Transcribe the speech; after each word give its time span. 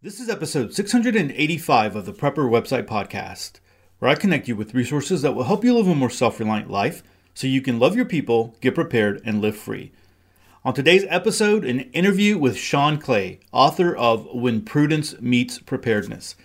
This 0.00 0.20
is 0.20 0.28
episode 0.28 0.72
685 0.72 1.96
of 1.96 2.06
the 2.06 2.12
Prepper 2.12 2.48
Website 2.48 2.86
Podcast, 2.86 3.58
where 3.98 4.08
I 4.08 4.14
connect 4.14 4.46
you 4.46 4.54
with 4.54 4.72
resources 4.72 5.22
that 5.22 5.34
will 5.34 5.42
help 5.42 5.64
you 5.64 5.74
live 5.74 5.88
a 5.88 5.94
more 5.96 6.08
self 6.08 6.38
reliant 6.38 6.70
life 6.70 7.02
so 7.34 7.48
you 7.48 7.60
can 7.60 7.80
love 7.80 7.96
your 7.96 8.04
people, 8.04 8.54
get 8.60 8.76
prepared, 8.76 9.20
and 9.24 9.40
live 9.40 9.56
free. 9.56 9.90
On 10.64 10.72
today's 10.72 11.04
episode, 11.08 11.64
an 11.64 11.80
interview 11.90 12.38
with 12.38 12.56
Shawn 12.56 12.98
Clay, 12.98 13.40
author 13.50 13.92
of 13.92 14.28
When 14.32 14.62
Prudence 14.62 15.20
Meets 15.20 15.58
Preparedness. 15.58 16.36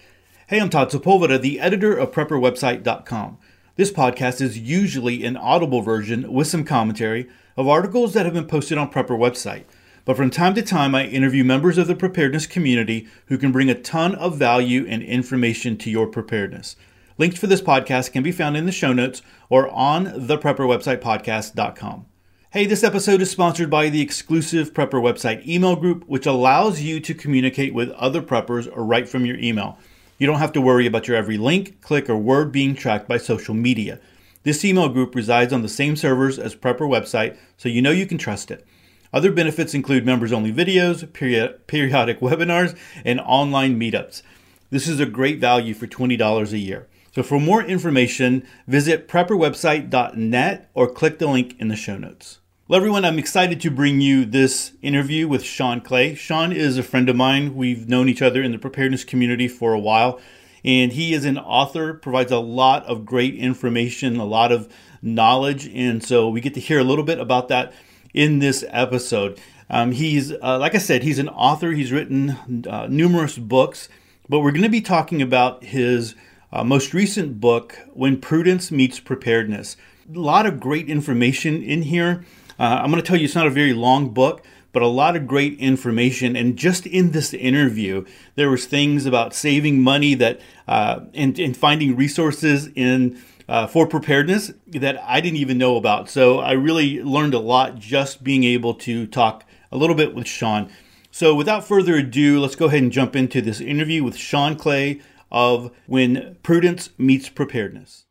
Hey, 0.47 0.59
I'm 0.59 0.71
Todd 0.71 0.89
Sepulveda, 0.89 1.39
the 1.39 1.59
editor 1.59 1.95
of 1.95 2.11
PrepperWebsite.com. 2.11 3.37
This 3.75 3.91
podcast 3.91 4.41
is 4.41 4.57
usually 4.57 5.23
an 5.23 5.37
audible 5.37 5.83
version 5.83 6.33
with 6.33 6.47
some 6.47 6.63
commentary 6.63 7.29
of 7.55 7.67
articles 7.67 8.15
that 8.15 8.25
have 8.25 8.33
been 8.33 8.47
posted 8.47 8.79
on 8.79 8.91
Prepper 8.91 9.09
Website. 9.09 9.65
But 10.05 10.17
from 10.17 10.29
time 10.29 10.53
to 10.55 10.61
time, 10.61 10.93
I 10.95 11.05
interview 11.05 11.43
members 11.43 11.77
of 11.77 11.87
the 11.87 11.95
preparedness 11.95 12.45
community 12.45 13.07
who 13.27 13.37
can 13.37 13.53
bring 13.53 13.69
a 13.69 13.81
ton 13.81 14.15
of 14.15 14.37
value 14.37 14.85
and 14.87 15.01
information 15.01 15.77
to 15.77 15.89
your 15.89 16.07
preparedness. 16.07 16.75
Links 17.17 17.39
for 17.39 17.47
this 17.47 17.61
podcast 17.61 18.11
can 18.11 18.21
be 18.21 18.31
found 18.31 18.57
in 18.57 18.65
the 18.65 18.71
show 18.71 18.91
notes 18.91 19.21
or 19.49 19.69
on 19.69 20.11
the 20.15 20.37
prepperwebsitepodcast.com. 20.37 22.05
Hey, 22.51 22.65
this 22.65 22.83
episode 22.83 23.21
is 23.21 23.31
sponsored 23.31 23.69
by 23.69 23.89
the 23.89 24.01
exclusive 24.01 24.73
Prepper 24.73 25.01
Website 25.01 25.47
email 25.47 25.75
group, 25.75 26.03
which 26.07 26.25
allows 26.25 26.81
you 26.81 26.99
to 26.99 27.13
communicate 27.13 27.73
with 27.73 27.89
other 27.91 28.21
preppers 28.21 28.71
right 28.75 29.07
from 29.07 29.25
your 29.25 29.37
email. 29.37 29.77
You 30.17 30.27
don't 30.27 30.39
have 30.39 30.51
to 30.53 30.61
worry 30.61 30.85
about 30.85 31.07
your 31.07 31.17
every 31.17 31.37
link, 31.37 31.81
click, 31.81 32.09
or 32.09 32.17
word 32.17 32.51
being 32.51 32.75
tracked 32.75 33.07
by 33.07 33.17
social 33.17 33.53
media. 33.53 33.99
This 34.43 34.65
email 34.65 34.89
group 34.89 35.15
resides 35.15 35.53
on 35.53 35.61
the 35.61 35.69
same 35.69 35.95
servers 35.95 36.37
as 36.37 36.55
Prepper 36.55 36.87
Website, 36.87 37.37
so 37.57 37.69
you 37.69 37.81
know 37.81 37.91
you 37.91 38.05
can 38.05 38.17
trust 38.17 38.51
it. 38.51 38.65
Other 39.13 39.31
benefits 39.31 39.75
include 39.75 40.05
members 40.05 40.33
only 40.33 40.51
videos, 40.51 41.11
periodic 41.13 42.19
webinars, 42.19 42.75
and 43.05 43.19
online 43.19 43.79
meetups. 43.79 44.23
This 44.71 44.87
is 44.87 44.99
a 44.99 45.05
great 45.05 45.39
value 45.39 45.75
for 45.75 45.85
$20 45.85 46.51
a 46.51 46.57
year. 46.57 46.87
So, 47.13 47.21
for 47.21 47.39
more 47.39 47.61
information, 47.61 48.43
visit 48.67 49.07
prepperwebsite.net 49.07 50.71
or 50.73 50.91
click 50.91 51.19
the 51.19 51.27
link 51.27 51.55
in 51.59 51.67
the 51.67 51.75
show 51.75 51.95
notes. 51.95 52.39
Well, 52.67 52.77
everyone, 52.77 53.05
I'm 53.05 53.19
excited 53.19 53.61
to 53.61 53.69
bring 53.69 54.01
you 54.01 54.25
this 54.25 54.71
interview 54.81 55.27
with 55.27 55.43
Shawn 55.43 55.81
Clay. 55.81 56.15
Shawn 56.15 56.51
is 56.51 56.79
a 56.79 56.83
friend 56.83 57.07
of 57.07 57.15
mine. 57.15 57.53
We've 57.53 57.87
known 57.87 58.09
each 58.09 58.23
other 58.23 58.41
in 58.41 58.51
the 58.51 58.57
preparedness 58.57 59.03
community 59.03 59.47
for 59.47 59.73
a 59.73 59.79
while, 59.79 60.19
and 60.65 60.93
he 60.93 61.13
is 61.13 61.23
an 61.23 61.37
author, 61.37 61.93
provides 61.93 62.31
a 62.31 62.39
lot 62.39 62.83
of 62.85 63.05
great 63.05 63.35
information, 63.35 64.17
a 64.17 64.25
lot 64.25 64.51
of 64.51 64.67
knowledge, 65.03 65.67
and 65.67 66.03
so 66.03 66.29
we 66.29 66.41
get 66.41 66.55
to 66.55 66.59
hear 66.59 66.79
a 66.79 66.83
little 66.83 67.03
bit 67.03 67.19
about 67.19 67.47
that 67.49 67.73
in 68.13 68.39
this 68.39 68.63
episode. 68.69 69.39
Um, 69.69 69.91
he's, 69.91 70.31
uh, 70.31 70.59
like 70.59 70.75
I 70.75 70.79
said, 70.79 71.03
he's 71.03 71.19
an 71.19 71.29
author. 71.29 71.71
He's 71.71 71.91
written 71.91 72.65
uh, 72.69 72.87
numerous 72.89 73.37
books, 73.37 73.89
but 74.29 74.39
we're 74.39 74.51
going 74.51 74.63
to 74.63 74.69
be 74.69 74.81
talking 74.81 75.21
about 75.21 75.63
his 75.63 76.15
uh, 76.51 76.63
most 76.63 76.93
recent 76.93 77.39
book, 77.39 77.77
When 77.93 78.19
Prudence 78.19 78.71
Meets 78.71 78.99
Preparedness. 78.99 79.75
A 80.13 80.19
lot 80.19 80.45
of 80.45 80.59
great 80.59 80.89
information 80.89 81.63
in 81.63 81.83
here. 81.83 82.23
Uh, 82.59 82.81
I'm 82.81 82.91
going 82.91 83.01
to 83.01 83.07
tell 83.07 83.17
you 83.17 83.25
it's 83.25 83.35
not 83.35 83.47
a 83.47 83.51
very 83.51 83.73
long 83.73 84.09
book, 84.09 84.43
but 84.73 84.81
a 84.81 84.87
lot 84.87 85.15
of 85.15 85.27
great 85.27 85.57
information. 85.59 86.35
And 86.35 86.57
just 86.57 86.85
in 86.85 87.11
this 87.11 87.33
interview, 87.33 88.05
there 88.35 88.49
was 88.49 88.65
things 88.65 89.05
about 89.05 89.33
saving 89.33 89.81
money 89.81 90.13
that 90.15 90.39
uh, 90.67 91.01
and, 91.13 91.39
and 91.39 91.55
finding 91.55 91.95
resources 91.95 92.69
in 92.75 93.21
uh, 93.47 93.67
for 93.67 93.87
preparedness 93.87 94.51
that 94.67 95.01
I 95.03 95.21
didn't 95.21 95.37
even 95.37 95.57
know 95.57 95.75
about. 95.75 96.09
So 96.09 96.39
I 96.39 96.53
really 96.53 97.01
learned 97.01 97.33
a 97.33 97.39
lot 97.39 97.77
just 97.77 98.23
being 98.23 98.43
able 98.43 98.73
to 98.75 99.07
talk 99.07 99.45
a 99.71 99.77
little 99.77 99.95
bit 99.95 100.15
with 100.15 100.27
Shawn. 100.27 100.71
So 101.11 101.35
without 101.35 101.63
further 101.63 101.95
ado, 101.95 102.39
let's 102.39 102.55
go 102.55 102.65
ahead 102.65 102.83
and 102.83 102.91
jump 102.91 103.15
into 103.15 103.41
this 103.41 103.61
interview 103.61 104.03
with 104.03 104.15
Shawn 104.15 104.55
Clay 104.55 105.01
of 105.31 105.71
When 105.87 106.37
Prudence 106.43 106.89
Meets 106.97 107.29
Preparedness. 107.29 108.05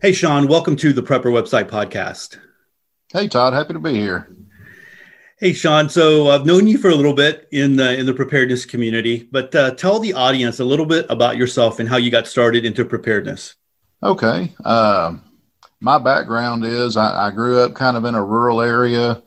Hey, 0.00 0.12
Shawn, 0.12 0.46
welcome 0.46 0.76
to 0.76 0.92
the 0.92 1.02
Prepper 1.02 1.24
Website 1.24 1.68
Podcast. 1.68 2.38
Hey, 3.12 3.26
Todd, 3.26 3.52
happy 3.52 3.72
to 3.72 3.80
be 3.80 3.94
here. 3.94 4.28
Hey, 5.40 5.52
Shawn. 5.52 5.88
So 5.88 6.30
I've 6.30 6.44
known 6.44 6.66
you 6.66 6.78
for 6.78 6.90
a 6.90 6.96
little 6.96 7.14
bit 7.14 7.46
in 7.52 7.76
the 7.76 7.96
in 7.96 8.06
the 8.06 8.12
preparedness 8.12 8.66
community, 8.66 9.28
but 9.30 9.54
uh, 9.54 9.70
tell 9.70 10.00
the 10.00 10.12
audience 10.12 10.58
a 10.58 10.64
little 10.64 10.84
bit 10.84 11.06
about 11.10 11.36
yourself 11.36 11.78
and 11.78 11.88
how 11.88 11.96
you 11.96 12.10
got 12.10 12.26
started 12.26 12.64
into 12.64 12.84
preparedness. 12.84 13.54
Okay. 14.02 14.52
Uh, 14.64 15.16
my 15.78 15.98
background 15.98 16.64
is 16.64 16.96
I, 16.96 17.28
I, 17.28 17.30
grew 17.30 17.60
up 17.60 17.76
kind 17.76 17.96
of 17.96 18.04
in 18.04 18.16
a 18.16 18.24
rural 18.24 18.60
area. 18.60 19.22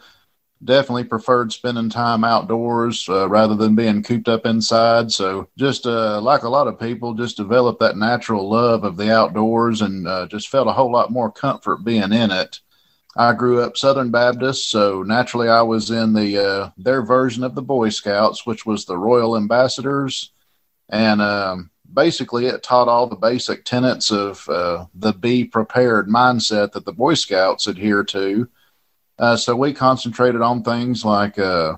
Definitely 0.62 1.06
preferred 1.06 1.54
spending 1.54 1.90
time 1.90 2.26
outdoors 2.26 3.08
uh, 3.08 3.30
rather 3.30 3.56
than 3.56 3.76
being 3.76 4.04
cooped 4.04 4.28
up 4.28 4.46
inside. 4.46 5.14
So 5.14 5.48
just 5.58 5.86
uh, 5.88 6.20
like 6.20 6.44
a 6.44 6.50
lot 6.50 6.68
of 6.68 6.78
people, 6.78 7.14
just 7.14 7.38
developed 7.38 7.80
that 7.80 7.96
natural 7.96 8.50
love 8.50 8.84
of 8.84 8.98
the 8.98 9.16
outdoors 9.16 9.82
and 9.82 10.06
uh, 10.06 10.28
just 10.28 10.50
felt 10.50 10.68
a 10.68 10.74
whole 10.74 10.92
lot 10.92 11.10
more 11.10 11.32
comfort 11.32 11.86
being 11.86 12.12
in 12.12 12.32
it. 12.32 12.60
I 13.16 13.34
grew 13.34 13.62
up 13.62 13.76
Southern 13.76 14.10
Baptist, 14.10 14.70
so 14.70 15.04
naturally 15.04 15.50
I 15.50 15.62
was 15.64 15.92
in 15.92 16.14
the 16.14 16.38
uh, 16.38 16.70
their 16.78 17.02
version 17.02 17.44
of 17.44 17.56
the 17.56 17.62
Boy 17.62 17.90
Scouts, 17.90 18.46
which 18.46 18.66
was 18.66 18.86
the 18.86 18.98
Royal 18.98 19.36
Ambassadors, 19.36 20.32
and 20.88 21.22
um, 21.22 21.72
basically 21.94 22.46
it 22.46 22.64
taught 22.64 22.88
all 22.88 23.08
the 23.08 23.16
basic 23.18 23.66
tenets 23.66 24.12
of 24.12 24.48
uh, 24.48 24.86
the 24.96 25.12
be 25.14 25.44
prepared 25.44 26.08
mindset 26.08 26.72
that 26.72 26.86
the 26.86 26.94
Boy 26.94 27.16
Scouts 27.16 27.68
adhere 27.68 28.04
to. 28.06 28.48
Uh, 29.20 29.36
so 29.36 29.56
we 29.56 29.74
concentrated 29.74 30.42
on 30.42 30.64
things 30.64 31.04
like 31.04 31.38
uh, 31.38 31.76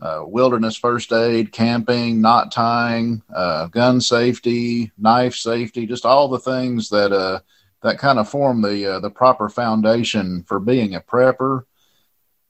uh, 0.00 0.22
wilderness 0.24 0.76
first 0.76 1.12
aid, 1.12 1.52
camping, 1.52 2.20
knot 2.20 2.52
tying, 2.52 3.22
uh, 3.34 3.66
gun 3.68 4.00
safety, 4.00 4.92
knife 4.98 5.34
safety, 5.34 5.86
just 5.86 6.04
all 6.04 6.28
the 6.28 6.38
things 6.38 6.90
that 6.90 7.42
that 7.82 7.98
kind 7.98 8.18
of 8.18 8.28
form 8.28 8.62
the 8.62 8.94
uh, 8.94 9.00
the 9.00 9.10
proper 9.10 9.48
foundation 9.48 10.42
for 10.44 10.60
being 10.60 10.94
a 10.94 11.00
prepper. 11.00 11.64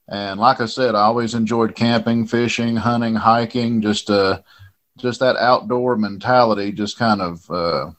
And 0.07 0.39
like 0.39 0.59
I 0.59 0.65
said, 0.65 0.93
I 0.93 1.03
always 1.03 1.33
enjoyed 1.35 1.75
camping, 1.75 2.27
fishing, 2.27 2.75
hunting, 2.75 3.15
hiking. 3.15 3.81
Just 3.81 4.09
uh, 4.09 4.41
just 4.97 5.19
that 5.21 5.37
outdoor 5.37 5.95
mentality 5.95 6.71
just 6.71 6.99
kind 6.99 7.21
of 7.21 7.49
uh, 7.49 7.91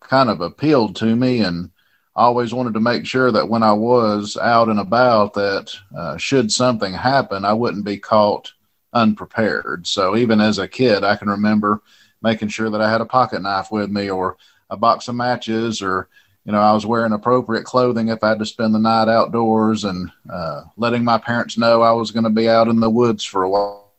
kind 0.00 0.28
of 0.28 0.40
appealed 0.40 0.96
to 0.96 1.16
me, 1.16 1.40
and 1.40 1.70
I 2.14 2.22
always 2.22 2.52
wanted 2.52 2.74
to 2.74 2.80
make 2.80 3.06
sure 3.06 3.30
that 3.32 3.48
when 3.48 3.62
I 3.62 3.72
was 3.72 4.36
out 4.36 4.68
and 4.68 4.80
about, 4.80 5.34
that 5.34 5.74
uh, 5.96 6.16
should 6.16 6.52
something 6.52 6.92
happen, 6.92 7.44
I 7.44 7.52
wouldn't 7.52 7.84
be 7.84 7.98
caught 7.98 8.52
unprepared. 8.92 9.86
So 9.86 10.16
even 10.16 10.40
as 10.40 10.58
a 10.58 10.68
kid, 10.68 11.04
I 11.04 11.16
can 11.16 11.28
remember 11.28 11.82
making 12.22 12.48
sure 12.48 12.70
that 12.70 12.80
I 12.80 12.90
had 12.90 13.00
a 13.00 13.06
pocket 13.06 13.40
knife 13.40 13.70
with 13.70 13.90
me, 13.90 14.10
or 14.10 14.36
a 14.68 14.76
box 14.76 15.08
of 15.08 15.14
matches, 15.14 15.80
or 15.80 16.08
you 16.48 16.52
know, 16.52 16.60
I 16.60 16.72
was 16.72 16.86
wearing 16.86 17.12
appropriate 17.12 17.64
clothing 17.64 18.08
if 18.08 18.24
I 18.24 18.30
had 18.30 18.38
to 18.38 18.46
spend 18.46 18.74
the 18.74 18.78
night 18.78 19.06
outdoors 19.06 19.84
and 19.84 20.10
uh, 20.32 20.62
letting 20.78 21.04
my 21.04 21.18
parents 21.18 21.58
know 21.58 21.82
I 21.82 21.92
was 21.92 22.10
going 22.10 22.24
to 22.24 22.30
be 22.30 22.48
out 22.48 22.68
in 22.68 22.80
the 22.80 22.88
woods 22.88 23.22
for 23.22 23.42
a 23.42 23.50
while. 23.50 23.92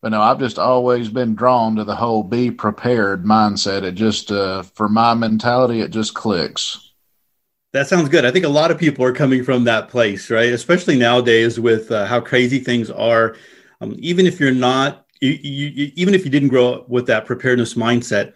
But 0.00 0.12
no, 0.12 0.22
I've 0.22 0.38
just 0.38 0.58
always 0.58 1.10
been 1.10 1.34
drawn 1.34 1.76
to 1.76 1.84
the 1.84 1.94
whole 1.94 2.22
be 2.22 2.50
prepared 2.50 3.24
mindset. 3.24 3.82
It 3.82 3.92
just, 3.92 4.32
uh, 4.32 4.62
for 4.62 4.88
my 4.88 5.12
mentality, 5.12 5.82
it 5.82 5.90
just 5.90 6.14
clicks. 6.14 6.92
That 7.74 7.88
sounds 7.88 8.08
good. 8.08 8.24
I 8.24 8.30
think 8.30 8.46
a 8.46 8.48
lot 8.48 8.70
of 8.70 8.78
people 8.78 9.04
are 9.04 9.12
coming 9.12 9.44
from 9.44 9.64
that 9.64 9.90
place, 9.90 10.30
right? 10.30 10.50
Especially 10.50 10.96
nowadays 10.96 11.60
with 11.60 11.90
uh, 11.90 12.06
how 12.06 12.22
crazy 12.22 12.58
things 12.58 12.90
are. 12.90 13.36
Um, 13.82 13.96
even 13.98 14.26
if 14.26 14.40
you're 14.40 14.50
not, 14.50 15.04
you, 15.20 15.32
you, 15.32 15.92
even 15.94 16.14
if 16.14 16.24
you 16.24 16.30
didn't 16.30 16.48
grow 16.48 16.72
up 16.72 16.88
with 16.88 17.06
that 17.08 17.26
preparedness 17.26 17.74
mindset, 17.74 18.32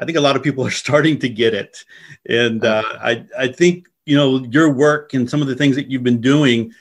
I 0.00 0.04
think 0.04 0.16
a 0.16 0.20
lot 0.20 0.34
of 0.34 0.42
people 0.42 0.66
are 0.66 0.70
starting 0.84 1.18
to 1.20 1.28
get 1.28 1.54
it, 1.54 1.84
and 2.28 2.64
uh, 2.64 2.82
I 3.00 3.24
I 3.38 3.48
think 3.48 3.88
you 4.06 4.16
know 4.16 4.38
your 4.44 4.72
work 4.72 5.14
and 5.14 5.28
some 5.28 5.42
of 5.42 5.48
the 5.48 5.54
things 5.54 5.76
that 5.76 5.88
you've 5.88 6.02
been 6.02 6.20
doing 6.20 6.72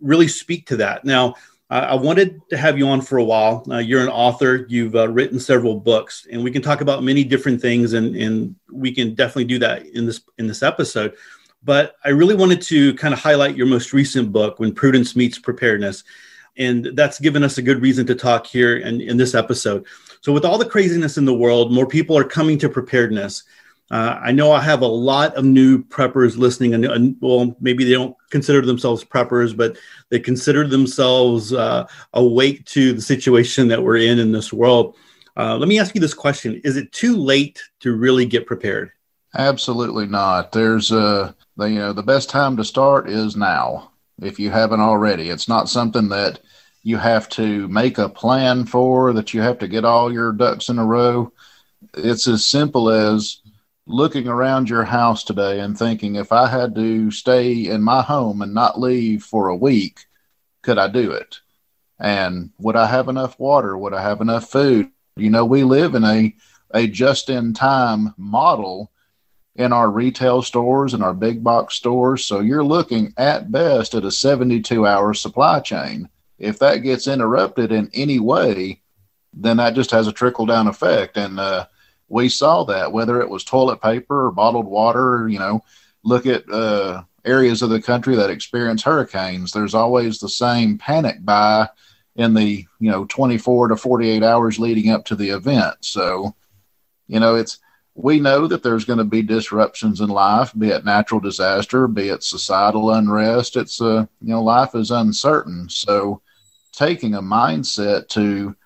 really 0.00 0.28
speak 0.28 0.66
to 0.66 0.76
that. 0.76 1.04
Now, 1.04 1.36
I 1.70 1.94
wanted 1.94 2.40
to 2.50 2.56
have 2.56 2.76
you 2.76 2.86
on 2.88 3.00
for 3.00 3.16
a 3.16 3.24
while. 3.24 3.64
Uh, 3.70 3.78
you're 3.78 4.02
an 4.02 4.08
author. 4.08 4.66
You've 4.68 4.94
uh, 4.94 5.08
written 5.08 5.40
several 5.40 5.80
books, 5.80 6.26
and 6.30 6.44
we 6.44 6.50
can 6.50 6.60
talk 6.60 6.82
about 6.82 7.02
many 7.02 7.24
different 7.24 7.60
things, 7.60 7.94
and 7.94 8.14
and 8.14 8.54
we 8.70 8.92
can 8.92 9.14
definitely 9.14 9.46
do 9.46 9.58
that 9.60 9.86
in 9.86 10.04
this 10.04 10.20
in 10.38 10.46
this 10.46 10.62
episode. 10.62 11.14
But 11.62 11.96
I 12.04 12.10
really 12.10 12.34
wanted 12.34 12.60
to 12.62 12.94
kind 12.94 13.14
of 13.14 13.20
highlight 13.20 13.56
your 13.56 13.66
most 13.66 13.94
recent 13.94 14.30
book, 14.30 14.60
When 14.60 14.74
Prudence 14.74 15.16
Meets 15.16 15.38
Preparedness, 15.38 16.04
and 16.56 16.90
that's 16.94 17.20
given 17.20 17.42
us 17.42 17.58
a 17.58 17.62
good 17.62 17.82
reason 17.82 18.06
to 18.06 18.14
talk 18.14 18.46
here 18.46 18.76
in, 18.76 19.00
in 19.00 19.16
this 19.16 19.34
episode. 19.34 19.86
So, 20.20 20.32
with 20.32 20.44
all 20.44 20.58
the 20.58 20.64
craziness 20.68 21.18
in 21.18 21.24
the 21.24 21.34
world, 21.34 21.72
more 21.72 21.86
people 21.86 22.16
are 22.16 22.24
coming 22.24 22.58
to 22.58 22.68
preparedness. 22.68 23.44
Uh, 23.90 24.18
I 24.22 24.32
know 24.32 24.50
I 24.50 24.62
have 24.62 24.80
a 24.80 24.86
lot 24.86 25.34
of 25.34 25.44
new 25.44 25.84
preppers 25.84 26.38
listening, 26.38 26.72
and, 26.72 26.84
and, 26.86 27.16
well, 27.20 27.54
maybe 27.60 27.84
they 27.84 27.92
don't 27.92 28.16
consider 28.30 28.62
themselves 28.62 29.04
preppers, 29.04 29.54
but 29.54 29.76
they 30.08 30.18
consider 30.18 30.66
themselves 30.66 31.52
uh, 31.52 31.86
awake 32.14 32.64
to 32.66 32.94
the 32.94 33.02
situation 33.02 33.68
that 33.68 33.82
we're 33.82 33.98
in 33.98 34.18
in 34.18 34.32
this 34.32 34.52
world. 34.52 34.96
Uh, 35.36 35.56
let 35.56 35.68
me 35.68 35.78
ask 35.78 35.94
you 35.94 36.00
this 36.00 36.14
question: 36.14 36.60
Is 36.64 36.76
it 36.76 36.92
too 36.92 37.16
late 37.16 37.62
to 37.80 37.94
really 37.94 38.24
get 38.24 38.46
prepared? 38.46 38.92
Absolutely 39.36 40.06
not. 40.06 40.52
There's 40.52 40.92
uh, 40.92 41.32
the 41.56 41.66
you 41.66 41.78
know 41.78 41.92
the 41.92 42.02
best 42.02 42.30
time 42.30 42.56
to 42.56 42.64
start 42.64 43.10
is 43.10 43.36
now. 43.36 43.90
If 44.20 44.38
you 44.38 44.50
haven't 44.50 44.80
already, 44.80 45.30
it's 45.30 45.48
not 45.48 45.68
something 45.68 46.08
that 46.10 46.40
you 46.82 46.98
have 46.98 47.28
to 47.30 47.66
make 47.68 47.98
a 47.98 48.08
plan 48.08 48.66
for, 48.66 49.12
that 49.14 49.34
you 49.34 49.40
have 49.40 49.58
to 49.58 49.68
get 49.68 49.84
all 49.84 50.12
your 50.12 50.32
ducks 50.32 50.68
in 50.68 50.78
a 50.78 50.84
row. 50.84 51.32
It's 51.94 52.28
as 52.28 52.44
simple 52.44 52.90
as 52.90 53.40
looking 53.86 54.28
around 54.28 54.68
your 54.68 54.84
house 54.84 55.24
today 55.24 55.60
and 55.60 55.76
thinking, 55.76 56.16
if 56.16 56.32
I 56.32 56.48
had 56.48 56.74
to 56.74 57.10
stay 57.10 57.66
in 57.66 57.82
my 57.82 58.02
home 58.02 58.42
and 58.42 58.54
not 58.54 58.80
leave 58.80 59.22
for 59.24 59.48
a 59.48 59.56
week, 59.56 60.06
could 60.62 60.78
I 60.78 60.88
do 60.88 61.12
it? 61.12 61.40
And 61.98 62.50
would 62.58 62.76
I 62.76 62.86
have 62.86 63.08
enough 63.08 63.38
water? 63.38 63.76
Would 63.76 63.94
I 63.94 64.02
have 64.02 64.20
enough 64.20 64.50
food? 64.50 64.90
You 65.16 65.30
know, 65.30 65.44
we 65.44 65.64
live 65.64 65.94
in 65.94 66.04
a, 66.04 66.34
a 66.72 66.86
just 66.86 67.30
in 67.30 67.54
time 67.54 68.14
model 68.16 68.90
in 69.56 69.72
our 69.72 69.90
retail 69.90 70.42
stores 70.42 70.94
and 70.94 71.02
our 71.02 71.14
big 71.14 71.44
box 71.44 71.74
stores. 71.74 72.24
So 72.24 72.40
you're 72.40 72.64
looking 72.64 73.14
at 73.16 73.52
best 73.52 73.94
at 73.94 74.04
a 74.04 74.10
72 74.10 74.86
hour 74.86 75.14
supply 75.14 75.60
chain. 75.60 76.08
If 76.38 76.58
that 76.58 76.78
gets 76.78 77.06
interrupted 77.06 77.70
in 77.70 77.90
any 77.94 78.18
way, 78.18 78.80
then 79.32 79.58
that 79.58 79.74
just 79.74 79.92
has 79.92 80.08
a 80.08 80.12
trickle 80.12 80.46
down 80.46 80.66
effect. 80.66 81.16
And 81.16 81.38
uh, 81.38 81.66
we 82.08 82.28
saw 82.28 82.64
that 82.64 82.92
whether 82.92 83.20
it 83.20 83.28
was 83.28 83.44
toilet 83.44 83.80
paper 83.80 84.26
or 84.26 84.32
bottled 84.32 84.66
water, 84.66 85.28
you 85.28 85.38
know, 85.38 85.62
look 86.02 86.26
at 86.26 86.50
uh, 86.50 87.02
areas 87.24 87.62
of 87.62 87.70
the 87.70 87.80
country 87.80 88.16
that 88.16 88.30
experience 88.30 88.82
hurricanes. 88.82 89.52
There's 89.52 89.74
always 89.74 90.18
the 90.18 90.28
same 90.28 90.78
panic 90.78 91.24
buy 91.24 91.68
in 92.16 92.34
the, 92.34 92.66
you 92.78 92.90
know, 92.90 93.04
24 93.06 93.68
to 93.68 93.76
48 93.76 94.22
hours 94.22 94.58
leading 94.58 94.90
up 94.90 95.04
to 95.06 95.16
the 95.16 95.30
event. 95.30 95.76
So, 95.80 96.34
you 97.06 97.20
know, 97.20 97.36
it's, 97.36 97.58
we 97.94 98.18
know 98.18 98.46
that 98.48 98.62
there's 98.62 98.84
going 98.84 98.98
to 98.98 99.04
be 99.04 99.22
disruptions 99.22 100.00
in 100.00 100.08
life, 100.08 100.52
be 100.58 100.70
it 100.70 100.84
natural 100.84 101.20
disaster, 101.20 101.86
be 101.86 102.08
it 102.08 102.24
societal 102.24 102.90
unrest. 102.90 103.56
It's 103.56 103.80
uh, 103.80 104.06
you 104.20 104.28
know, 104.30 104.42
life 104.42 104.74
is 104.74 104.90
uncertain. 104.90 105.68
So, 105.68 106.20
taking 106.72 107.14
a 107.14 107.22
mindset 107.22 108.08
to 108.08 108.56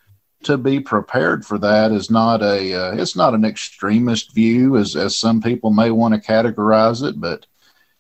to 0.45 0.57
be 0.57 0.81
prepared 0.81 1.45
for 1.45 1.59
that 1.59 1.93
is 1.93 2.11
not 2.11 2.43
a 2.43 2.73
uh, 2.73 2.95
it's 2.95 3.17
not 3.17 3.35
an 3.35 3.45
extremist 3.45 4.35
view 4.35 4.77
as 4.77 4.97
as 4.97 5.15
some 5.17 5.43
people 5.43 5.71
may 5.71 5.91
want 5.91 6.15
to 6.15 6.33
categorize 6.33 7.07
it. 7.07 7.21
But 7.21 7.47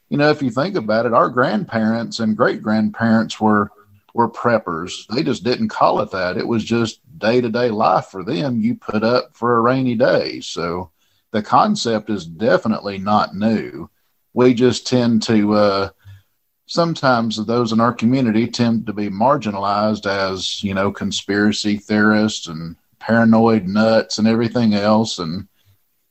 you 0.08 0.16
know, 0.16 0.30
if 0.30 0.42
you 0.42 0.50
think 0.50 0.76
about 0.76 1.04
it, 1.04 1.12
our 1.12 1.28
grandparents 1.28 2.20
and 2.20 2.36
great 2.38 2.62
grandparents 2.62 3.38
were 3.38 3.70
were 4.14 4.30
preppers. 4.30 5.06
They 5.08 5.22
just 5.22 5.44
didn't 5.44 5.68
call 5.68 6.00
it 6.00 6.10
that. 6.12 6.38
It 6.38 6.48
was 6.48 6.64
just 6.64 7.00
day 7.18 7.42
to 7.42 7.50
day 7.50 7.68
life 7.68 8.06
for 8.06 8.24
them. 8.24 8.60
You 8.62 8.76
put 8.76 9.04
up 9.04 9.36
for 9.36 9.58
a 9.58 9.60
rainy 9.60 9.94
day. 9.94 10.40
So 10.40 10.90
the 11.30 11.42
concept 11.42 12.10
is 12.10 12.26
definitely 12.26 12.98
not 12.98 13.34
new. 13.34 13.90
We 14.32 14.54
just 14.54 14.86
tend 14.86 15.22
to 15.24 15.54
uh, 15.54 15.90
sometimes 16.66 17.44
those 17.44 17.72
in 17.72 17.80
our 17.80 17.92
community 17.92 18.46
tend 18.46 18.86
to 18.86 18.92
be 18.92 19.08
marginalized 19.08 20.06
as 20.06 20.62
you 20.62 20.74
know 20.74 20.92
conspiracy 20.92 21.76
theorists 21.76 22.46
and 22.46 22.76
paranoid 22.98 23.66
nuts 23.66 24.18
and 24.18 24.28
everything 24.28 24.74
else. 24.74 25.18
And 25.18 25.48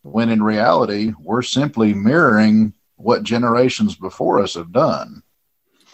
when 0.01 0.29
in 0.29 0.41
reality 0.41 1.13
we're 1.19 1.41
simply 1.41 1.93
mirroring 1.93 2.73
what 2.95 3.23
generations 3.23 3.95
before 3.95 4.39
us 4.41 4.55
have 4.55 4.71
done. 4.71 5.21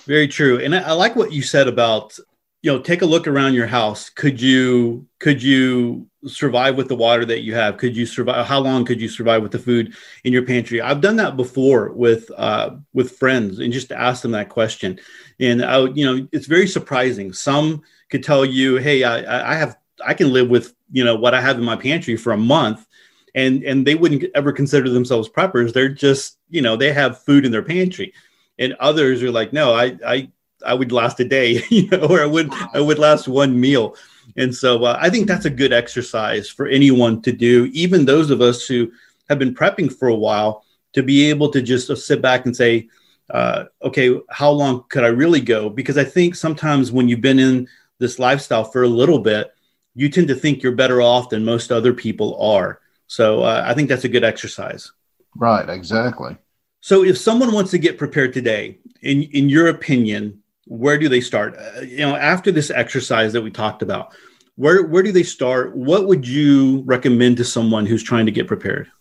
Very 0.05 0.27
true. 0.27 0.59
And 0.59 0.75
i, 0.75 0.91
like 0.93 1.15
what 1.15 1.31
you 1.31 1.41
said 1.41 1.67
about 1.67 2.17
you 2.63 2.71
know 2.71 2.79
take 2.79 3.01
a 3.01 3.05
look 3.05 3.27
around 3.27 3.53
your 3.53 3.67
house. 3.67 4.09
Could 4.09 4.41
you 4.41 5.05
could 5.19 5.43
you 5.43 6.07
survive 6.25 6.77
with 6.77 6.87
the 6.87 6.95
water 6.95 7.25
that 7.25 7.41
you 7.41 7.53
have? 7.53 7.77
Could 7.77 7.95
you 7.95 8.05
survive 8.05 8.47
how 8.47 8.59
long 8.59 8.85
could 8.85 9.01
you 9.01 9.09
survive 9.09 9.43
with 9.43 9.51
the 9.51 9.59
food 9.59 9.93
in 10.23 10.31
your 10.31 10.45
pantry? 10.45 10.81
I've 10.81 11.01
done 11.01 11.17
that 11.17 11.35
before 11.35 11.91
with 11.91 12.31
uh, 12.37 12.77
with 12.93 13.17
friends 13.17 13.59
and 13.59 13.71
just 13.73 13.91
ask 13.91 14.21
them 14.21 14.31
that 14.31 14.49
question. 14.49 14.99
And 15.39 15.63
i 15.63 15.81
you 15.89 16.05
know 16.05 16.27
it's 16.31 16.47
very 16.47 16.67
surprising. 16.67 17.33
Some 17.33 17.83
could 18.09 18.23
tell 18.23 18.45
you 18.45 18.77
hey 18.77 19.03
i 19.03 19.51
i 19.51 19.55
have 19.55 19.75
i 20.05 20.13
can 20.13 20.31
live 20.31 20.49
with 20.49 20.73
you 20.91 21.03
know 21.03 21.15
what 21.15 21.33
i 21.33 21.41
have 21.41 21.57
in 21.57 21.63
my 21.65 21.75
pantry 21.75 22.15
for 22.15 22.31
a 22.31 22.37
month. 22.37 22.87
And 23.35 23.63
and 23.63 23.85
they 23.85 23.95
wouldn't 23.95 24.23
ever 24.35 24.53
consider 24.53 24.89
themselves 24.89 25.27
preppers. 25.27 25.73
They're 25.73 25.89
just 25.89 26.37
you 26.49 26.61
know 26.61 26.77
they 26.77 26.93
have 26.93 27.23
food 27.23 27.45
in 27.45 27.51
their 27.51 27.63
pantry. 27.63 28.13
And 28.57 28.73
others 28.79 29.21
are 29.21 29.31
like 29.31 29.51
no 29.51 29.73
i 29.73 29.97
i 30.07 30.29
I 30.65 30.73
would 30.73 30.91
last 30.91 31.19
a 31.19 31.25
day, 31.25 31.63
you 31.69 31.87
know, 31.89 32.07
or 32.07 32.21
I 32.21 32.25
would 32.25 32.51
I 32.73 32.79
would 32.79 32.99
last 32.99 33.27
one 33.27 33.59
meal. 33.59 33.95
And 34.37 34.53
so 34.53 34.85
uh, 34.85 34.97
I 34.99 35.09
think 35.09 35.27
that's 35.27 35.45
a 35.45 35.49
good 35.49 35.73
exercise 35.73 36.49
for 36.49 36.67
anyone 36.67 37.21
to 37.23 37.31
do, 37.31 37.69
even 37.73 38.05
those 38.05 38.29
of 38.29 38.41
us 38.41 38.65
who 38.65 38.91
have 39.29 39.39
been 39.39 39.53
prepping 39.53 39.93
for 39.93 40.07
a 40.07 40.15
while, 40.15 40.63
to 40.93 41.03
be 41.03 41.29
able 41.29 41.49
to 41.51 41.61
just 41.61 41.95
sit 42.05 42.21
back 42.21 42.45
and 42.45 42.55
say, 42.55 42.87
uh, 43.29 43.65
okay, 43.81 44.19
how 44.29 44.49
long 44.49 44.83
could 44.89 45.03
I 45.03 45.07
really 45.07 45.41
go? 45.41 45.69
Because 45.69 45.97
I 45.97 46.03
think 46.03 46.35
sometimes 46.35 46.91
when 46.91 47.09
you've 47.09 47.21
been 47.21 47.39
in 47.39 47.67
this 47.99 48.19
lifestyle 48.19 48.63
for 48.63 48.83
a 48.83 48.87
little 48.87 49.19
bit, 49.19 49.53
you 49.95 50.09
tend 50.09 50.27
to 50.27 50.35
think 50.35 50.61
you're 50.61 50.75
better 50.75 51.01
off 51.01 51.29
than 51.29 51.45
most 51.45 51.71
other 51.71 51.93
people 51.93 52.41
are. 52.41 52.79
So 53.07 53.43
uh, 53.43 53.63
I 53.65 53.73
think 53.73 53.89
that's 53.89 54.03
a 54.03 54.09
good 54.09 54.23
exercise. 54.23 54.91
Right, 55.35 55.67
exactly. 55.69 56.37
So 56.81 57.03
if 57.03 57.17
someone 57.17 57.53
wants 57.53 57.71
to 57.71 57.77
get 57.77 57.97
prepared 57.97 58.33
today, 58.33 58.77
in 59.01 59.23
in 59.23 59.49
your 59.49 59.67
opinion, 59.67 60.42
where 60.65 60.97
do 60.97 61.09
they 61.09 61.21
start? 61.21 61.57
Uh, 61.57 61.81
you 61.81 61.99
know, 61.99 62.15
after 62.15 62.51
this 62.51 62.69
exercise 62.69 63.33
that 63.33 63.41
we 63.41 63.51
talked 63.51 63.81
about, 63.81 64.13
where 64.55 64.83
where 64.85 65.03
do 65.03 65.11
they 65.11 65.23
start? 65.23 65.75
What 65.75 66.07
would 66.07 66.27
you 66.27 66.83
recommend 66.85 67.37
to 67.37 67.45
someone 67.45 67.85
who's 67.85 68.03
trying 68.03 68.25
to 68.25 68.31
get 68.31 68.47
prepared? 68.47 68.91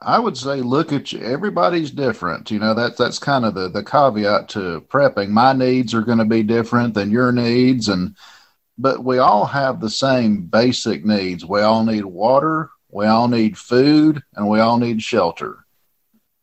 I 0.00 0.18
would 0.18 0.36
say 0.36 0.56
look 0.56 0.92
at 0.92 1.12
you. 1.12 1.20
Everybody's 1.20 1.90
different. 1.90 2.50
You 2.50 2.58
know, 2.58 2.74
that's 2.74 2.98
that's 2.98 3.18
kind 3.18 3.44
of 3.44 3.54
the 3.54 3.68
the 3.68 3.84
caveat 3.84 4.48
to 4.50 4.80
prepping. 4.88 5.28
My 5.28 5.52
needs 5.52 5.94
are 5.94 6.02
going 6.02 6.18
to 6.18 6.24
be 6.24 6.42
different 6.42 6.94
than 6.94 7.10
your 7.10 7.32
needs 7.32 7.88
and 7.88 8.16
but 8.78 9.04
we 9.04 9.18
all 9.18 9.44
have 9.44 9.80
the 9.80 9.90
same 9.90 10.46
basic 10.46 11.04
needs. 11.04 11.44
We 11.44 11.60
all 11.60 11.84
need 11.84 12.04
water, 12.04 12.70
we 12.88 13.06
all 13.06 13.28
need 13.28 13.58
food, 13.58 14.22
and 14.34 14.48
we 14.48 14.60
all 14.60 14.78
need 14.78 15.02
shelter. 15.02 15.61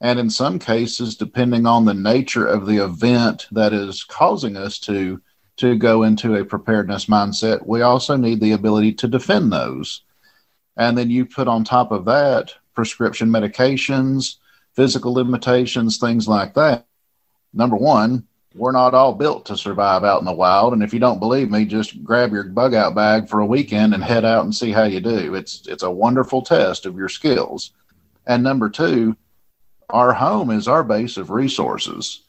And 0.02 0.20
in 0.20 0.30
some 0.30 0.60
cases, 0.60 1.16
depending 1.16 1.66
on 1.66 1.86
the 1.86 1.94
nature 1.94 2.46
of 2.46 2.66
the 2.66 2.84
event 2.84 3.48
that 3.52 3.74
is 3.74 4.04
causing 4.04 4.56
us 4.56 4.80
to, 4.80 5.22
to 5.58 5.76
go 5.76 6.04
into 6.04 6.36
a 6.36 6.46
preparedness 6.46 7.08
mindset, 7.08 7.66
we 7.66 7.82
also 7.82 8.16
need 8.16 8.40
the 8.40 8.54
ability 8.54 8.94
to 8.94 9.08
defend 9.08 9.52
those. 9.52 10.04
And 10.78 10.98
then 10.98 11.10
you 11.10 11.26
put 11.26 11.50
on 11.50 11.66
top 11.66 11.92
of 11.92 12.06
that 12.06 12.54
prescription 12.74 13.30
medications, 13.30 14.36
physical 14.74 15.14
limitations, 15.14 15.98
things 15.98 16.28
like 16.28 16.54
that. 16.54 16.88
Number 17.54 17.76
one, 17.76 18.26
we're 18.56 18.72
not 18.72 18.94
all 18.94 19.14
built 19.14 19.46
to 19.48 19.58
survive 19.58 20.04
out 20.04 20.20
in 20.20 20.26
the 20.26 20.32
wild. 20.32 20.74
And 20.74 20.82
if 20.82 20.94
you 20.94 21.00
don't 21.00 21.20
believe 21.20 21.52
me, 21.52 21.66
just 21.66 22.04
grab 22.04 22.32
your 22.32 22.46
bug 22.46 22.74
out 22.74 22.96
bag 22.96 23.28
for 23.28 23.42
a 23.42 23.46
weekend 23.46 23.94
and 23.94 24.04
head 24.04 24.26
out 24.26 24.46
and 24.46 24.56
see 24.56 24.72
how 24.72 24.86
you 24.86 25.02
do. 25.02 25.36
It's 25.36 25.68
it's 25.68 25.84
a 25.84 25.92
wonderful 25.92 26.42
test 26.42 26.86
of 26.86 26.96
your 26.96 27.10
skills. 27.10 27.72
And 28.26 28.42
number 28.42 28.70
two, 28.70 29.18
our 29.90 30.14
home 30.14 30.52
is 30.52 30.68
our 30.68 30.84
base 30.84 31.18
of 31.18 31.30
resources. 31.30 32.24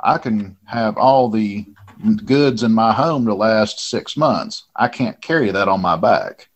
I 0.00 0.18
can 0.18 0.56
have 0.66 0.96
all 0.98 1.28
the 1.28 1.66
goods 2.24 2.62
in 2.62 2.72
my 2.72 2.92
home 2.92 3.26
to 3.26 3.34
last 3.34 3.80
six 3.88 4.16
months. 4.16 4.64
I 4.74 4.88
can't 4.88 5.20
carry 5.20 5.50
that 5.50 5.68
on 5.68 5.80
my 5.80 5.96
back. 5.96 6.48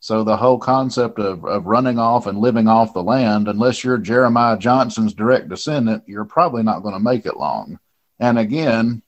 So 0.00 0.24
the 0.24 0.36
whole 0.36 0.58
concept 0.58 1.18
of, 1.18 1.44
of 1.44 1.66
running 1.66 1.98
off 1.98 2.26
and 2.26 2.38
living 2.38 2.68
off 2.68 2.94
the 2.94 3.02
land, 3.02 3.48
unless 3.48 3.82
you're 3.82 3.98
Jeremiah 3.98 4.56
Johnson's 4.56 5.14
direct 5.14 5.48
descendant, 5.48 6.04
you're 6.06 6.24
probably 6.24 6.62
not 6.62 6.80
going 6.80 6.94
to 6.94 7.00
make 7.00 7.26
it 7.26 7.36
long. 7.36 7.78
And 8.20 8.38
again, 8.38 9.02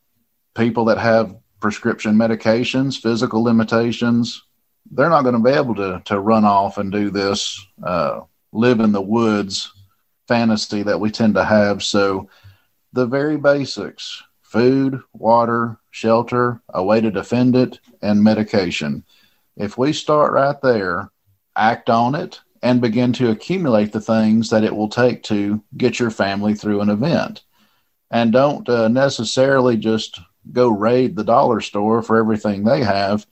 people 0.55 0.87
that 0.87 0.99
have 0.99 1.37
prescription 1.61 2.17
medications, 2.17 3.01
physical 3.01 3.43
limitations, 3.43 4.43
they're 4.91 5.09
not 5.09 5.23
going 5.23 5.35
to 5.35 5.43
be 5.43 5.51
able 5.51 5.75
to, 5.77 6.03
to 6.07 6.19
run 6.19 6.45
off 6.45 6.79
and 6.79 6.91
do 6.91 7.11
this, 7.11 7.65
uh, 7.83 8.21
live 8.53 8.81
in 8.81 8.93
the 8.93 9.01
woods 9.01 9.73
fantasy 10.29 10.83
that 10.83 11.01
we 11.01 11.11
tend 11.11 11.35
to 11.35 11.45
have. 11.45 11.83
So, 11.83 12.29
the 12.93 13.07
very 13.07 13.37
basics 13.37 14.23
food, 14.43 14.99
water, 15.13 15.79
shelter, 15.91 16.63
a 16.71 16.83
way 16.83 17.03
to 17.03 17.11
defend 17.11 17.55
it, 17.55 17.81
and 18.01 18.25
medication. 18.25 19.05
If 19.59 19.77
we 19.77 19.93
start 19.93 20.33
right 20.33 20.57
there, 20.63 21.11
act 21.55 21.91
on 21.91 22.15
it, 22.15 22.41
and 22.63 22.81
begin 22.81 23.13
to 23.15 23.31
accumulate 23.31 23.93
the 23.93 24.01
things 24.01 24.49
that 24.49 24.65
it 24.65 24.75
will 24.75 24.89
take 24.89 25.23
to 25.25 25.63
get 25.77 26.01
your 26.01 26.11
family 26.11 26.55
through 26.55 26.81
an 26.81 26.89
event. 26.89 27.43
And 28.11 28.33
don't 28.33 28.67
uh, 28.71 28.89
necessarily 28.89 29.77
just 29.77 30.19
go 30.51 30.71
raid 30.71 31.15
the 31.15 31.25
dollar 31.25 31.61
store 31.61 32.01
for 32.01 32.17
everything 32.17 32.65
they 32.65 32.83
have. 32.83 33.27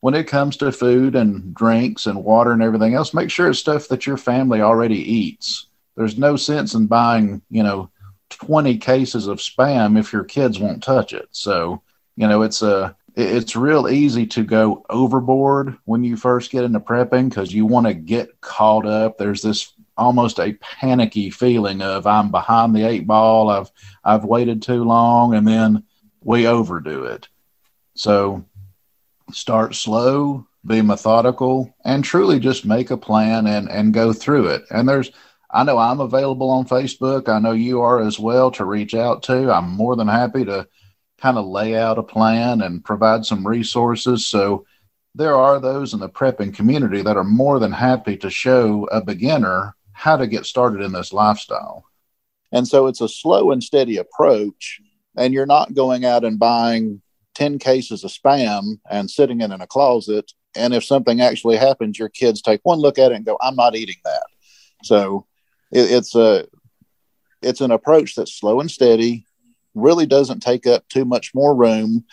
When 0.00 0.14
it 0.14 0.28
comes 0.28 0.58
to 0.58 0.70
food 0.70 1.16
and 1.16 1.54
drinks 1.54 2.06
and 2.06 2.22
water 2.22 2.52
and 2.52 2.62
everything 2.62 2.92
else, 2.92 3.14
make 3.14 3.30
sure 3.30 3.48
it's 3.48 3.58
stuff 3.58 3.88
that 3.88 4.06
your 4.06 4.18
family 4.18 4.60
already 4.60 4.98
eats 4.98 5.67
there's 5.98 6.16
no 6.16 6.36
sense 6.36 6.74
in 6.74 6.86
buying, 6.86 7.42
you 7.50 7.64
know, 7.64 7.90
20 8.30 8.78
cases 8.78 9.26
of 9.26 9.38
spam 9.38 9.98
if 9.98 10.12
your 10.12 10.22
kids 10.22 10.60
won't 10.60 10.80
touch 10.80 11.12
it. 11.12 11.28
So, 11.32 11.82
you 12.14 12.28
know, 12.28 12.42
it's 12.42 12.62
uh, 12.62 12.92
a 13.16 13.20
it's 13.20 13.56
real 13.56 13.88
easy 13.88 14.24
to 14.28 14.44
go 14.44 14.86
overboard 14.90 15.76
when 15.86 16.04
you 16.04 16.16
first 16.16 16.52
get 16.52 16.62
into 16.62 16.78
prepping 16.78 17.28
because 17.28 17.52
you 17.52 17.66
want 17.66 17.88
to 17.88 17.94
get 17.94 18.40
caught 18.40 18.86
up. 18.86 19.18
There's 19.18 19.42
this 19.42 19.72
almost 19.96 20.38
a 20.38 20.52
panicky 20.60 21.30
feeling 21.30 21.82
of 21.82 22.06
I'm 22.06 22.30
behind 22.30 22.76
the 22.76 22.84
eight 22.84 23.08
ball. 23.08 23.50
I've 23.50 23.72
I've 24.04 24.24
waited 24.24 24.62
too 24.62 24.84
long, 24.84 25.34
and 25.34 25.48
then 25.48 25.82
we 26.22 26.46
overdo 26.46 27.06
it. 27.06 27.26
So 27.94 28.44
start 29.32 29.74
slow, 29.74 30.46
be 30.64 30.80
methodical, 30.80 31.74
and 31.84 32.04
truly 32.04 32.38
just 32.38 32.64
make 32.64 32.92
a 32.92 32.96
plan 32.96 33.48
and, 33.48 33.68
and 33.68 33.92
go 33.92 34.12
through 34.12 34.48
it. 34.48 34.64
And 34.70 34.88
there's, 34.88 35.10
I 35.50 35.64
know 35.64 35.78
I'm 35.78 36.00
available 36.00 36.50
on 36.50 36.66
Facebook. 36.66 37.28
I 37.28 37.38
know 37.38 37.52
you 37.52 37.80
are 37.80 38.00
as 38.00 38.18
well 38.18 38.50
to 38.52 38.64
reach 38.64 38.94
out 38.94 39.22
to. 39.24 39.50
I'm 39.50 39.70
more 39.70 39.96
than 39.96 40.08
happy 40.08 40.44
to 40.44 40.68
kind 41.20 41.38
of 41.38 41.46
lay 41.46 41.74
out 41.74 41.98
a 41.98 42.02
plan 42.02 42.62
and 42.62 42.84
provide 42.84 43.24
some 43.24 43.46
resources. 43.46 44.26
So 44.26 44.66
there 45.14 45.34
are 45.34 45.58
those 45.58 45.94
in 45.94 46.00
the 46.00 46.08
prepping 46.08 46.54
community 46.54 47.02
that 47.02 47.16
are 47.16 47.24
more 47.24 47.58
than 47.58 47.72
happy 47.72 48.16
to 48.18 48.30
show 48.30 48.86
a 48.92 49.00
beginner 49.00 49.74
how 49.92 50.16
to 50.16 50.26
get 50.26 50.46
started 50.46 50.82
in 50.82 50.92
this 50.92 51.12
lifestyle. 51.12 51.84
And 52.52 52.68
so 52.68 52.86
it's 52.86 53.00
a 53.00 53.08
slow 53.08 53.50
and 53.50 53.62
steady 53.62 53.96
approach. 53.96 54.80
And 55.16 55.34
you're 55.34 55.46
not 55.46 55.74
going 55.74 56.04
out 56.04 56.24
and 56.24 56.38
buying 56.38 57.02
10 57.34 57.58
cases 57.58 58.04
of 58.04 58.12
spam 58.12 58.78
and 58.90 59.10
sitting 59.10 59.40
it 59.40 59.50
in 59.50 59.60
a 59.60 59.66
closet. 59.66 60.32
And 60.54 60.72
if 60.74 60.84
something 60.84 61.20
actually 61.20 61.56
happens, 61.56 61.98
your 61.98 62.08
kids 62.08 62.40
take 62.42 62.60
one 62.62 62.78
look 62.78 62.98
at 62.98 63.12
it 63.12 63.16
and 63.16 63.24
go, 63.24 63.36
I'm 63.40 63.56
not 63.56 63.74
eating 63.74 63.96
that. 64.04 64.26
So 64.84 65.26
it, 65.70 65.90
it's 65.90 66.14
a 66.14 66.46
it's 67.42 67.60
an 67.60 67.70
approach 67.70 68.14
that's 68.14 68.34
slow 68.34 68.60
and 68.60 68.70
steady, 68.70 69.24
really 69.74 70.06
doesn't 70.06 70.40
take 70.40 70.66
up 70.66 70.88
too 70.88 71.04
much 71.04 71.34
more 71.34 71.54
room. 71.54 72.04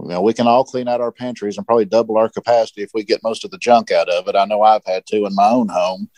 You 0.00 0.08
know, 0.08 0.22
we 0.22 0.34
can 0.34 0.46
all 0.46 0.64
clean 0.64 0.88
out 0.88 1.00
our 1.00 1.12
pantries 1.12 1.56
and 1.56 1.66
probably 1.66 1.84
double 1.84 2.18
our 2.18 2.28
capacity 2.28 2.82
if 2.82 2.90
we 2.92 3.04
get 3.04 3.22
most 3.22 3.44
of 3.44 3.50
the 3.50 3.58
junk 3.58 3.90
out 3.90 4.08
of 4.08 4.28
it. 4.28 4.36
I 4.36 4.44
know 4.44 4.62
I've 4.62 4.84
had 4.84 5.06
to 5.06 5.24
in 5.24 5.34
my 5.34 5.48
own 5.48 5.68
home, 5.68 6.10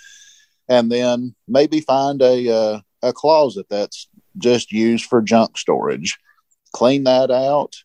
and 0.69 0.91
then 0.91 1.35
maybe 1.47 1.81
find 1.81 2.21
a 2.23 2.51
uh, 2.51 2.81
a 3.03 3.13
closet 3.13 3.67
that's 3.69 4.09
just 4.39 4.73
used 4.73 5.05
for 5.07 5.23
junk 5.23 5.59
storage. 5.59 6.19
Clean 6.73 7.05
that 7.05 7.31
out. 7.31 7.77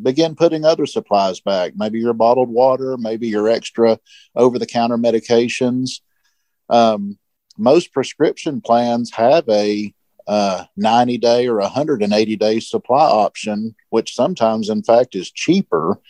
Begin 0.00 0.34
putting 0.34 0.64
other 0.64 0.86
supplies 0.86 1.40
back. 1.40 1.72
Maybe 1.76 2.00
your 2.00 2.14
bottled 2.14 2.48
water, 2.48 2.96
maybe 2.96 3.28
your 3.28 3.48
extra 3.48 3.98
over 4.34 4.58
the 4.58 4.66
counter 4.66 4.96
medications. 4.96 6.00
Um, 6.68 7.18
most 7.58 7.92
prescription 7.92 8.60
plans 8.60 9.12
have 9.12 9.48
a 9.48 9.92
uh, 10.26 10.64
90 10.76 11.18
day 11.18 11.48
or 11.48 11.58
180 11.58 12.36
day 12.36 12.60
supply 12.60 13.04
option, 13.04 13.74
which 13.90 14.14
sometimes, 14.14 14.68
in 14.68 14.82
fact, 14.82 15.14
is 15.14 15.30
cheaper. 15.30 16.00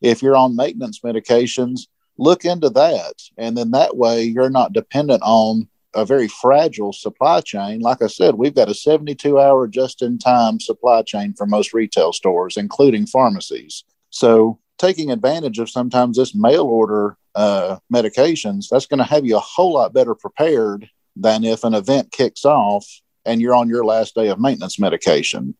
If 0.00 0.22
you're 0.22 0.36
on 0.36 0.56
maintenance 0.56 1.00
medications, 1.00 1.82
look 2.18 2.44
into 2.44 2.70
that. 2.70 3.14
And 3.36 3.56
then 3.56 3.70
that 3.72 3.96
way 3.96 4.24
you're 4.24 4.50
not 4.50 4.72
dependent 4.72 5.22
on 5.22 5.68
a 5.94 6.04
very 6.04 6.28
fragile 6.28 6.92
supply 6.92 7.40
chain. 7.40 7.80
Like 7.80 8.00
I 8.02 8.06
said, 8.06 8.36
we've 8.36 8.54
got 8.54 8.70
a 8.70 8.74
72 8.74 9.38
hour 9.38 9.68
just 9.68 10.02
in 10.02 10.18
time 10.18 10.58
supply 10.58 11.02
chain 11.02 11.34
for 11.34 11.46
most 11.46 11.74
retail 11.74 12.12
stores, 12.12 12.56
including 12.56 13.06
pharmacies. 13.06 13.84
So, 14.10 14.58
taking 14.78 15.10
advantage 15.10 15.58
of 15.58 15.70
sometimes 15.70 16.16
this 16.16 16.34
mail 16.34 16.64
order 16.64 17.16
uh, 17.34 17.78
medications, 17.92 18.66
that's 18.70 18.86
going 18.86 18.98
to 18.98 19.04
have 19.04 19.24
you 19.24 19.36
a 19.36 19.40
whole 19.40 19.74
lot 19.74 19.92
better 19.92 20.14
prepared 20.14 20.88
than 21.16 21.44
if 21.44 21.64
an 21.64 21.74
event 21.74 22.12
kicks 22.12 22.44
off 22.44 22.86
and 23.24 23.40
you're 23.40 23.54
on 23.54 23.68
your 23.68 23.84
last 23.84 24.14
day 24.14 24.28
of 24.28 24.40
maintenance 24.40 24.78
medication. 24.78 25.56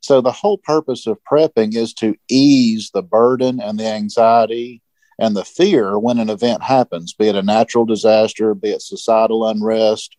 So, 0.00 0.20
the 0.20 0.32
whole 0.32 0.58
purpose 0.58 1.06
of 1.06 1.18
prepping 1.30 1.74
is 1.74 1.92
to 1.94 2.16
ease 2.28 2.90
the 2.92 3.02
burden 3.02 3.60
and 3.60 3.78
the 3.78 3.86
anxiety 3.86 4.82
and 5.18 5.36
the 5.36 5.44
fear 5.44 5.98
when 5.98 6.18
an 6.18 6.30
event 6.30 6.62
happens, 6.62 7.12
be 7.12 7.28
it 7.28 7.36
a 7.36 7.42
natural 7.42 7.84
disaster, 7.84 8.54
be 8.54 8.70
it 8.70 8.80
societal 8.80 9.46
unrest. 9.46 10.16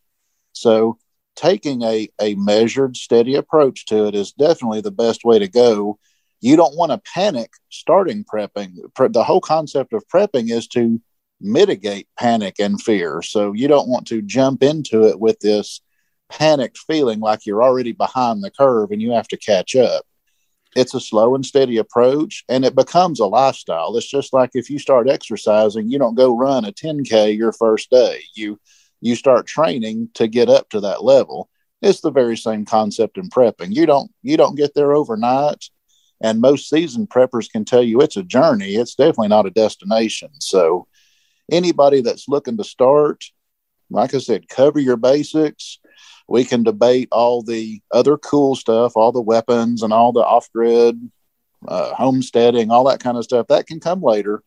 So, 0.54 1.00
taking 1.36 1.82
a, 1.82 2.10
a 2.22 2.36
measured, 2.36 2.96
steady 2.96 3.36
approach 3.36 3.86
to 3.88 4.06
it 4.06 4.16
is 4.16 4.34
definitely 4.34 4.82
the 4.82 4.92
best 4.92 5.24
way 5.24 5.40
to 5.40 5.48
go. 5.48 5.98
You 6.42 6.56
don't 6.56 6.76
want 6.76 6.92
to 6.92 7.02
panic 7.14 7.52
starting 7.70 8.26
prepping. 8.26 8.76
The 8.96 9.24
whole 9.24 9.42
concept 9.42 9.94
of 9.94 10.08
prepping 10.08 10.52
is 10.52 10.68
to 10.70 11.00
mitigate 11.40 12.08
panic 12.20 12.56
and 12.60 12.82
fear. 12.82 13.22
So, 13.22 13.54
you 13.54 13.68
don't 13.68 13.88
want 13.88 14.08
to 14.08 14.22
jump 14.22 14.64
into 14.64 15.08
it 15.08 15.20
with 15.20 15.40
this 15.40 15.82
panicked 16.32 16.78
feeling 16.80 17.20
like 17.20 17.46
you're 17.46 17.64
already 17.64 17.92
behind 17.92 18.44
the 18.44 18.52
curve 18.52 18.92
and 18.92 19.02
you 19.02 19.12
have 19.12 19.28
to 19.28 19.38
catch 19.38 19.76
up. 19.76 20.06
It's 20.76 20.94
a 20.94 21.02
slow 21.02 21.36
and 21.36 21.46
steady 21.46 21.78
approach 21.78 22.46
and 22.48 22.64
it 22.64 22.76
becomes 22.76 23.20
a 23.20 23.26
lifestyle. 23.26 23.96
It's 23.98 24.10
just 24.10 24.32
like 24.32 24.52
if 24.54 24.70
you 24.70 24.80
start 24.80 25.10
exercising 25.10 25.90
you 25.90 26.00
don't 26.00 26.16
go 26.16 26.38
run 26.38 26.64
a 26.64 26.72
10k 26.72 27.38
your 27.38 27.52
first 27.52 27.90
day. 27.90 28.22
You 28.34 28.60
you 29.02 29.16
start 29.16 29.48
training 29.48 30.10
to 30.14 30.28
get 30.28 30.48
up 30.48 30.70
to 30.70 30.80
that 30.82 31.04
level. 31.04 31.50
It's 31.82 32.02
the 32.02 32.12
very 32.12 32.38
same 32.38 32.64
concept 32.64 33.18
in 33.18 33.30
prepping. 33.30 33.76
You 33.76 33.86
don't 33.86 34.12
you 34.22 34.38
don't 34.38 34.56
get 34.56 34.74
there 34.74 34.94
overnight 34.94 35.70
and 36.22 36.40
most 36.40 36.70
seasoned 36.70 37.10
preppers 37.10 37.50
can 37.50 37.66
tell 37.66 37.84
you 37.84 38.02
it's 38.02 38.18
a 38.18 38.24
journey 38.24 38.76
it's 38.76 38.96
definitely 38.96 39.28
not 39.28 39.46
a 39.46 39.52
destination 39.52 40.30
so 40.40 40.88
anybody 41.52 42.02
that's 42.02 42.30
looking 42.30 42.58
to 42.58 42.64
start 42.64 43.26
like 43.90 44.14
i 44.14 44.18
said 44.18 44.48
cover 44.48 44.80
your 44.80 44.98
basics 44.98 45.80
we 46.32 46.46
can 46.46 46.64
debate 46.64 47.10
all 47.12 47.44
the 47.44 47.82
other 47.92 48.18
cool 48.18 48.56
stuff, 48.56 48.94
all 48.96 49.12
the 49.12 49.22
weapons 49.22 49.84
and 49.84 49.92
all 49.92 50.14
the 50.14 50.22
off 50.22 50.50
grid 50.54 50.98
uh, 51.68 51.94
homesteading, 51.94 52.72
all 52.72 52.86
that 52.86 53.02
kind 53.02 53.18
of 53.18 53.26
stuff. 53.26 53.48
That 53.48 53.68
can 53.68 53.82
come 53.82 54.02
later. 54.02 54.42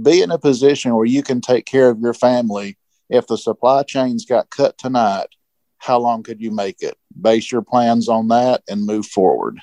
Be 0.00 0.22
in 0.22 0.30
a 0.30 0.38
position 0.38 0.94
where 0.94 1.04
you 1.04 1.22
can 1.22 1.42
take 1.42 1.66
care 1.66 1.90
of 1.90 2.00
your 2.00 2.14
family. 2.14 2.78
If 3.10 3.26
the 3.26 3.36
supply 3.36 3.82
chains 3.82 4.24
got 4.24 4.50
cut 4.50 4.78
tonight, 4.78 5.28
how 5.78 5.98
long 5.98 6.22
could 6.22 6.40
you 6.40 6.50
make 6.50 6.80
it? 6.80 6.96
Base 7.20 7.52
your 7.52 7.62
plans 7.62 8.08
on 8.08 8.28
that 8.28 8.62
and 8.68 8.86
move 8.86 9.06
forward. 9.06 9.60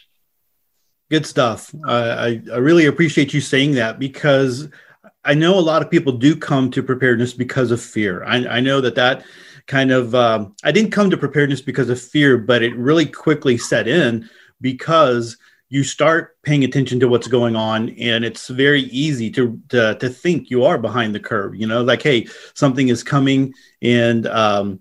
Good 1.09 1.25
stuff. 1.25 1.73
I, 1.85 2.41
I 2.51 2.57
really 2.57 2.85
appreciate 2.85 3.33
you 3.33 3.41
saying 3.41 3.73
that 3.73 3.99
because 3.99 4.67
I 5.23 5.33
know 5.33 5.57
a 5.57 5.61
lot 5.61 5.81
of 5.81 5.91
people 5.91 6.13
do 6.13 6.35
come 6.35 6.71
to 6.71 6.83
preparedness 6.83 7.33
because 7.33 7.71
of 7.71 7.81
fear. 7.81 8.23
I, 8.23 8.45
I 8.47 8.59
know 8.59 8.81
that 8.81 8.95
that 8.95 9.23
kind 9.67 9.91
of 9.91 10.15
um, 10.15 10.55
I 10.63 10.71
didn't 10.71 10.91
come 10.91 11.09
to 11.09 11.17
preparedness 11.17 11.61
because 11.61 11.89
of 11.89 12.01
fear, 12.01 12.37
but 12.37 12.63
it 12.63 12.75
really 12.75 13.05
quickly 13.05 13.57
set 13.57 13.87
in 13.87 14.29
because 14.59 15.37
you 15.73 15.83
start 15.83 16.37
paying 16.43 16.63
attention 16.63 16.99
to 16.99 17.07
what's 17.07 17.27
going 17.27 17.55
on 17.55 17.89
and 17.91 18.23
it's 18.23 18.47
very 18.47 18.83
easy 18.83 19.31
to, 19.31 19.59
to 19.69 19.95
to, 19.95 20.07
think 20.07 20.51
you 20.51 20.63
are 20.63 20.77
behind 20.77 21.15
the 21.15 21.19
curve 21.19 21.55
you 21.55 21.65
know 21.65 21.81
like 21.81 22.03
hey 22.03 22.27
something 22.53 22.89
is 22.89 23.01
coming 23.01 23.51
and 23.81 24.27
um, 24.27 24.79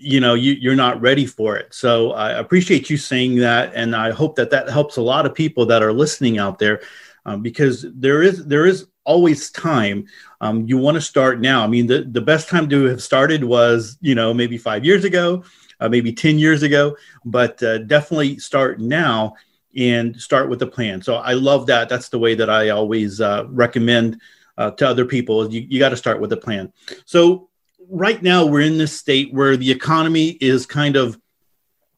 you 0.00 0.20
know 0.20 0.34
you, 0.34 0.52
you're 0.52 0.74
not 0.74 1.00
ready 1.00 1.26
for 1.26 1.56
it 1.56 1.72
so 1.72 2.12
i 2.12 2.30
appreciate 2.32 2.88
you 2.88 2.96
saying 2.96 3.36
that 3.36 3.72
and 3.74 3.94
i 3.94 4.10
hope 4.10 4.36
that 4.36 4.50
that 4.50 4.68
helps 4.68 4.96
a 4.96 5.02
lot 5.02 5.26
of 5.26 5.34
people 5.34 5.66
that 5.66 5.82
are 5.82 5.92
listening 5.92 6.38
out 6.38 6.58
there 6.58 6.80
um, 7.26 7.42
because 7.42 7.86
there 7.94 8.22
is 8.22 8.44
there 8.46 8.66
is 8.66 8.86
always 9.04 9.50
time. 9.50 10.06
Um, 10.40 10.66
you 10.66 10.78
want 10.78 10.94
to 10.94 11.00
start 11.00 11.40
now. 11.40 11.64
I 11.64 11.66
mean, 11.66 11.86
the, 11.86 12.02
the 12.02 12.20
best 12.20 12.48
time 12.48 12.68
to 12.68 12.84
have 12.84 13.02
started 13.02 13.44
was, 13.44 13.98
you 14.00 14.14
know, 14.14 14.32
maybe 14.32 14.56
five 14.56 14.84
years 14.84 15.04
ago, 15.04 15.42
uh, 15.80 15.88
maybe 15.88 16.12
10 16.12 16.38
years 16.38 16.62
ago, 16.62 16.96
but 17.24 17.62
uh, 17.62 17.78
definitely 17.78 18.38
start 18.38 18.80
now 18.80 19.34
and 19.76 20.20
start 20.20 20.48
with 20.48 20.62
a 20.62 20.66
plan. 20.66 21.02
So 21.02 21.16
I 21.16 21.32
love 21.32 21.66
that. 21.66 21.88
That's 21.88 22.08
the 22.08 22.18
way 22.18 22.34
that 22.34 22.50
I 22.50 22.70
always 22.70 23.20
uh, 23.20 23.44
recommend 23.48 24.20
uh, 24.58 24.70
to 24.72 24.88
other 24.88 25.04
people. 25.04 25.52
You, 25.52 25.66
you 25.68 25.78
got 25.78 25.90
to 25.90 25.96
start 25.96 26.20
with 26.20 26.32
a 26.32 26.36
plan. 26.36 26.72
So 27.04 27.49
right 27.90 28.22
now 28.22 28.46
we're 28.46 28.60
in 28.60 28.78
this 28.78 28.98
state 28.98 29.32
where 29.32 29.56
the 29.56 29.70
economy 29.70 30.30
is 30.40 30.66
kind 30.66 30.96
of, 30.96 31.20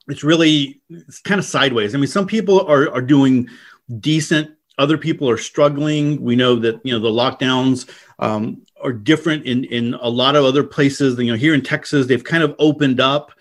it's 0.09 0.25
really, 0.25 0.81
it's 0.91 1.21
kind 1.21 1.39
of 1.39 1.45
sideways. 1.45 1.95
I 1.95 1.99
mean, 1.99 2.09
some 2.09 2.27
people 2.27 2.67
are, 2.67 2.93
are 2.93 3.03
doing 3.03 3.49
decent 4.01 4.57
other 4.79 4.99
people 4.99 5.29
are 5.29 5.39
struggling. 5.39 6.21
We 6.23 6.37
know 6.37 6.57
that 6.57 6.81
you 6.85 6.93
know 6.93 6.99
the 6.99 7.09
lockdowns 7.09 7.89
um, 8.19 8.63
are 8.83 8.93
different 8.93 9.45
in 9.45 9.65
in 9.65 9.95
a 9.95 10.09
lot 10.09 10.37
of 10.37 10.45
other 10.45 10.65
places. 10.65 11.19
You 11.19 11.33
know, 11.33 11.39
here 11.39 11.55
in 11.55 11.63
Texas, 11.63 12.07
they've 12.07 12.25
kind 12.25 12.43
of 12.43 12.55
opened 12.59 13.01
up. 13.01 13.33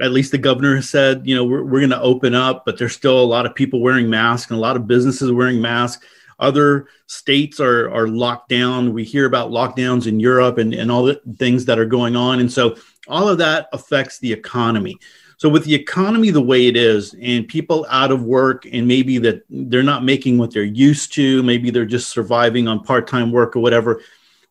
At 0.00 0.10
least 0.10 0.32
the 0.32 0.38
governor 0.38 0.76
has 0.76 0.88
said, 0.88 1.22
you 1.26 1.36
know, 1.36 1.44
we're, 1.44 1.62
we're 1.62 1.80
going 1.80 1.90
to 1.90 2.00
open 2.00 2.34
up, 2.34 2.64
but 2.64 2.78
there's 2.78 2.94
still 2.94 3.20
a 3.20 3.24
lot 3.24 3.46
of 3.46 3.54
people 3.54 3.80
wearing 3.80 4.08
masks 4.08 4.50
and 4.50 4.58
a 4.58 4.60
lot 4.60 4.74
of 4.74 4.88
businesses 4.88 5.30
wearing 5.30 5.60
masks. 5.60 6.04
Other 6.42 6.88
states 7.06 7.60
are 7.60 7.90
are 7.90 8.08
locked 8.08 8.48
down. 8.48 8.92
We 8.92 9.04
hear 9.04 9.26
about 9.26 9.50
lockdowns 9.50 10.06
in 10.06 10.20
Europe 10.20 10.58
and 10.58 10.74
and 10.74 10.90
all 10.90 11.04
the 11.04 11.20
things 11.38 11.64
that 11.66 11.78
are 11.78 11.86
going 11.86 12.16
on, 12.16 12.40
and 12.40 12.52
so 12.52 12.76
all 13.08 13.28
of 13.28 13.38
that 13.38 13.68
affects 13.72 14.18
the 14.18 14.32
economy. 14.32 14.98
So 15.38 15.48
with 15.48 15.64
the 15.64 15.74
economy 15.74 16.30
the 16.30 16.40
way 16.40 16.66
it 16.66 16.76
is 16.76 17.14
and 17.20 17.48
people 17.48 17.86
out 17.90 18.12
of 18.12 18.22
work 18.22 18.64
and 18.72 18.86
maybe 18.86 19.18
that 19.18 19.42
they're 19.50 19.82
not 19.82 20.04
making 20.04 20.38
what 20.38 20.52
they're 20.52 20.62
used 20.62 21.12
to, 21.14 21.42
maybe 21.42 21.70
they're 21.70 21.84
just 21.84 22.10
surviving 22.10 22.68
on 22.68 22.84
part-time 22.84 23.32
work 23.32 23.56
or 23.56 23.60
whatever, 23.60 24.02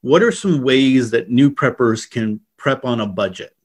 what 0.01 0.21
are 0.21 0.33
some 0.33 0.61
ways 0.61 1.11
that 1.11 1.29
new 1.29 1.49
preppers 1.49 2.09
can 2.09 2.41
prep 2.57 2.83
on 2.83 2.99
a 2.99 3.07
budget? 3.07 3.55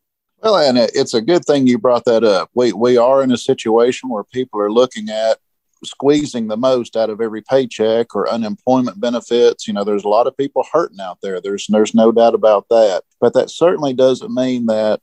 Well, 0.40 0.56
and 0.56 0.78
it's 0.78 1.14
a 1.14 1.20
good 1.20 1.44
thing 1.44 1.66
you 1.66 1.78
brought 1.78 2.04
that 2.04 2.22
up. 2.22 2.50
We 2.54 2.72
we 2.72 2.96
are 2.96 3.22
in 3.24 3.32
a 3.32 3.38
situation 3.38 4.08
where 4.08 4.24
people 4.24 4.60
are 4.60 4.70
looking 4.70 5.08
at 5.08 5.38
squeezing 5.84 6.48
the 6.48 6.56
most 6.56 6.96
out 6.96 7.10
of 7.10 7.20
every 7.20 7.42
paycheck 7.42 8.14
or 8.14 8.28
unemployment 8.28 9.00
benefits. 9.00 9.66
You 9.66 9.74
know, 9.74 9.84
there's 9.84 10.04
a 10.04 10.08
lot 10.08 10.26
of 10.26 10.36
people 10.36 10.64
hurting 10.72 11.00
out 11.00 11.18
there. 11.22 11.40
There's 11.40 11.66
there's 11.68 11.94
no 11.94 12.12
doubt 12.12 12.34
about 12.34 12.68
that. 12.70 13.04
But 13.20 13.34
that 13.34 13.50
certainly 13.50 13.94
doesn't 13.94 14.32
mean 14.32 14.66
that 14.66 15.00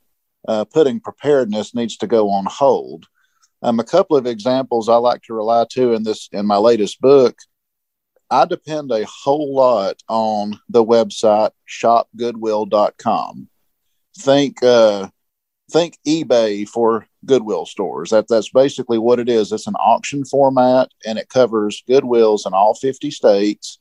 uh, 0.47 0.65
putting 0.65 0.99
preparedness 0.99 1.73
needs 1.73 1.97
to 1.97 2.07
go 2.07 2.29
on 2.29 2.45
hold. 2.45 3.05
Um, 3.61 3.79
a 3.79 3.83
couple 3.83 4.17
of 4.17 4.27
examples 4.27 4.89
I 4.89 4.95
like 4.95 5.21
to 5.23 5.33
rely 5.33 5.65
to 5.71 5.93
in 5.93 6.03
this 6.03 6.27
in 6.31 6.45
my 6.45 6.57
latest 6.57 6.99
book. 6.99 7.37
I 8.29 8.45
depend 8.45 8.91
a 8.91 9.05
whole 9.05 9.55
lot 9.55 10.01
on 10.09 10.59
the 10.67 10.83
website 10.83 11.51
shopgoodwill.com. 11.69 13.47
Think 14.17 14.63
uh, 14.63 15.09
think 15.73 15.97
eBay 16.07 16.67
for 16.69 17.07
Goodwill 17.25 17.65
stores. 17.65 18.11
That 18.11 18.27
that's 18.29 18.49
basically 18.49 18.99
what 18.99 19.19
it 19.19 19.27
is. 19.27 19.51
It's 19.51 19.67
an 19.67 19.75
auction 19.75 20.23
format 20.23 20.89
and 21.05 21.17
it 21.17 21.29
covers 21.29 21.83
Goodwills 21.89 22.45
in 22.45 22.53
all 22.53 22.75
50 22.75 23.09
states. 23.11 23.79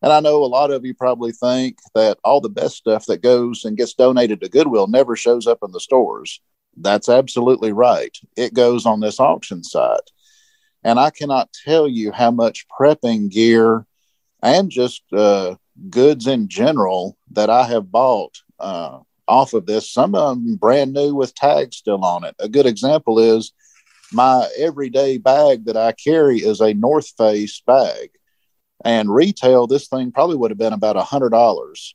And 0.00 0.12
I 0.12 0.20
know 0.20 0.44
a 0.44 0.46
lot 0.46 0.70
of 0.70 0.84
you 0.84 0.94
probably 0.94 1.32
think 1.32 1.78
that 1.94 2.18
all 2.24 2.40
the 2.40 2.48
best 2.48 2.76
stuff 2.76 3.06
that 3.06 3.22
goes 3.22 3.64
and 3.64 3.76
gets 3.76 3.94
donated 3.94 4.40
to 4.40 4.48
Goodwill 4.48 4.86
never 4.86 5.16
shows 5.16 5.46
up 5.46 5.58
in 5.62 5.72
the 5.72 5.80
stores. 5.80 6.40
That's 6.76 7.08
absolutely 7.08 7.72
right. 7.72 8.16
It 8.36 8.54
goes 8.54 8.86
on 8.86 9.00
this 9.00 9.18
auction 9.18 9.64
site. 9.64 10.10
And 10.84 11.00
I 11.00 11.10
cannot 11.10 11.56
tell 11.64 11.88
you 11.88 12.12
how 12.12 12.30
much 12.30 12.66
prepping 12.68 13.30
gear 13.30 13.86
and 14.42 14.70
just 14.70 15.02
uh, 15.12 15.54
goods 15.88 16.26
in 16.26 16.48
general 16.48 17.16
that 17.30 17.48
I 17.48 17.66
have 17.66 17.90
bought 17.90 18.36
uh, 18.60 18.98
off 19.26 19.54
of 19.54 19.66
this. 19.66 19.90
Some 19.90 20.14
of 20.14 20.36
them 20.36 20.56
brand 20.56 20.92
new 20.92 21.14
with 21.14 21.34
tags 21.34 21.76
still 21.76 22.04
on 22.04 22.24
it. 22.24 22.34
A 22.38 22.48
good 22.48 22.66
example 22.66 23.18
is 23.18 23.52
my 24.12 24.48
everyday 24.58 25.18
bag 25.18 25.64
that 25.66 25.76
I 25.76 25.92
carry 25.92 26.38
is 26.38 26.60
a 26.60 26.74
North 26.74 27.08
Face 27.16 27.60
bag. 27.66 28.10
And 28.84 29.12
retail, 29.12 29.66
this 29.66 29.88
thing 29.88 30.12
probably 30.12 30.36
would 30.36 30.50
have 30.50 30.58
been 30.58 30.72
about 30.72 30.96
a 30.96 31.02
hundred 31.02 31.30
dollars. 31.30 31.94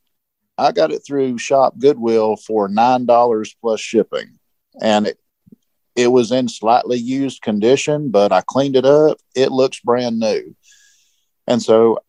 I 0.57 0.71
got 0.71 0.91
it 0.91 1.03
through 1.05 1.37
Shop 1.37 1.77
Goodwill 1.77 2.35
for 2.35 2.67
nine 2.67 3.05
dollars 3.05 3.55
plus 3.61 3.79
shipping, 3.79 4.39
and 4.81 5.07
it, 5.07 5.19
it 5.95 6.07
was 6.07 6.31
in 6.31 6.49
slightly 6.49 6.97
used 6.97 7.41
condition, 7.41 8.09
but 8.09 8.31
I 8.31 8.41
cleaned 8.41 8.75
it 8.75 8.85
up. 8.85 9.19
It 9.35 9.51
looks 9.51 9.79
brand 9.79 10.19
new. 10.19 10.55
And 11.47 11.61
so 11.61 11.99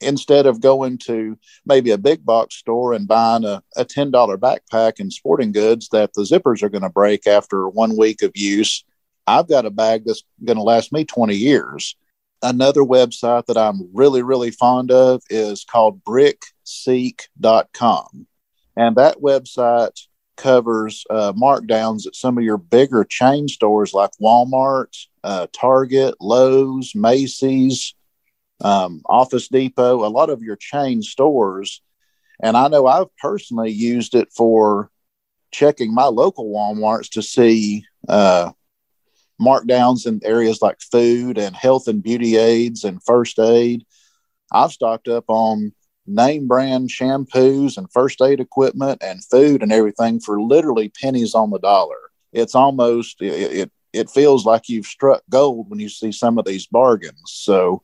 instead 0.00 0.46
of 0.46 0.60
going 0.60 0.98
to 0.98 1.38
maybe 1.64 1.90
a 1.90 1.98
big 1.98 2.24
box 2.24 2.56
store 2.56 2.92
and 2.92 3.08
buying 3.08 3.44
a, 3.44 3.62
a 3.76 3.84
$10 3.84 4.12
backpack 4.38 4.98
and 4.98 5.12
sporting 5.12 5.52
goods 5.52 5.88
that 5.90 6.12
the 6.14 6.22
zippers 6.22 6.62
are 6.62 6.68
going 6.68 6.82
to 6.82 6.90
break 6.90 7.26
after 7.26 7.68
one 7.68 7.96
week 7.96 8.22
of 8.22 8.32
use, 8.34 8.84
I've 9.26 9.48
got 9.48 9.66
a 9.66 9.70
bag 9.70 10.04
that's 10.04 10.22
going 10.44 10.58
to 10.58 10.62
last 10.62 10.92
me 10.92 11.04
20 11.04 11.34
years. 11.34 11.96
Another 12.42 12.82
website 12.82 13.46
that 13.46 13.56
I'm 13.56 13.88
really, 13.94 14.22
really 14.22 14.50
fond 14.50 14.90
of 14.90 15.22
is 15.30 15.64
called 15.64 16.04
brickseek.com. 16.04 18.26
And 18.76 18.96
that 18.96 19.18
website 19.18 19.98
covers 20.36 21.04
uh, 21.08 21.32
markdowns 21.32 22.06
at 22.06 22.16
some 22.16 22.36
of 22.36 22.44
your 22.44 22.58
bigger 22.58 23.04
chain 23.04 23.48
stores 23.48 23.94
like 23.94 24.10
Walmart, 24.20 24.94
uh, 25.22 25.46
Target, 25.52 26.16
Lowe's, 26.20 26.94
Macy's, 26.94 27.94
um, 28.64 29.02
Office 29.06 29.48
Depot, 29.48 30.04
a 30.04 30.08
lot 30.08 30.30
of 30.30 30.42
your 30.42 30.56
chain 30.56 31.02
stores. 31.02 31.82
And 32.42 32.56
I 32.56 32.68
know 32.68 32.86
I've 32.86 33.14
personally 33.18 33.70
used 33.70 34.14
it 34.14 34.32
for 34.32 34.90
checking 35.52 35.94
my 35.94 36.06
local 36.06 36.46
Walmarts 36.46 37.10
to 37.10 37.22
see 37.22 37.84
uh, 38.08 38.50
markdowns 39.40 40.06
in 40.06 40.20
areas 40.24 40.60
like 40.62 40.80
food 40.80 41.38
and 41.38 41.54
health 41.54 41.86
and 41.86 42.02
beauty 42.02 42.36
aids 42.36 42.84
and 42.84 43.02
first 43.04 43.38
aid. 43.38 43.84
I've 44.50 44.72
stocked 44.72 45.08
up 45.08 45.24
on 45.28 45.72
name 46.06 46.48
brand 46.48 46.88
shampoos 46.90 47.76
and 47.76 47.92
first 47.92 48.20
aid 48.22 48.40
equipment 48.40 49.02
and 49.02 49.24
food 49.24 49.62
and 49.62 49.72
everything 49.72 50.20
for 50.20 50.40
literally 50.40 50.88
pennies 50.88 51.34
on 51.34 51.50
the 51.50 51.58
dollar. 51.58 51.98
It's 52.32 52.54
almost 52.54 53.20
it 53.20 53.32
it, 53.32 53.72
it 53.92 54.10
feels 54.10 54.44
like 54.44 54.68
you've 54.68 54.86
struck 54.86 55.22
gold 55.30 55.70
when 55.70 55.78
you 55.80 55.88
see 55.88 56.12
some 56.12 56.38
of 56.38 56.44
these 56.44 56.66
bargains. 56.66 57.22
So 57.26 57.82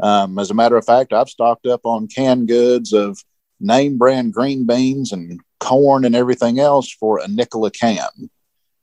um, 0.00 0.38
as 0.38 0.50
a 0.50 0.54
matter 0.54 0.76
of 0.76 0.84
fact, 0.84 1.12
I've 1.12 1.28
stocked 1.28 1.66
up 1.66 1.80
on 1.84 2.08
canned 2.08 2.48
goods 2.48 2.92
of 2.92 3.18
name 3.60 3.98
brand 3.98 4.32
green 4.32 4.66
beans 4.66 5.12
and 5.12 5.40
corn 5.60 6.04
and 6.04 6.14
everything 6.14 6.60
else 6.60 6.92
for 6.92 7.18
a 7.18 7.28
nickel 7.28 7.66
a 7.66 7.70
can. 7.70 8.30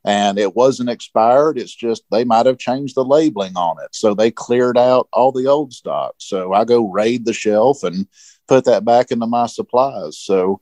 And 0.04 0.38
it 0.38 0.56
wasn't 0.56 0.90
expired. 0.90 1.58
It's 1.58 1.74
just 1.74 2.04
they 2.12 2.26
might 2.26 2.46
have 2.46 2.60
changed 2.60 2.96
the 2.96 3.04
labeling 3.04 3.56
on 3.56 3.78
it. 3.84 3.90
So 3.96 4.14
they 4.14 4.30
cleared 4.30 4.78
out 4.78 5.08
all 5.12 5.32
the 5.32 5.48
old 5.48 5.74
stock. 5.74 6.16
So 6.20 6.54
I 6.54 6.64
go 6.64 6.92
raid 6.92 7.26
the 7.26 7.34
shelf 7.34 7.84
and 7.84 8.08
put 8.48 8.66
that 8.66 8.86
back 8.86 9.10
into 9.10 9.26
my 9.26 9.48
supplies. 9.48 10.20
So 10.20 10.62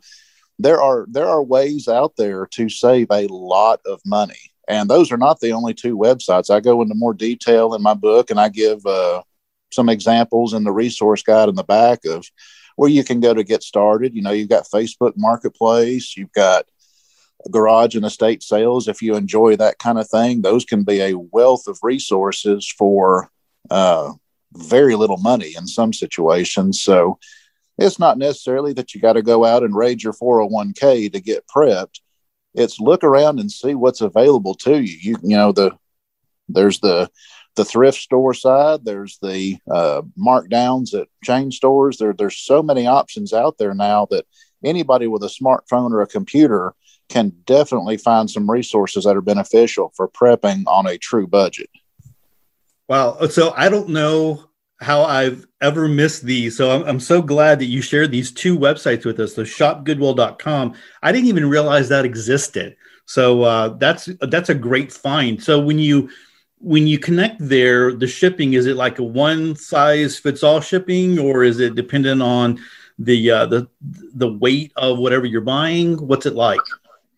there 0.59 0.81
are 0.81 1.05
there 1.09 1.27
are 1.27 1.43
ways 1.43 1.89
out 1.89 2.15
there 2.15 2.45
to 2.51 2.69
save 2.69 3.07
a 3.11 3.27
lot 3.27 3.81
of 3.85 3.99
money. 4.05 4.39
And 4.69 4.89
those 4.89 5.11
are 5.11 5.17
not 5.17 5.41
the 5.41 5.51
only 5.51 5.73
two 5.73 5.97
websites. 5.97 6.49
I 6.49 6.61
go 6.61 6.81
into 6.81 6.95
more 6.95 7.13
detail 7.13 7.73
in 7.73 7.81
my 7.81 7.95
book 7.95 8.31
and 8.31 8.39
I 8.39 8.47
give 8.47 8.85
uh, 8.85 9.23
some 9.73 9.89
examples 9.89 10.53
in 10.53 10.63
the 10.63 10.71
resource 10.71 11.23
guide 11.23 11.49
in 11.49 11.55
the 11.55 11.63
back 11.63 12.05
of 12.05 12.25
where 12.75 12.89
you 12.89 13.03
can 13.03 13.19
go 13.19 13.33
to 13.33 13.43
get 13.43 13.63
started. 13.63 14.15
You 14.15 14.21
know, 14.21 14.31
you've 14.31 14.49
got 14.49 14.67
Facebook 14.73 15.13
Marketplace, 15.15 16.15
you've 16.17 16.31
got 16.31 16.65
garage 17.51 17.95
and 17.95 18.05
estate 18.05 18.43
sales. 18.43 18.87
If 18.87 19.01
you 19.01 19.15
enjoy 19.15 19.55
that 19.57 19.79
kind 19.79 19.99
of 19.99 20.09
thing, 20.09 20.41
those 20.41 20.65
can 20.65 20.83
be 20.83 21.01
a 21.01 21.17
wealth 21.17 21.67
of 21.67 21.79
resources 21.83 22.71
for 22.77 23.29
uh, 23.69 24.13
very 24.53 24.95
little 24.95 25.17
money 25.17 25.53
in 25.57 25.67
some 25.67 25.93
situations. 25.93 26.81
So 26.81 27.19
it's 27.77 27.99
not 27.99 28.17
necessarily 28.17 28.73
that 28.73 28.93
you 28.93 29.01
got 29.01 29.13
to 29.13 29.21
go 29.21 29.45
out 29.45 29.63
and 29.63 29.75
raid 29.75 30.03
your 30.03 30.13
401k 30.13 31.11
to 31.11 31.19
get 31.19 31.47
prepped. 31.47 31.99
It's 32.53 32.79
look 32.79 33.03
around 33.03 33.39
and 33.39 33.51
see 33.51 33.73
what's 33.73 34.01
available 34.01 34.53
to 34.55 34.81
you. 34.81 34.97
You, 35.01 35.17
you 35.23 35.37
know, 35.37 35.51
the 35.51 35.71
there's 36.49 36.79
the 36.79 37.09
the 37.55 37.65
thrift 37.65 37.99
store 37.99 38.33
side. 38.33 38.85
There's 38.85 39.17
the 39.21 39.57
uh, 39.69 40.01
markdowns 40.17 40.99
at 40.99 41.07
chain 41.23 41.51
stores. 41.51 41.97
There, 41.97 42.13
there's 42.13 42.37
so 42.37 42.63
many 42.63 42.87
options 42.87 43.33
out 43.33 43.57
there 43.57 43.73
now 43.73 44.07
that 44.11 44.25
anybody 44.63 45.07
with 45.07 45.23
a 45.23 45.27
smartphone 45.27 45.91
or 45.91 46.01
a 46.01 46.07
computer 46.07 46.73
can 47.09 47.33
definitely 47.45 47.97
find 47.97 48.29
some 48.29 48.49
resources 48.49 49.03
that 49.03 49.15
are 49.15 49.21
beneficial 49.21 49.91
for 49.95 50.07
prepping 50.07 50.63
on 50.67 50.87
a 50.87 50.97
true 50.97 51.27
budget. 51.27 51.69
Wow. 52.87 53.27
So 53.27 53.53
I 53.55 53.69
don't 53.69 53.89
know 53.89 54.45
how 54.79 55.03
I've 55.03 55.45
ever 55.61 55.87
missed 55.87 56.23
these. 56.23 56.57
So 56.57 56.71
I'm, 56.71 56.83
I'm 56.83 56.99
so 56.99 57.21
glad 57.21 57.59
that 57.59 57.65
you 57.65 57.81
shared 57.81 58.11
these 58.11 58.31
two 58.31 58.57
websites 58.57 59.05
with 59.05 59.19
us, 59.19 59.33
the 59.33 59.43
shopgoodwill.com. 59.43 60.73
I 61.01 61.11
didn't 61.11 61.27
even 61.27 61.49
realize 61.49 61.89
that 61.89 62.05
existed. 62.05 62.75
So 63.05 63.43
uh, 63.43 63.69
that's 63.69 64.09
that's 64.21 64.49
a 64.49 64.55
great 64.55 64.91
find. 64.91 65.41
So 65.41 65.59
when 65.59 65.77
you 65.77 66.09
when 66.63 66.87
you 66.87 66.97
connect 66.97 67.37
there, 67.39 67.93
the 67.93 68.07
shipping 68.07 68.53
is 68.53 68.65
it 68.67 68.77
like 68.77 68.97
a 68.97 69.03
one 69.03 69.55
size 69.57 70.17
fits 70.17 70.43
all 70.43 70.61
shipping, 70.61 71.19
or 71.19 71.43
is 71.43 71.59
it 71.59 71.75
dependent 71.75 72.21
on 72.21 72.57
the 72.97 73.29
uh, 73.29 73.45
the 73.45 73.67
the 74.15 74.31
weight 74.31 74.71
of 74.77 74.97
whatever 74.97 75.25
you're 75.25 75.41
buying? 75.41 75.97
What's 76.07 76.25
it 76.25 76.35
like? 76.35 76.61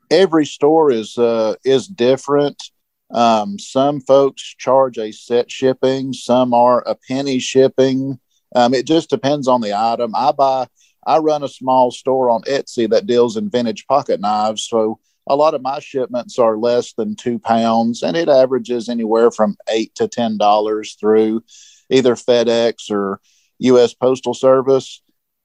Every 0.09 0.47
store 0.47 0.91
is 0.91 1.17
uh, 1.17 1.55
is 1.63 1.87
different. 1.87 2.71
Um, 3.11 3.59
some 3.59 4.01
folks 4.01 4.41
charge 4.41 4.97
a 4.97 5.11
set 5.11 5.51
shipping, 5.51 6.11
some 6.11 6.53
are 6.55 6.81
a 6.87 6.95
penny 6.95 7.37
shipping. 7.37 8.19
Um, 8.55 8.73
it 8.73 8.87
just 8.87 9.11
depends 9.11 9.47
on 9.47 9.61
the 9.61 9.73
item. 9.77 10.15
I 10.15 10.31
buy, 10.31 10.67
I 11.05 11.19
run 11.19 11.43
a 11.43 11.47
small 11.47 11.91
store 11.91 12.31
on 12.31 12.41
Etsy 12.43 12.89
that 12.89 13.05
deals 13.05 13.37
in 13.37 13.49
vintage 13.51 13.85
pocket 13.85 14.19
knives, 14.19 14.65
so 14.67 14.99
a 15.27 15.35
lot 15.35 15.53
of 15.53 15.61
my 15.61 15.79
shipments 15.79 16.37
are 16.39 16.57
less 16.57 16.93
than 16.93 17.15
two 17.15 17.39
pounds 17.39 18.03
and 18.03 18.15
it 18.15 18.29
averages 18.29 18.89
anywhere 18.89 19.31
from 19.31 19.57
eight 19.69 19.93
to 19.95 20.07
ten 20.07 20.37
dollars 20.37 20.95
through 20.99 21.43
either 21.89 22.15
fedex 22.15 22.91
or 22.91 23.19
us 23.61 23.93
postal 23.93 24.33
service. 24.33 25.01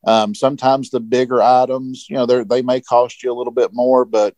Um, 0.07 0.35
sometimes 0.35 0.91
the 0.91 1.01
bigger 1.01 1.43
items 1.43 2.07
you 2.09 2.17
know 2.17 2.25
they 2.25 2.63
may 2.63 2.81
cost 2.81 3.23
you 3.23 3.31
a 3.31 3.37
little 3.37 3.53
bit 3.53 3.75
more 3.75 4.07
but 4.07 4.35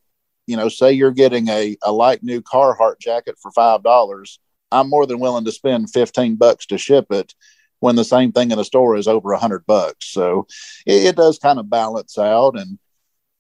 you 0.49 0.57
know 0.57 0.69
say 0.69 0.91
you're 0.91 1.13
getting 1.13 1.49
a, 1.49 1.77
a 1.85 1.93
light 1.93 2.25
new 2.25 2.43
carhartt 2.43 2.99
jacket 2.99 3.37
for 3.41 3.53
five 3.53 3.85
dollars 3.85 4.41
i'm 4.73 4.91
more 4.91 5.07
than 5.07 5.21
willing 5.21 5.45
to 5.45 5.53
spend 5.53 5.89
15 5.89 6.35
bucks 6.35 6.67
to 6.67 6.79
ship 6.79 7.07
it 7.13 7.33
when 7.83 7.97
the 7.97 8.05
same 8.05 8.31
thing 8.31 8.53
in 8.53 8.59
the 8.59 8.65
store 8.65 8.95
is 8.95 9.09
over 9.09 9.33
a 9.33 9.39
hundred 9.39 9.67
bucks. 9.67 10.07
So 10.07 10.47
it, 10.87 11.03
it 11.03 11.17
does 11.17 11.41
kind 11.41 11.59
of 11.59 11.69
balance 11.69 12.17
out 12.17 12.57
and 12.57 12.79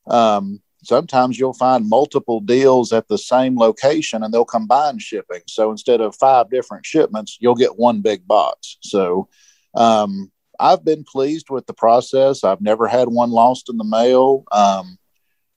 um, 0.08 0.60
sometimes 0.82 1.38
you'll 1.38 1.52
find 1.52 1.88
multiple 1.88 2.40
deals 2.40 2.92
at 2.92 3.08
the 3.08 3.18
same 3.18 3.56
location 3.56 4.22
and 4.22 4.32
they'll 4.32 4.44
combine 4.44 4.98
shipping. 4.98 5.42
So 5.46 5.70
instead 5.70 6.00
of 6.00 6.14
five 6.16 6.50
different 6.50 6.84
shipments, 6.84 7.38
you'll 7.40 7.54
get 7.54 7.78
one 7.78 8.00
big 8.00 8.26
box. 8.26 8.78
So 8.82 9.28
um, 9.74 10.30
I've 10.58 10.84
been 10.84 11.04
pleased 11.04 11.50
with 11.50 11.66
the 11.66 11.72
process. 11.74 12.44
I've 12.44 12.60
never 12.60 12.86
had 12.86 13.08
one 13.08 13.30
lost 13.30 13.70
in 13.70 13.76
the 13.76 13.84
mail. 13.84 14.44
Um, 14.52 14.98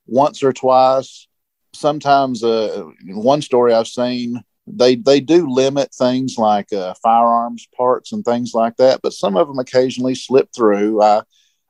once 0.06 0.42
or 0.42 0.52
twice, 0.52 1.26
sometimes 1.74 2.42
uh, 2.42 2.84
one 3.08 3.42
story 3.42 3.74
I've 3.74 3.88
seen, 3.88 4.42
they 4.68 4.96
they 4.96 5.20
do 5.20 5.48
limit 5.48 5.94
things 5.94 6.36
like 6.38 6.72
uh, 6.72 6.94
firearms 7.02 7.68
parts 7.76 8.12
and 8.12 8.24
things 8.24 8.52
like 8.52 8.76
that, 8.78 9.00
but 9.00 9.12
some 9.12 9.36
of 9.36 9.46
them 9.46 9.60
occasionally 9.60 10.14
slip 10.14 10.48
through. 10.54 11.02
I 11.02 11.22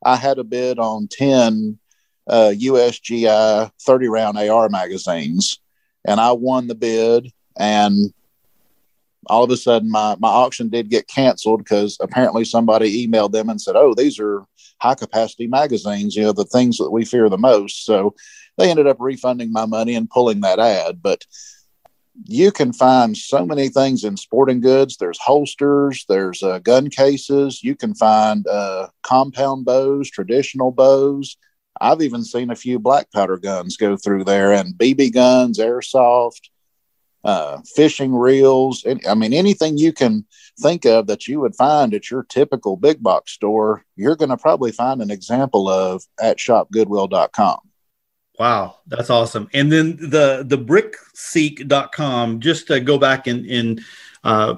I 0.04 0.16
had 0.16 0.38
a 0.38 0.44
bid 0.44 0.78
on 0.78 1.08
ten 1.10 1.78
uh, 2.28 2.52
USGI 2.56 3.70
30 3.80 4.08
round 4.08 4.38
AR 4.38 4.68
magazines. 4.68 5.60
And 6.06 6.20
I 6.20 6.32
won 6.32 6.68
the 6.68 6.74
bid. 6.74 7.32
And 7.58 8.12
all 9.26 9.44
of 9.44 9.50
a 9.50 9.56
sudden 9.56 9.90
my, 9.90 10.16
my 10.18 10.28
auction 10.28 10.68
did 10.68 10.90
get 10.90 11.08
canceled 11.08 11.58
because 11.58 11.96
apparently 12.00 12.44
somebody 12.44 13.06
emailed 13.06 13.32
them 13.32 13.48
and 13.48 13.60
said, 13.60 13.76
Oh, 13.76 13.94
these 13.94 14.20
are 14.20 14.44
high 14.78 14.94
capacity 14.94 15.46
magazines, 15.46 16.14
you 16.14 16.22
know, 16.22 16.32
the 16.32 16.44
things 16.44 16.76
that 16.78 16.90
we 16.90 17.04
fear 17.04 17.28
the 17.28 17.38
most. 17.38 17.84
So 17.84 18.14
they 18.58 18.70
ended 18.70 18.86
up 18.86 18.98
refunding 19.00 19.52
my 19.52 19.66
money 19.66 19.94
and 19.94 20.08
pulling 20.08 20.40
that 20.40 20.58
ad. 20.58 21.02
But 21.02 21.24
you 22.24 22.50
can 22.50 22.72
find 22.72 23.16
so 23.16 23.44
many 23.44 23.68
things 23.68 24.04
in 24.04 24.16
sporting 24.16 24.60
goods. 24.60 24.96
There's 24.96 25.18
holsters, 25.18 26.04
there's 26.08 26.42
uh, 26.42 26.58
gun 26.60 26.88
cases. 26.88 27.62
You 27.62 27.74
can 27.74 27.94
find 27.94 28.46
uh, 28.46 28.88
compound 29.02 29.64
bows, 29.64 30.10
traditional 30.10 30.70
bows. 30.70 31.36
I've 31.80 32.02
even 32.02 32.24
seen 32.24 32.50
a 32.50 32.56
few 32.56 32.78
black 32.78 33.12
powder 33.12 33.36
guns 33.36 33.76
go 33.76 33.96
through 33.96 34.24
there, 34.24 34.52
and 34.52 34.74
BB 34.74 35.12
guns, 35.12 35.58
airsoft, 35.58 36.50
uh, 37.24 37.60
fishing 37.74 38.14
reels. 38.14 38.86
I 39.06 39.14
mean, 39.14 39.32
anything 39.32 39.78
you 39.78 39.92
can 39.92 40.24
think 40.60 40.84
of 40.84 41.08
that 41.08 41.26
you 41.26 41.40
would 41.40 41.56
find 41.56 41.92
at 41.92 42.10
your 42.10 42.22
typical 42.22 42.76
big 42.76 43.02
box 43.02 43.32
store, 43.32 43.84
you're 43.96 44.16
going 44.16 44.28
to 44.28 44.36
probably 44.36 44.72
find 44.72 45.02
an 45.02 45.10
example 45.10 45.68
of 45.68 46.04
at 46.20 46.38
shopgoodwill.com. 46.38 47.58
Wow, 48.38 48.76
that's 48.86 49.10
awesome. 49.10 49.48
And 49.54 49.72
then 49.72 49.96
the 49.96 50.44
the 50.46 50.58
brickseek.com, 50.58 52.40
just 52.40 52.66
to 52.68 52.80
go 52.80 52.98
back 52.98 53.26
and, 53.26 53.46
and 53.46 53.80
uh, 54.22 54.56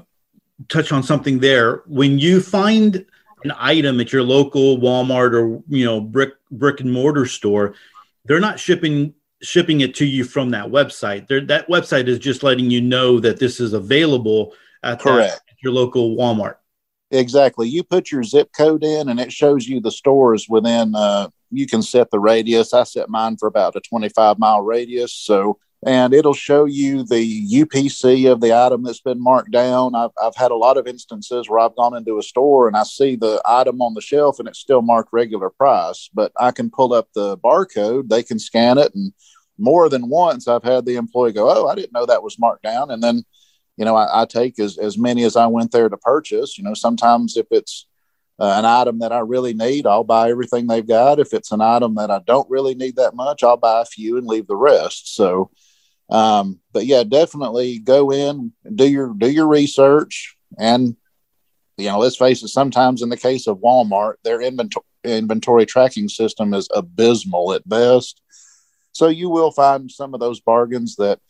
touch 0.68 0.92
on 0.92 1.02
something 1.02 1.38
there. 1.38 1.82
When 1.86 2.18
you 2.18 2.40
find 2.40 3.06
an 3.44 3.52
item 3.56 4.00
at 4.00 4.12
your 4.12 4.22
local 4.22 4.78
Walmart 4.78 5.32
or 5.32 5.62
you 5.68 5.84
know 5.84 6.00
brick 6.00 6.34
brick 6.50 6.80
and 6.80 6.92
mortar 6.92 7.26
store, 7.26 7.74
they're 8.24 8.40
not 8.40 8.58
shipping 8.58 9.14
shipping 9.40 9.80
it 9.80 9.94
to 9.96 10.04
you 10.04 10.24
from 10.24 10.50
that 10.50 10.66
website. 10.66 11.28
They're, 11.28 11.44
that 11.46 11.68
website 11.68 12.08
is 12.08 12.18
just 12.18 12.42
letting 12.42 12.70
you 12.70 12.80
know 12.80 13.20
that 13.20 13.38
this 13.38 13.60
is 13.60 13.72
available 13.72 14.54
at, 14.82 15.00
Correct. 15.00 15.30
That, 15.30 15.52
at 15.52 15.62
your 15.62 15.72
local 15.72 16.16
Walmart. 16.16 16.56
Exactly. 17.10 17.68
You 17.68 17.82
put 17.84 18.10
your 18.10 18.22
zip 18.22 18.50
code 18.52 18.84
in, 18.84 19.08
and 19.08 19.18
it 19.18 19.32
shows 19.32 19.66
you 19.66 19.80
the 19.80 19.90
stores 19.90 20.46
within. 20.48 20.94
Uh, 20.94 21.28
you 21.50 21.66
can 21.66 21.82
set 21.82 22.10
the 22.10 22.20
radius. 22.20 22.74
I 22.74 22.84
set 22.84 23.08
mine 23.08 23.36
for 23.38 23.46
about 23.46 23.76
a 23.76 23.80
25 23.80 24.38
mile 24.38 24.60
radius. 24.60 25.12
So, 25.12 25.58
and 25.86 26.12
it'll 26.12 26.34
show 26.34 26.64
you 26.64 27.04
the 27.04 27.46
UPC 27.52 28.30
of 28.30 28.40
the 28.40 28.52
item 28.52 28.82
that's 28.82 29.00
been 29.00 29.22
marked 29.22 29.52
down. 29.52 29.94
I've, 29.94 30.10
I've 30.20 30.34
had 30.34 30.50
a 30.50 30.56
lot 30.56 30.76
of 30.76 30.88
instances 30.88 31.48
where 31.48 31.60
I've 31.60 31.76
gone 31.76 31.96
into 31.96 32.18
a 32.18 32.22
store 32.22 32.66
and 32.66 32.76
I 32.76 32.82
see 32.82 33.14
the 33.14 33.40
item 33.44 33.80
on 33.80 33.94
the 33.94 34.00
shelf 34.00 34.38
and 34.38 34.48
it's 34.48 34.58
still 34.58 34.82
marked 34.82 35.10
regular 35.12 35.50
price, 35.50 36.10
but 36.12 36.32
I 36.36 36.50
can 36.50 36.70
pull 36.70 36.92
up 36.92 37.08
the 37.14 37.38
barcode, 37.38 38.08
they 38.08 38.24
can 38.24 38.38
scan 38.38 38.76
it. 38.78 38.92
And 38.94 39.12
more 39.56 39.88
than 39.88 40.08
once, 40.08 40.48
I've 40.48 40.64
had 40.64 40.84
the 40.84 40.96
employee 40.96 41.32
go, 41.32 41.48
Oh, 41.48 41.68
I 41.68 41.74
didn't 41.76 41.92
know 41.92 42.06
that 42.06 42.24
was 42.24 42.38
marked 42.38 42.64
down. 42.64 42.90
And 42.90 43.02
then 43.02 43.24
you 43.78 43.84
know, 43.84 43.94
I, 43.94 44.22
I, 44.22 44.24
take 44.26 44.58
as, 44.58 44.76
as 44.76 44.98
many 44.98 45.22
as 45.22 45.36
I 45.36 45.46
went 45.46 45.70
there 45.70 45.88
to 45.88 45.96
purchase. 45.96 46.58
You 46.58 46.64
know, 46.64 46.74
sometimes 46.74 47.36
if 47.36 47.46
it's 47.52 47.86
uh, 48.40 48.54
an 48.58 48.64
item 48.64 48.98
that 48.98 49.12
I 49.12 49.20
really 49.20 49.54
need, 49.54 49.86
I'll 49.86 50.04
buy 50.04 50.30
everything 50.30 50.66
they've 50.66 50.86
got. 50.86 51.20
If 51.20 51.32
it's 51.32 51.52
an 51.52 51.60
item 51.60 51.94
that 51.94 52.10
I 52.10 52.20
don't 52.26 52.50
really 52.50 52.74
need 52.74 52.96
that 52.96 53.14
much, 53.14 53.44
I'll 53.44 53.56
buy 53.56 53.80
a 53.80 53.84
few 53.84 54.18
and 54.18 54.26
leave 54.26 54.48
the 54.48 54.56
rest. 54.56 55.14
So, 55.14 55.52
um, 56.10 56.60
but 56.72 56.86
yeah, 56.86 57.04
definitely 57.04 57.78
go 57.78 58.10
in, 58.10 58.52
do 58.74 58.88
your 58.88 59.14
do 59.14 59.30
your 59.30 59.46
research, 59.46 60.36
and 60.58 60.96
you 61.76 61.86
know, 61.86 61.98
let's 61.98 62.16
face 62.16 62.42
it. 62.42 62.48
Sometimes 62.48 63.02
in 63.02 63.08
the 63.08 63.16
case 63.16 63.46
of 63.46 63.58
Walmart, 63.58 64.14
their 64.24 64.40
inventory 64.40 64.84
inventory 65.04 65.64
tracking 65.64 66.08
system 66.08 66.52
is 66.54 66.68
abysmal 66.74 67.52
at 67.52 67.68
best. 67.68 68.20
So 68.92 69.08
you 69.08 69.30
will 69.30 69.52
find 69.52 69.90
some 69.90 70.12
of 70.12 70.20
those 70.20 70.40
bargains 70.40 70.96
that 70.96 71.20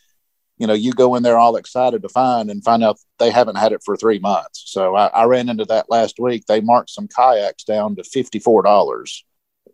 you 0.58 0.66
know, 0.66 0.74
you 0.74 0.92
go 0.92 1.14
in 1.14 1.22
there 1.22 1.38
all 1.38 1.56
excited 1.56 2.02
to 2.02 2.08
find 2.08 2.50
and 2.50 2.64
find 2.64 2.82
out 2.82 2.98
they 3.18 3.30
haven't 3.30 3.56
had 3.56 3.72
it 3.72 3.82
for 3.84 3.96
three 3.96 4.18
months. 4.18 4.64
So 4.66 4.96
I, 4.96 5.06
I 5.06 5.24
ran 5.24 5.48
into 5.48 5.64
that 5.66 5.88
last 5.88 6.18
week. 6.18 6.46
They 6.46 6.60
marked 6.60 6.90
some 6.90 7.08
kayaks 7.08 7.62
down 7.62 7.94
to 7.96 8.02
$54, 8.02 9.22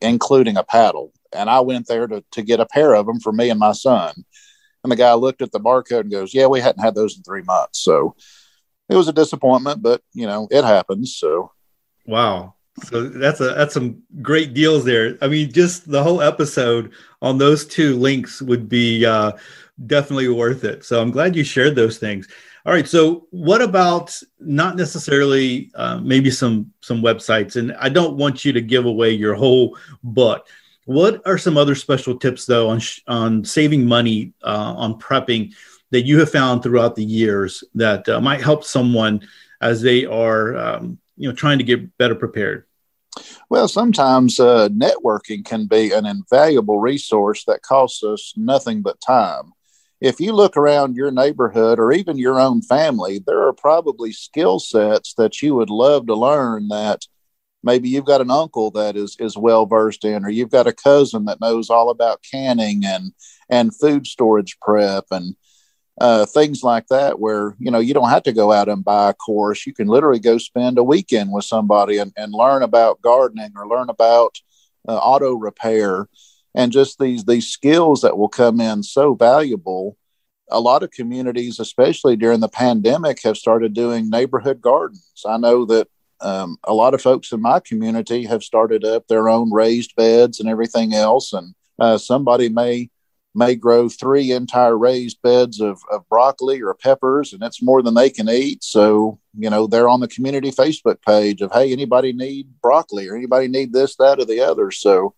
including 0.03 0.59
a 0.59 0.63
paddle. 0.63 1.13
And 1.33 1.49
I 1.49 1.61
went 1.61 1.89
there 1.89 2.07
to, 2.07 2.23
to 2.33 2.43
get 2.43 2.61
a 2.61 2.67
pair 2.67 2.95
of 2.95 3.07
them 3.07 3.19
for 3.19 3.33
me 3.33 3.49
and 3.49 3.59
my 3.59 3.73
son. 3.73 4.15
And 4.85 4.93
the 4.93 4.97
guy 4.97 5.13
looked 5.15 5.43
at 5.43 5.51
the 5.51 5.59
barcode 5.59 6.01
and 6.01 6.11
goes, 6.11 6.33
Yeah, 6.35 6.47
we 6.47 6.61
hadn't 6.61 6.83
had 6.83 6.95
those 6.95 7.17
in 7.17 7.23
three 7.23 7.43
months. 7.43 7.81
So 7.81 8.15
it 8.89 8.95
was 8.95 9.09
a 9.09 9.13
disappointment, 9.13 9.83
but 9.83 10.03
you 10.13 10.27
know, 10.27 10.47
it 10.51 10.63
happens. 10.63 11.17
So 11.17 11.51
wow. 12.07 12.55
So 12.85 13.09
that's 13.09 13.41
a 13.41 13.55
that's 13.55 13.75
some 13.75 14.03
great 14.21 14.53
deals 14.53 14.85
there. 14.85 15.17
I 15.23 15.29
mean, 15.29 15.51
just 15.51 15.91
the 15.91 16.03
whole 16.03 16.21
episode 16.21 16.93
on 17.23 17.39
those 17.39 17.65
two 17.67 17.97
links 17.97 18.43
would 18.43 18.69
be 18.69 19.05
uh 19.07 19.33
definitely 19.87 20.29
worth 20.29 20.65
it. 20.65 20.85
So 20.85 21.01
I'm 21.01 21.11
glad 21.11 21.35
you 21.35 21.45
shared 21.45 21.77
those 21.77 21.99
things. 21.99 22.29
All 22.67 22.73
right. 22.73 22.89
So 22.89 23.27
what 23.31 23.61
about 23.61 24.19
not 24.41 24.77
necessarily 24.77 25.71
uh, 25.75 25.99
maybe 25.99 26.31
some 26.31 26.73
some 26.81 27.03
websites? 27.03 27.57
And 27.57 27.75
I 27.75 27.91
don't 27.91 28.17
want 28.17 28.45
you 28.45 28.53
to 28.53 28.61
give 28.61 28.87
away 28.87 29.11
your 29.11 29.35
whole 29.35 29.77
book. 30.03 30.47
What 30.85 31.23
are 31.27 31.39
some 31.39 31.57
other 31.57 31.75
special 31.75 32.19
tips 32.19 32.47
though 32.47 32.69
on 32.69 32.81
sh- 32.81 33.01
on 33.07 33.45
saving 33.45 33.87
money 33.87 34.33
uh, 34.43 34.75
on 34.77 34.99
prepping 34.99 35.55
that 35.91 36.03
you 36.03 36.19
have 36.21 36.31
found 36.31 36.63
throughout 36.63 36.95
the 36.97 37.05
years 37.05 37.65
that 37.75 38.09
uh, 38.09 38.21
might 38.21 38.43
help 38.43 38.65
someone 38.65 39.27
as 39.61 39.81
they 39.81 40.05
are 40.05 40.57
um, 40.57 40.99
you 41.17 41.29
know 41.29 41.35
trying 41.35 41.59
to 41.59 41.65
get 41.65 41.97
better 41.99 42.15
prepared? 42.15 42.67
Well, 43.49 43.69
sometimes 43.69 44.41
uh, 44.41 44.69
networking 44.71 45.45
can 45.45 45.67
be 45.67 45.93
an 45.93 46.05
invaluable 46.05 46.81
resource 46.81 47.45
that 47.45 47.63
costs 47.63 48.03
us 48.03 48.35
nothing 48.37 48.83
but 48.83 49.01
time 49.01 49.53
if 50.05 50.21
you 50.21 50.35
look 50.35 50.57
around 50.57 50.97
your 50.97 51.11
neighborhood 51.11 51.79
or 51.79 51.91
even 51.91 52.19
your 52.19 52.39
own 52.39 52.61
family, 52.61 53.21
there 53.27 53.47
are 53.47 53.55
probably 53.55 54.13
skill 54.13 54.59
sets 54.59 55.15
that 55.15 55.41
you 55.41 55.55
would 55.55 55.71
love 55.71 56.07
to 56.07 56.15
learn 56.15 56.69
that 56.69 57.07
maybe 57.65 57.89
you've 57.89 58.05
got 58.05 58.21
an 58.21 58.31
uncle 58.31 58.71
that 58.71 58.97
is 58.97 59.17
is 59.19 59.37
well 59.37 59.67
versed 59.67 60.05
in 60.05 60.25
or 60.25 60.29
you've 60.29 60.51
got 60.51 60.67
a 60.67 60.73
cousin 60.73 61.25
that 61.25 61.41
knows 61.41 61.71
all 61.71 61.91
about 61.91 62.25
canning 62.29 62.83
and 62.85 63.13
and 63.49 63.75
food 63.75 64.07
storage 64.07 64.59
prep 64.61 65.05
and 65.11 65.35
uh, 66.01 66.27
things 66.27 66.63
like 66.63 66.87
that 66.89 67.21
where 67.21 67.55
you 67.59 67.71
know 67.71 67.79
you 67.79 67.95
don't 67.95 68.11
have 68.11 68.25
to 68.25 68.33
go 68.33 68.51
out 68.53 68.69
and 68.69 68.85
buy 68.85 69.11
a 69.11 69.15
course. 69.15 69.67
You 69.67 69.73
can 69.73 69.87
literally 69.87 70.19
go 70.19 70.39
spend 70.39 70.77
a 70.77 70.83
weekend 70.83 71.33
with 71.33 71.45
somebody 71.45 71.99
and, 71.99 72.13
and 72.17 72.33
learn 72.33 72.63
about 72.63 73.01
gardening 73.01 73.53
or 73.57 73.69
learn 73.69 73.89
about 73.89 74.41
uh, 74.89 74.97
auto 74.97 75.35
repair. 75.35 76.09
And 76.55 76.73
just 76.73 76.99
these 76.99 77.25
these 77.25 77.47
skills 77.49 78.03
that 78.03 78.19
will 78.19 78.29
come 78.29 78.61
in 78.61 78.83
so 78.83 79.15
valuable 79.15 79.97
a 80.51 80.61
lot 80.61 80.83
of 80.83 80.91
communities 80.91 81.59
especially 81.59 82.17
during 82.17 82.41
the 82.41 82.49
pandemic 82.49 83.23
have 83.23 83.37
started 83.37 83.73
doing 83.73 84.11
neighborhood 84.11 84.61
gardens. 84.61 85.23
I 85.27 85.39
know 85.39 85.65
that 85.67 85.89
um, 86.21 86.57
a 86.65 86.75
lot 86.75 86.95
of 86.95 87.03
folks 87.03 87.33
in 87.33 87.41
my 87.41 87.61
community 87.61 88.25
have 88.25 88.43
started 88.43 88.85
up 88.85 89.07
their 89.07 89.29
own 89.29 89.53
raised 89.53 89.95
beds 89.97 90.41
and 90.41 90.49
everything 90.49 90.95
else 90.95 91.33
and 91.33 91.55
uh, 91.79 91.99
somebody 91.99 92.49
may 92.49 92.91
may 93.37 93.57
grow 93.57 93.89
three 93.89 94.31
entire 94.31 94.79
raised 94.79 95.21
beds 95.23 95.61
of, 95.61 95.81
of 95.91 96.09
broccoli 96.09 96.63
or 96.63 96.73
peppers 96.75 97.33
and 97.33 97.43
it's 97.43 97.63
more 97.63 97.83
than 97.83 97.95
they 97.95 98.09
can 98.09 98.29
eat 98.29 98.63
so 98.63 99.19
you 99.37 99.51
know 99.51 99.67
they're 99.67 99.89
on 99.89 100.01
the 100.01 100.09
community 100.09 100.51
facebook 100.51 101.03
page 101.03 101.41
of 101.41 101.51
hey 101.53 101.73
anybody 101.73 102.13
need 102.13 102.47
broccoli 102.63 103.09
or 103.09 103.17
anybody 103.17 103.49
need 103.49 103.73
this 103.73 103.97
that 103.97 104.21
or 104.21 104.25
the 104.25 104.41
other 104.41 104.71
so 104.71 105.15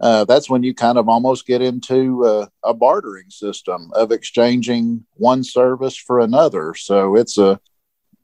uh, 0.00 0.24
that's 0.24 0.48
when 0.48 0.62
you 0.62 0.74
kind 0.74 0.96
of 0.96 1.08
almost 1.08 1.46
get 1.46 1.60
into 1.60 2.24
uh, 2.24 2.46
a 2.64 2.72
bartering 2.72 3.28
system 3.28 3.90
of 3.94 4.10
exchanging 4.10 5.04
one 5.14 5.44
service 5.44 5.94
for 5.94 6.20
another. 6.20 6.74
So 6.74 7.16
it's 7.16 7.36
a 7.36 7.60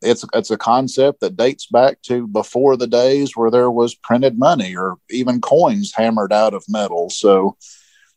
it's 0.02 0.24
it's 0.34 0.50
a 0.50 0.58
concept 0.58 1.20
that 1.20 1.36
dates 1.36 1.66
back 1.66 2.02
to 2.02 2.26
before 2.26 2.76
the 2.76 2.86
days 2.86 3.36
where 3.36 3.50
there 3.50 3.70
was 3.70 3.94
printed 3.94 4.38
money 4.38 4.76
or 4.76 4.96
even 5.10 5.40
coins 5.40 5.92
hammered 5.94 6.32
out 6.32 6.54
of 6.54 6.64
metal. 6.68 7.10
So 7.10 7.56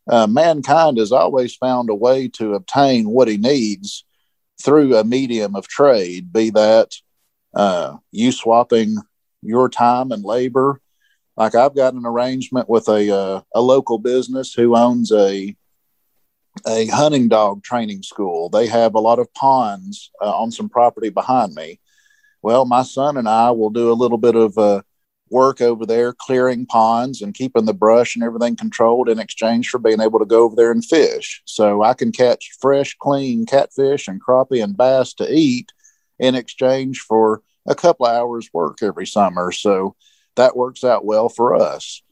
uh, 0.08 0.26
mankind 0.26 0.98
has 0.98 1.12
always 1.12 1.54
found 1.54 1.90
a 1.90 1.94
way 1.94 2.28
to 2.28 2.54
obtain 2.54 3.08
what 3.08 3.28
he 3.28 3.36
needs 3.36 4.04
through 4.62 4.96
a 4.96 5.04
medium 5.04 5.56
of 5.56 5.68
trade, 5.68 6.32
be 6.32 6.50
that 6.50 6.92
uh, 7.54 7.96
you 8.10 8.32
swapping 8.32 8.96
your 9.42 9.68
time 9.68 10.12
and 10.12 10.22
labor 10.22 10.80
like 11.40 11.54
I've 11.54 11.74
got 11.74 11.94
an 11.94 12.04
arrangement 12.04 12.68
with 12.68 12.86
a 12.88 13.10
uh, 13.10 13.40
a 13.54 13.60
local 13.62 13.98
business 13.98 14.52
who 14.52 14.76
owns 14.76 15.10
a 15.10 15.56
a 16.66 16.86
hunting 16.86 17.28
dog 17.28 17.62
training 17.62 18.02
school. 18.02 18.48
They 18.48 18.66
have 18.66 18.94
a 18.94 19.00
lot 19.00 19.18
of 19.18 19.32
ponds 19.34 20.10
uh, 20.20 20.30
on 20.30 20.50
some 20.50 20.68
property 20.68 21.08
behind 21.08 21.54
me. 21.54 21.80
Well, 22.42 22.64
my 22.64 22.82
son 22.82 23.16
and 23.16 23.28
I 23.28 23.50
will 23.50 23.70
do 23.70 23.92
a 23.92 23.94
little 23.94 24.18
bit 24.18 24.34
of 24.34 24.56
uh, 24.56 24.82
work 25.30 25.60
over 25.60 25.86
there, 25.86 26.12
clearing 26.12 26.66
ponds 26.66 27.22
and 27.22 27.34
keeping 27.34 27.64
the 27.64 27.74
brush 27.74 28.16
and 28.16 28.24
everything 28.24 28.56
controlled 28.56 29.08
in 29.08 29.18
exchange 29.18 29.68
for 29.68 29.78
being 29.78 30.00
able 30.00 30.18
to 30.18 30.26
go 30.26 30.44
over 30.44 30.56
there 30.56 30.72
and 30.72 30.84
fish. 30.84 31.42
So 31.44 31.82
I 31.82 31.94
can 31.94 32.12
catch 32.12 32.50
fresh, 32.60 32.96
clean 32.98 33.46
catfish 33.46 34.08
and 34.08 34.22
crappie 34.22 34.62
and 34.62 34.76
bass 34.76 35.14
to 35.14 35.32
eat 35.32 35.72
in 36.18 36.34
exchange 36.34 37.00
for 37.00 37.42
a 37.66 37.74
couple 37.74 38.06
hours 38.06 38.50
work 38.52 38.82
every 38.82 39.06
summer. 39.06 39.52
So 39.52 39.94
that 40.36 40.56
works 40.56 40.84
out 40.84 41.04
well 41.04 41.28
for 41.28 41.54
us. 41.54 42.02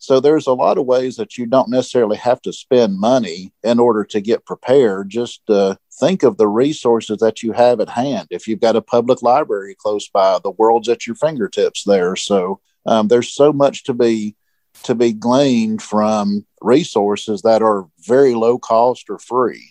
So 0.00 0.18
there's 0.18 0.46
a 0.46 0.54
lot 0.54 0.78
of 0.78 0.86
ways 0.86 1.16
that 1.16 1.36
you 1.36 1.44
don't 1.44 1.68
necessarily 1.68 2.16
have 2.16 2.40
to 2.42 2.54
spend 2.54 2.98
money 2.98 3.52
in 3.62 3.78
order 3.78 4.02
to 4.04 4.20
get 4.22 4.46
prepared. 4.46 5.10
Just 5.10 5.42
uh, 5.50 5.76
think 6.00 6.22
of 6.22 6.38
the 6.38 6.48
resources 6.48 7.18
that 7.18 7.42
you 7.42 7.52
have 7.52 7.80
at 7.80 7.90
hand. 7.90 8.28
If 8.30 8.48
you've 8.48 8.62
got 8.62 8.76
a 8.76 8.82
public 8.82 9.20
library 9.20 9.76
close 9.78 10.08
by, 10.08 10.38
the 10.42 10.52
world's 10.52 10.88
at 10.88 11.06
your 11.06 11.16
fingertips 11.16 11.84
there. 11.84 12.16
So 12.16 12.60
um, 12.86 13.08
there's 13.08 13.34
so 13.34 13.52
much 13.52 13.84
to 13.84 13.94
be 13.94 14.36
to 14.84 14.94
be 14.94 15.12
gleaned 15.12 15.82
from 15.82 16.46
resources 16.62 17.42
that 17.42 17.60
are 17.60 17.86
very 17.98 18.34
low 18.34 18.58
cost 18.58 19.10
or 19.10 19.18
free. 19.18 19.70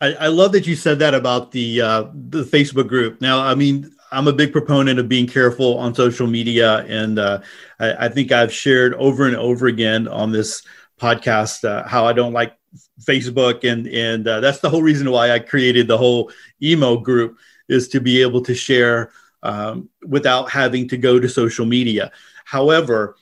I, 0.00 0.14
I 0.14 0.26
love 0.28 0.50
that 0.52 0.66
you 0.66 0.74
said 0.74 0.98
that 0.98 1.14
about 1.14 1.52
the 1.52 1.80
uh, 1.80 2.02
the 2.12 2.42
Facebook 2.42 2.88
group. 2.88 3.20
Now, 3.20 3.40
I 3.40 3.54
mean, 3.54 3.92
I'm 4.12 4.28
a 4.28 4.32
big 4.32 4.52
proponent 4.52 4.98
of 4.98 5.08
being 5.08 5.26
careful 5.26 5.78
on 5.78 5.94
social 5.94 6.26
media, 6.26 6.78
and 6.88 7.18
uh, 7.18 7.40
I, 7.78 8.06
I, 8.06 8.08
think 8.08 8.32
I've 8.32 8.52
shared 8.52 8.94
over 8.94 9.26
and 9.26 9.36
over 9.36 9.66
again 9.68 10.08
on 10.08 10.32
this 10.32 10.62
podcast 11.00 11.64
uh, 11.64 11.86
how 11.86 12.06
I 12.06 12.12
don't 12.12 12.32
like 12.32 12.56
Facebook, 13.02 13.70
and 13.70 13.86
and 13.86 14.26
uh, 14.26 14.40
that's 14.40 14.58
the 14.58 14.68
whole 14.68 14.82
reason 14.82 15.10
why 15.10 15.30
I 15.30 15.38
created 15.38 15.86
the 15.86 15.98
whole 15.98 16.32
email 16.62 16.96
group 16.96 17.38
is 17.68 17.88
to 17.88 18.00
be 18.00 18.20
able 18.20 18.42
to 18.42 18.54
share 18.54 19.12
um, 19.42 19.88
without 20.04 20.50
having 20.50 20.88
to 20.88 20.96
go 20.96 21.20
to 21.20 21.28
social 21.28 21.64
media. 21.64 22.10
However, 22.44 23.16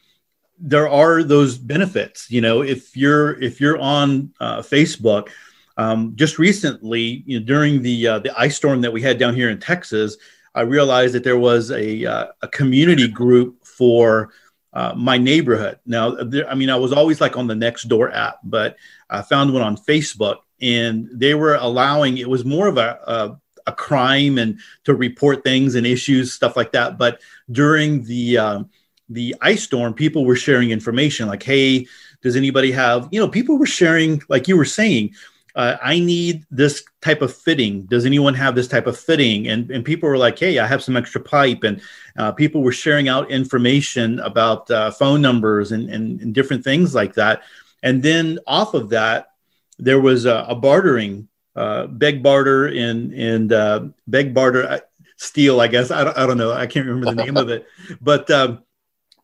there 0.58 0.88
are 0.88 1.22
those 1.22 1.58
benefits. 1.58 2.30
You 2.30 2.40
know, 2.40 2.62
if 2.62 2.96
you're 2.96 3.40
if 3.40 3.60
you're 3.60 3.78
on 3.78 4.32
uh, 4.40 4.62
Facebook. 4.62 5.28
Um, 5.76 6.16
just 6.16 6.40
recently, 6.40 7.22
you 7.24 7.38
know, 7.38 7.46
during 7.46 7.82
the 7.82 8.08
uh, 8.08 8.18
the 8.18 8.36
ice 8.36 8.56
storm 8.56 8.80
that 8.80 8.92
we 8.92 9.00
had 9.00 9.16
down 9.16 9.32
here 9.32 9.48
in 9.48 9.60
Texas, 9.60 10.16
I 10.54 10.62
realized 10.62 11.14
that 11.14 11.24
there 11.24 11.38
was 11.38 11.70
a, 11.70 12.04
uh, 12.04 12.26
a 12.42 12.48
community 12.48 13.08
group 13.08 13.64
for 13.64 14.30
uh, 14.72 14.94
my 14.96 15.18
neighborhood. 15.18 15.78
Now, 15.86 16.10
there, 16.10 16.48
I 16.48 16.54
mean, 16.54 16.70
I 16.70 16.76
was 16.76 16.92
always 16.92 17.20
like 17.20 17.36
on 17.36 17.46
the 17.46 17.54
Nextdoor 17.54 18.14
app, 18.14 18.38
but 18.44 18.76
I 19.08 19.22
found 19.22 19.52
one 19.52 19.62
on 19.62 19.76
Facebook, 19.76 20.38
and 20.60 21.08
they 21.12 21.34
were 21.34 21.54
allowing. 21.54 22.18
It 22.18 22.28
was 22.28 22.44
more 22.44 22.66
of 22.66 22.78
a, 22.78 22.98
a 23.06 23.38
a 23.68 23.72
crime 23.72 24.38
and 24.38 24.58
to 24.84 24.94
report 24.94 25.44
things 25.44 25.74
and 25.74 25.86
issues, 25.86 26.32
stuff 26.32 26.56
like 26.56 26.72
that. 26.72 26.98
But 26.98 27.20
during 27.52 28.02
the 28.04 28.38
um, 28.38 28.70
the 29.08 29.36
ice 29.40 29.62
storm, 29.62 29.94
people 29.94 30.24
were 30.24 30.36
sharing 30.36 30.70
information 30.70 31.28
like, 31.28 31.42
"Hey, 31.42 31.86
does 32.22 32.34
anybody 32.34 32.72
have?" 32.72 33.08
You 33.12 33.20
know, 33.20 33.28
people 33.28 33.58
were 33.58 33.66
sharing, 33.66 34.22
like 34.28 34.48
you 34.48 34.56
were 34.56 34.64
saying, 34.64 35.14
uh, 35.58 35.76
I 35.82 35.98
need 35.98 36.46
this 36.52 36.84
type 37.00 37.20
of 37.20 37.34
fitting. 37.34 37.82
Does 37.86 38.06
anyone 38.06 38.32
have 38.34 38.54
this 38.54 38.68
type 38.68 38.86
of 38.86 38.96
fitting? 38.96 39.48
And, 39.48 39.68
and 39.72 39.84
people 39.84 40.08
were 40.08 40.16
like, 40.16 40.38
hey, 40.38 40.60
I 40.60 40.66
have 40.68 40.84
some 40.84 40.96
extra 40.96 41.20
pipe. 41.20 41.64
And 41.64 41.82
uh, 42.16 42.30
people 42.30 42.62
were 42.62 42.70
sharing 42.70 43.08
out 43.08 43.32
information 43.32 44.20
about 44.20 44.70
uh, 44.70 44.92
phone 44.92 45.20
numbers 45.20 45.72
and, 45.72 45.90
and, 45.90 46.20
and, 46.20 46.32
different 46.32 46.62
things 46.62 46.94
like 46.94 47.14
that. 47.14 47.42
And 47.82 48.00
then 48.04 48.38
off 48.46 48.74
of 48.74 48.90
that, 48.90 49.32
there 49.80 50.00
was 50.00 50.26
a, 50.26 50.46
a 50.48 50.54
bartering, 50.54 51.26
uh, 51.56 51.88
beg 51.88 52.22
barter 52.22 52.68
and, 52.68 53.12
and 53.12 53.52
uh, 53.52 53.88
beg 54.06 54.32
barter 54.32 54.64
uh, 54.64 54.78
steal, 55.16 55.60
I 55.60 55.66
guess. 55.66 55.90
I 55.90 56.04
don't, 56.04 56.16
I 56.16 56.24
don't 56.24 56.38
know. 56.38 56.52
I 56.52 56.68
can't 56.68 56.86
remember 56.86 57.16
the 57.16 57.24
name 57.24 57.36
of 57.36 57.48
it. 57.48 57.66
But 58.00 58.30
um, 58.30 58.62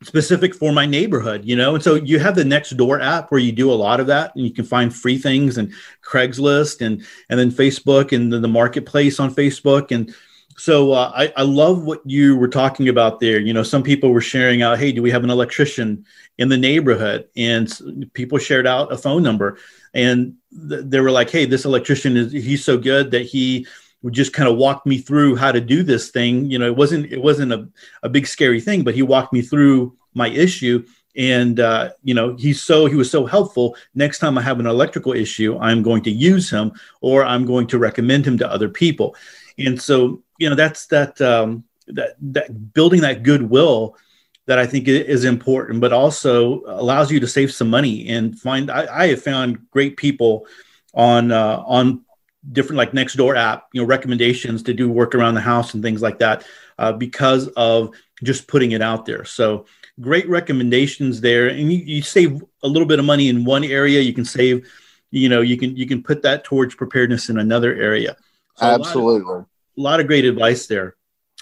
specific 0.05 0.55
for 0.55 0.73
my 0.73 0.87
neighborhood, 0.87 1.45
you 1.45 1.57
know? 1.57 1.75
And 1.75 1.83
so 1.83 1.95
you 1.95 2.19
have 2.19 2.35
the 2.35 2.45
next 2.45 2.71
door 2.77 3.01
app 3.01 3.31
where 3.31 3.41
you 3.41 3.53
do 3.53 3.73
a 3.73 3.75
lot 3.75 4.01
of 4.01 4.07
that 4.09 4.35
and 4.35 4.45
you 4.45 4.53
can 4.53 4.65
find 4.65 4.95
free 4.95 5.19
things 5.19 5.59
and 5.59 5.73
Craigslist 6.03 6.85
and, 6.85 7.05
and 7.29 7.39
then 7.39 7.51
Facebook 7.51 8.13
and 8.13 8.33
then 8.33 8.43
the 8.43 8.49
marketplace 8.49 9.19
on 9.19 9.35
Facebook. 9.35 9.91
And 9.91 10.15
so 10.57 10.93
uh, 10.93 11.13
I, 11.15 11.33
I 11.37 11.43
love 11.43 11.85
what 11.85 12.01
you 12.05 12.37
were 12.37 12.49
talking 12.49 12.89
about 12.89 13.21
there. 13.21 13.41
You 13.41 13.53
know, 13.53 13.63
some 13.63 13.83
people 13.83 14.11
were 14.11 14.21
sharing 14.21 14.63
out, 14.63 14.79
Hey, 14.79 14.93
do 14.93 15.03
we 15.03 15.11
have 15.11 15.25
an 15.25 15.31
electrician 15.31 16.05
in 16.39 16.49
the 16.49 16.59
neighborhood? 16.59 17.29
And 17.37 18.11
people 18.13 18.39
shared 18.39 18.67
out 18.67 18.93
a 18.93 18.99
phone 18.99 19.23
number 19.23 19.59
and 19.95 20.35
th- 20.69 20.85
they 20.85 21.01
were 21.01 21.11
like, 21.11 21.31
Hey, 21.31 21.47
this 21.47 21.65
electrician 21.65 22.17
is, 22.17 22.33
he's 22.33 22.65
so 22.65 22.79
good 22.79 23.11
that 23.13 23.23
he, 23.23 23.67
would 24.05 24.13
just 24.13 24.35
kind 24.35 24.51
of 24.51 24.59
walk 24.59 24.85
me 24.85 24.99
through 24.99 25.35
how 25.35 25.51
to 25.51 25.63
do 25.63 25.83
this 25.83 26.11
thing. 26.11 26.51
You 26.51 26.59
know, 26.59 26.67
it 26.67 26.77
wasn't 26.77 27.11
it 27.11 27.23
wasn't 27.23 27.53
a, 27.53 27.67
a 28.03 28.09
big 28.11 28.27
scary 28.27 28.61
thing, 28.61 28.85
but 28.85 28.95
he 28.95 29.01
walked 29.01 29.33
me 29.33 29.41
through 29.41 29.97
my 30.13 30.29
issue. 30.29 30.85
And 31.17 31.59
uh, 31.59 31.91
you 32.03 32.13
know, 32.13 32.37
he's 32.37 32.61
so 32.61 32.85
he 32.85 32.97
was 32.97 33.11
so 33.11 33.25
helpful. 33.25 33.77
Next 33.95 34.19
time 34.19 34.37
I 34.37 34.43
have 34.43 34.61
an 34.61 34.67
electrical 34.67 35.15
issue, 35.15 35.57
I'm 35.59 35.83
going 35.83 36.03
to 36.03 36.11
use 36.11 36.51
him, 36.51 36.73
or 37.01 37.25
I'm 37.25 37.47
going 37.47 37.67
to 37.69 37.79
recommend 37.79 38.27
him 38.27 38.37
to 38.39 38.51
other 38.51 38.69
people. 38.69 39.17
And 39.59 39.81
so, 39.81 40.23
you 40.39 40.51
know, 40.51 40.57
that's 40.57 40.87
that 40.89 41.19
um, 41.23 41.65
that 41.87 42.17
that 42.21 42.75
building 42.75 43.01
that 43.01 43.23
goodwill 43.23 43.97
that 44.45 44.59
I 44.59 44.67
think 44.67 44.87
is 44.87 45.25
important, 45.25 45.81
but 45.81 45.95
also 45.95 46.61
allows 46.67 47.11
you 47.11 47.21
to 47.21 47.27
save 47.27 47.55
some 47.55 47.71
money 47.71 48.07
and 48.11 48.39
find. 48.39 48.71
I, 48.71 49.05
I 49.05 49.07
have 49.09 49.23
found 49.23 49.71
great 49.71 49.97
people 49.97 50.47
on 50.93 51.33
uh, 51.33 51.63
on 51.67 52.04
different 52.53 52.79
like 52.79 52.95
next 52.95 53.15
door 53.15 53.37
app, 53.37 53.69
you 53.73 53.81
know, 53.81 53.87
recommendations 53.87 54.63
to 54.65 54.75
do 54.75 54.91
work 54.91 55.15
around 55.15 55.35
the 55.35 55.41
house 55.41 55.75
and 55.75 55.83
things 55.83 56.03
like 56.03 56.19
that 56.19 56.47
uh, 56.79 56.93
because 56.93 57.49
of 57.57 57.95
just 58.23 58.49
putting 58.49 58.73
it 58.73 58.83
out 58.83 59.07
there. 59.07 59.25
So 59.25 59.67
great 60.01 60.29
recommendations 60.29 61.21
there, 61.21 61.49
and 61.49 61.73
you, 61.73 61.79
you 61.79 62.03
save 62.03 62.43
a 62.63 62.69
little 62.69 62.89
bit 62.89 62.99
of 62.99 63.05
money 63.05 63.29
in 63.29 63.45
one 63.45 63.65
area. 63.65 64.01
You 64.01 64.13
can 64.13 64.25
save, 64.25 64.69
you 65.11 65.29
know, 65.29 65.41
you 65.41 65.57
can 65.57 65.77
you 65.77 65.87
can 65.87 66.03
put 66.03 66.23
that 66.23 66.45
towards 66.45 66.75
preparedness 66.75 67.29
in 67.29 67.39
another 67.39 67.75
area. 67.75 68.17
So 68.57 68.67
Absolutely, 68.67 69.23
a 69.23 69.27
lot, 69.27 69.39
of, 69.39 69.47
a 69.79 69.81
lot 69.81 70.01
of 70.01 70.07
great 70.07 70.25
advice 70.25 70.67
there. 70.67 70.97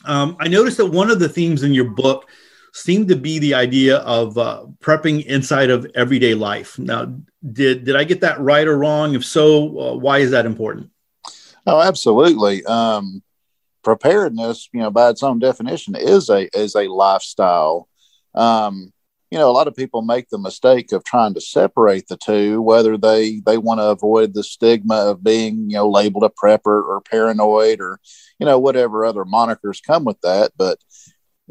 Um, 0.05 0.37
I 0.41 0.49
noticed 0.49 0.79
that 0.79 0.87
one 0.87 1.11
of 1.11 1.19
the 1.19 1.29
themes 1.29 1.62
in 1.62 1.75
your 1.75 1.91
book 1.91 2.29
seemed 2.73 3.09
to 3.09 3.17
be 3.17 3.39
the 3.39 3.55
idea 3.55 3.99
of 3.99 4.39
uh, 4.39 4.65
prepping 4.81 5.25
inside 5.27 5.71
of 5.71 5.87
everyday 5.95 6.35
life. 6.35 6.79
Now, 6.79 7.15
did 7.53 7.85
did 7.85 7.97
I 7.97 8.05
get 8.05 8.23
that 8.23 8.41
right 8.41 8.67
or 8.67 8.79
wrong? 8.79 9.15
If 9.15 9.25
so, 9.25 9.79
uh, 9.79 9.97
why 9.97 10.19
is 10.19 10.31
that 10.31 10.47
important? 10.47 10.91
Oh, 11.67 11.81
absolutely. 11.81 12.65
Um, 12.65 13.23
preparedness, 13.85 14.69
you 14.73 14.81
know, 14.81 14.91
by 14.91 15.11
its 15.11 15.23
own 15.23 15.39
definition, 15.39 15.95
is 15.95 16.29
a 16.29 16.49
is 16.57 16.75
a 16.75 16.89
lifestyle. 16.89 17.89
Um, 18.35 18.93
you 19.31 19.39
know, 19.39 19.51
a 19.51 19.53
lot 19.53 19.67
of 19.67 19.75
people 19.75 20.03
make 20.03 20.29
the 20.29 20.39
mistake 20.39 20.93
of 20.93 21.05
trying 21.05 21.33
to 21.35 21.41
separate 21.41 22.07
the 22.09 22.19
two, 22.19 22.61
whether 22.61 22.99
they 22.99 23.41
they 23.47 23.59
want 23.59 23.81
to 23.81 23.85
avoid 23.85 24.35
the 24.35 24.45
stigma 24.45 24.97
of 24.97 25.25
being, 25.25 25.71
you 25.71 25.77
know, 25.77 25.89
labeled 25.89 26.25
a 26.25 26.29
prepper 26.29 26.83
or 26.87 27.01
paranoid 27.01 27.81
or, 27.81 27.99
you 28.39 28.45
know, 28.45 28.59
whatever 28.59 29.05
other 29.05 29.25
monikers 29.25 29.83
come 29.83 30.05
with 30.05 30.21
that. 30.21 30.53
But 30.57 30.79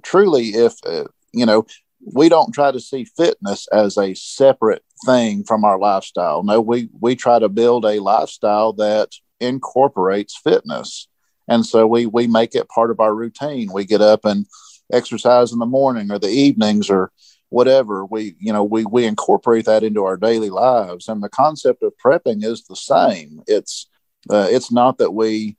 truly, 0.03 0.49
if 0.49 0.73
uh, 0.85 1.05
you 1.33 1.45
know, 1.45 1.65
we 2.05 2.29
don't 2.29 2.53
try 2.53 2.71
to 2.71 2.79
see 2.79 3.05
fitness 3.05 3.67
as 3.71 3.97
a 3.97 4.13
separate 4.15 4.83
thing 5.05 5.43
from 5.43 5.63
our 5.63 5.79
lifestyle. 5.79 6.43
No, 6.43 6.61
we 6.61 6.89
we 6.99 7.15
try 7.15 7.39
to 7.39 7.49
build 7.49 7.85
a 7.85 7.99
lifestyle 7.99 8.73
that 8.73 9.09
incorporates 9.39 10.37
fitness. 10.37 11.07
And 11.47 11.65
so 11.65 11.87
we 11.87 12.05
we 12.05 12.27
make 12.27 12.55
it 12.55 12.69
part 12.69 12.91
of 12.91 12.99
our 12.99 13.13
routine. 13.13 13.71
We 13.73 13.85
get 13.85 14.01
up 14.01 14.25
and 14.25 14.45
exercise 14.91 15.51
in 15.51 15.59
the 15.59 15.65
morning 15.65 16.11
or 16.11 16.19
the 16.19 16.29
evenings 16.29 16.89
or 16.89 17.11
whatever. 17.49 18.05
We 18.05 18.35
you 18.39 18.53
know 18.53 18.63
we 18.63 18.85
we 18.85 19.05
incorporate 19.05 19.65
that 19.65 19.83
into 19.83 20.03
our 20.05 20.17
daily 20.17 20.49
lives. 20.49 21.07
And 21.07 21.21
the 21.21 21.29
concept 21.29 21.83
of 21.83 21.93
prepping 22.03 22.43
is 22.43 22.63
the 22.63 22.75
same. 22.75 23.41
It's 23.47 23.87
uh, 24.29 24.47
it's 24.49 24.71
not 24.71 24.97
that 24.99 25.11
we 25.11 25.57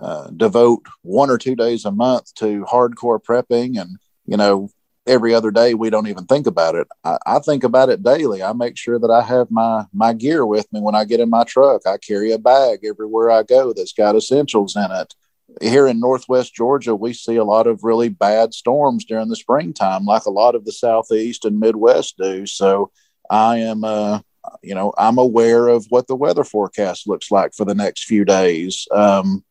uh, 0.00 0.28
devote 0.30 0.86
one 1.02 1.30
or 1.30 1.38
two 1.38 1.54
days 1.54 1.84
a 1.84 1.90
month 1.90 2.34
to 2.34 2.64
hardcore 2.64 3.22
prepping. 3.22 3.80
And 3.80 3.98
you 4.26 4.36
know 4.36 4.70
every 5.06 5.34
other 5.34 5.50
day 5.50 5.74
we 5.74 5.90
don't 5.90 6.06
even 6.06 6.26
think 6.26 6.46
about 6.46 6.74
it. 6.74 6.88
I, 7.04 7.18
I, 7.26 7.38
think 7.38 7.62
about 7.62 7.90
it 7.90 8.02
daily. 8.02 8.42
I 8.42 8.52
make 8.52 8.76
sure 8.76 8.98
that 8.98 9.10
i 9.10 9.22
have 9.22 9.50
my 9.50 9.84
my 9.92 10.12
gear 10.12 10.46
with 10.46 10.70
me 10.72 10.80
when 10.80 10.94
i 10.94 11.04
get 11.04 11.20
in 11.20 11.30
my 11.30 11.44
truck. 11.44 11.86
I 11.86 11.98
carry 11.98 12.32
a 12.32 12.38
bag 12.38 12.80
everywhere 12.84 13.30
i 13.30 13.42
go 13.42 13.72
that's 13.72 13.92
got 13.92 14.16
essentials 14.16 14.76
in 14.76 14.90
it. 14.90 15.14
Here 15.60 15.86
in 15.86 16.00
northwest 16.00 16.54
georgia 16.54 16.94
we 16.94 17.12
see 17.12 17.36
a 17.36 17.44
lot 17.44 17.66
of 17.66 17.84
really 17.84 18.08
bad 18.08 18.54
storms 18.54 19.04
during 19.04 19.28
the 19.28 19.36
springtime 19.36 20.04
like 20.04 20.24
a 20.24 20.30
lot 20.30 20.54
of 20.54 20.64
the 20.64 20.72
southeast 20.72 21.44
and 21.44 21.60
midwest 21.60 22.16
do. 22.18 22.46
So 22.46 22.90
i 23.30 23.58
am 23.58 23.84
uh 23.84 24.20
you 24.62 24.74
know 24.74 24.92
i'm 24.96 25.18
aware 25.18 25.68
of 25.68 25.86
what 25.90 26.06
the 26.06 26.16
weather 26.16 26.44
forecast 26.44 27.06
looks 27.06 27.30
like 27.30 27.54
for 27.54 27.64
the 27.64 27.74
next 27.74 28.04
few 28.04 28.24
days. 28.24 28.88
Um 28.90 29.44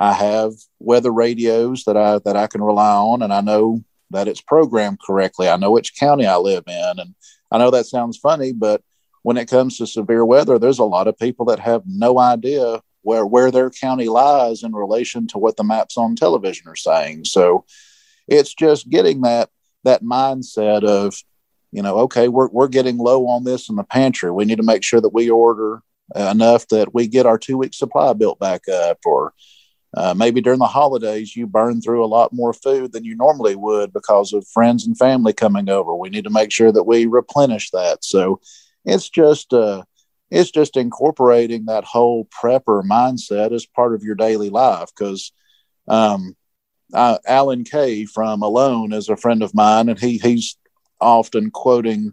I 0.00 0.14
have 0.14 0.54
weather 0.80 1.12
radios 1.12 1.84
that 1.84 1.96
I 1.96 2.18
that 2.24 2.36
I 2.36 2.46
can 2.48 2.62
rely 2.62 2.94
on, 2.94 3.22
and 3.22 3.32
I 3.32 3.42
know 3.42 3.84
that 4.10 4.28
it's 4.28 4.40
programmed 4.40 4.98
correctly. 5.00 5.48
I 5.48 5.56
know 5.56 5.70
which 5.70 5.96
county 5.96 6.26
I 6.26 6.36
live 6.36 6.64
in. 6.66 6.98
And 6.98 7.14
I 7.50 7.58
know 7.58 7.70
that 7.70 7.86
sounds 7.86 8.18
funny, 8.18 8.52
but 8.52 8.82
when 9.22 9.36
it 9.36 9.48
comes 9.48 9.78
to 9.78 9.86
severe 9.86 10.24
weather, 10.24 10.58
there's 10.58 10.78
a 10.78 10.84
lot 10.84 11.08
of 11.08 11.18
people 11.18 11.46
that 11.46 11.60
have 11.60 11.82
no 11.86 12.18
idea 12.18 12.80
where, 13.02 13.26
where 13.26 13.50
their 13.50 13.70
county 13.70 14.08
lies 14.08 14.62
in 14.62 14.72
relation 14.72 15.26
to 15.28 15.38
what 15.38 15.56
the 15.56 15.64
maps 15.64 15.96
on 15.96 16.16
television 16.16 16.68
are 16.68 16.76
saying. 16.76 17.24
So 17.24 17.64
it's 18.28 18.54
just 18.54 18.88
getting 18.88 19.22
that 19.22 19.50
that 19.84 20.02
mindset 20.02 20.84
of, 20.84 21.14
you 21.72 21.82
know, 21.82 22.00
okay, 22.00 22.28
we're, 22.28 22.48
we're 22.48 22.68
getting 22.68 22.98
low 22.98 23.26
on 23.28 23.44
this 23.44 23.70
in 23.70 23.76
the 23.76 23.84
pantry. 23.84 24.30
We 24.30 24.44
need 24.44 24.58
to 24.58 24.62
make 24.62 24.82
sure 24.82 25.00
that 25.00 25.14
we 25.14 25.30
order 25.30 25.82
enough 26.14 26.68
that 26.68 26.92
we 26.92 27.06
get 27.06 27.24
our 27.24 27.38
two 27.38 27.56
week 27.56 27.72
supply 27.72 28.12
built 28.12 28.38
back 28.38 28.68
up 28.68 28.98
or 29.06 29.32
uh, 29.96 30.14
maybe 30.16 30.40
during 30.40 30.58
the 30.58 30.66
holidays, 30.66 31.34
you 31.34 31.46
burn 31.46 31.80
through 31.80 32.04
a 32.04 32.06
lot 32.06 32.32
more 32.32 32.52
food 32.52 32.92
than 32.92 33.04
you 33.04 33.16
normally 33.16 33.56
would 33.56 33.92
because 33.92 34.32
of 34.32 34.46
friends 34.46 34.86
and 34.86 34.96
family 34.96 35.32
coming 35.32 35.68
over. 35.68 35.94
We 35.94 36.10
need 36.10 36.24
to 36.24 36.30
make 36.30 36.52
sure 36.52 36.70
that 36.72 36.84
we 36.84 37.06
replenish 37.06 37.70
that. 37.70 38.04
So 38.04 38.40
it's 38.84 39.08
just, 39.08 39.52
uh, 39.52 39.82
it's 40.30 40.50
just 40.50 40.76
incorporating 40.76 41.64
that 41.66 41.84
whole 41.84 42.26
prepper 42.26 42.82
mindset 42.84 43.52
as 43.52 43.66
part 43.66 43.94
of 43.94 44.04
your 44.04 44.14
daily 44.14 44.48
life. 44.48 44.90
Because 44.96 45.32
um, 45.88 46.36
uh, 46.94 47.18
Alan 47.26 47.64
Kay 47.64 48.04
from 48.04 48.42
Alone 48.42 48.92
is 48.92 49.08
a 49.08 49.16
friend 49.16 49.42
of 49.42 49.54
mine, 49.54 49.88
and 49.88 49.98
he 49.98 50.18
he's 50.18 50.56
often 51.00 51.50
quoting 51.50 52.12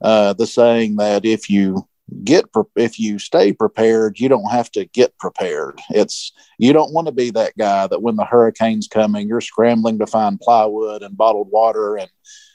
uh, 0.00 0.32
the 0.34 0.46
saying 0.46 0.96
that 0.96 1.24
if 1.24 1.50
you 1.50 1.88
get 2.22 2.44
if 2.76 3.00
you 3.00 3.18
stay 3.18 3.52
prepared 3.52 4.20
you 4.20 4.28
don't 4.28 4.50
have 4.50 4.70
to 4.70 4.84
get 4.86 5.18
prepared. 5.18 5.80
It's 5.90 6.32
you 6.58 6.72
don't 6.72 6.92
want 6.92 7.08
to 7.08 7.12
be 7.12 7.30
that 7.30 7.56
guy 7.58 7.86
that 7.86 8.02
when 8.02 8.16
the 8.16 8.24
hurricane's 8.24 8.86
coming 8.86 9.28
you're 9.28 9.40
scrambling 9.40 9.98
to 9.98 10.06
find 10.06 10.40
plywood 10.40 11.02
and 11.02 11.16
bottled 11.16 11.50
water 11.50 11.96
and 11.96 12.08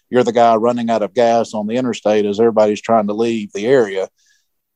you're 0.09 0.23
the 0.23 0.31
guy 0.31 0.55
running 0.55 0.89
out 0.89 1.01
of 1.01 1.13
gas 1.13 1.53
on 1.53 1.67
the 1.67 1.75
interstate 1.75 2.25
as 2.25 2.39
everybody's 2.39 2.81
trying 2.81 3.07
to 3.07 3.13
leave 3.13 3.51
the 3.53 3.65
area. 3.65 4.09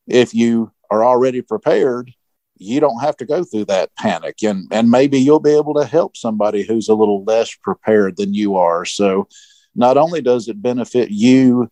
If 0.08 0.34
you 0.34 0.72
are 0.92 1.04
already 1.04 1.42
prepared 1.42 2.12
you 2.58 2.80
don't 2.80 3.02
have 3.02 3.18
to 3.18 3.26
go 3.26 3.44
through 3.44 3.66
that 3.66 3.96
panic 3.98 4.44
and 4.44 4.68
and 4.72 4.90
maybe 4.90 5.20
you'll 5.20 5.40
be 5.40 5.56
able 5.56 5.74
to 5.76 5.86
help 5.86 6.18
somebody 6.18 6.64
who's 6.64 6.90
a 6.90 6.96
little 6.96 7.24
less 7.24 7.56
prepared 7.56 8.18
than 8.18 8.34
you 8.34 8.56
are. 8.56 8.84
So 8.84 9.28
not 9.74 9.98
only 9.98 10.22
does 10.22 10.48
it 10.48 10.62
benefit 10.62 11.10
you 11.12 11.70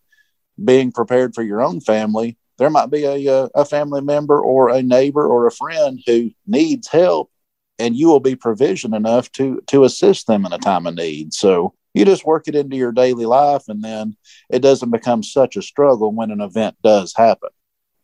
being 0.63 0.91
prepared 0.91 1.33
for 1.33 1.41
your 1.41 1.61
own 1.61 1.81
family 1.81 2.37
there 2.57 2.69
might 2.69 2.91
be 2.91 3.03
a, 3.05 3.49
a 3.55 3.65
family 3.65 4.01
member 4.01 4.39
or 4.39 4.69
a 4.69 4.81
neighbor 4.81 5.27
or 5.27 5.47
a 5.47 5.51
friend 5.51 5.99
who 6.05 6.31
needs 6.45 6.87
help 6.87 7.31
and 7.79 7.95
you 7.95 8.07
will 8.07 8.19
be 8.19 8.35
provision 8.35 8.93
enough 8.93 9.31
to 9.33 9.61
to 9.67 9.83
assist 9.83 10.27
them 10.27 10.45
in 10.45 10.53
a 10.53 10.59
time 10.59 10.85
of 10.85 10.95
need. 10.95 11.33
So 11.33 11.73
you 11.93 12.05
just 12.05 12.25
work 12.25 12.47
it 12.47 12.55
into 12.55 12.75
your 12.75 12.91
daily 12.91 13.25
life 13.25 13.63
and 13.67 13.83
then 13.83 14.15
it 14.49 14.59
doesn't 14.59 14.91
become 14.91 15.23
such 15.23 15.55
a 15.55 15.61
struggle 15.61 16.11
when 16.11 16.31
an 16.31 16.41
event 16.41 16.75
does 16.83 17.13
happen. 17.15 17.49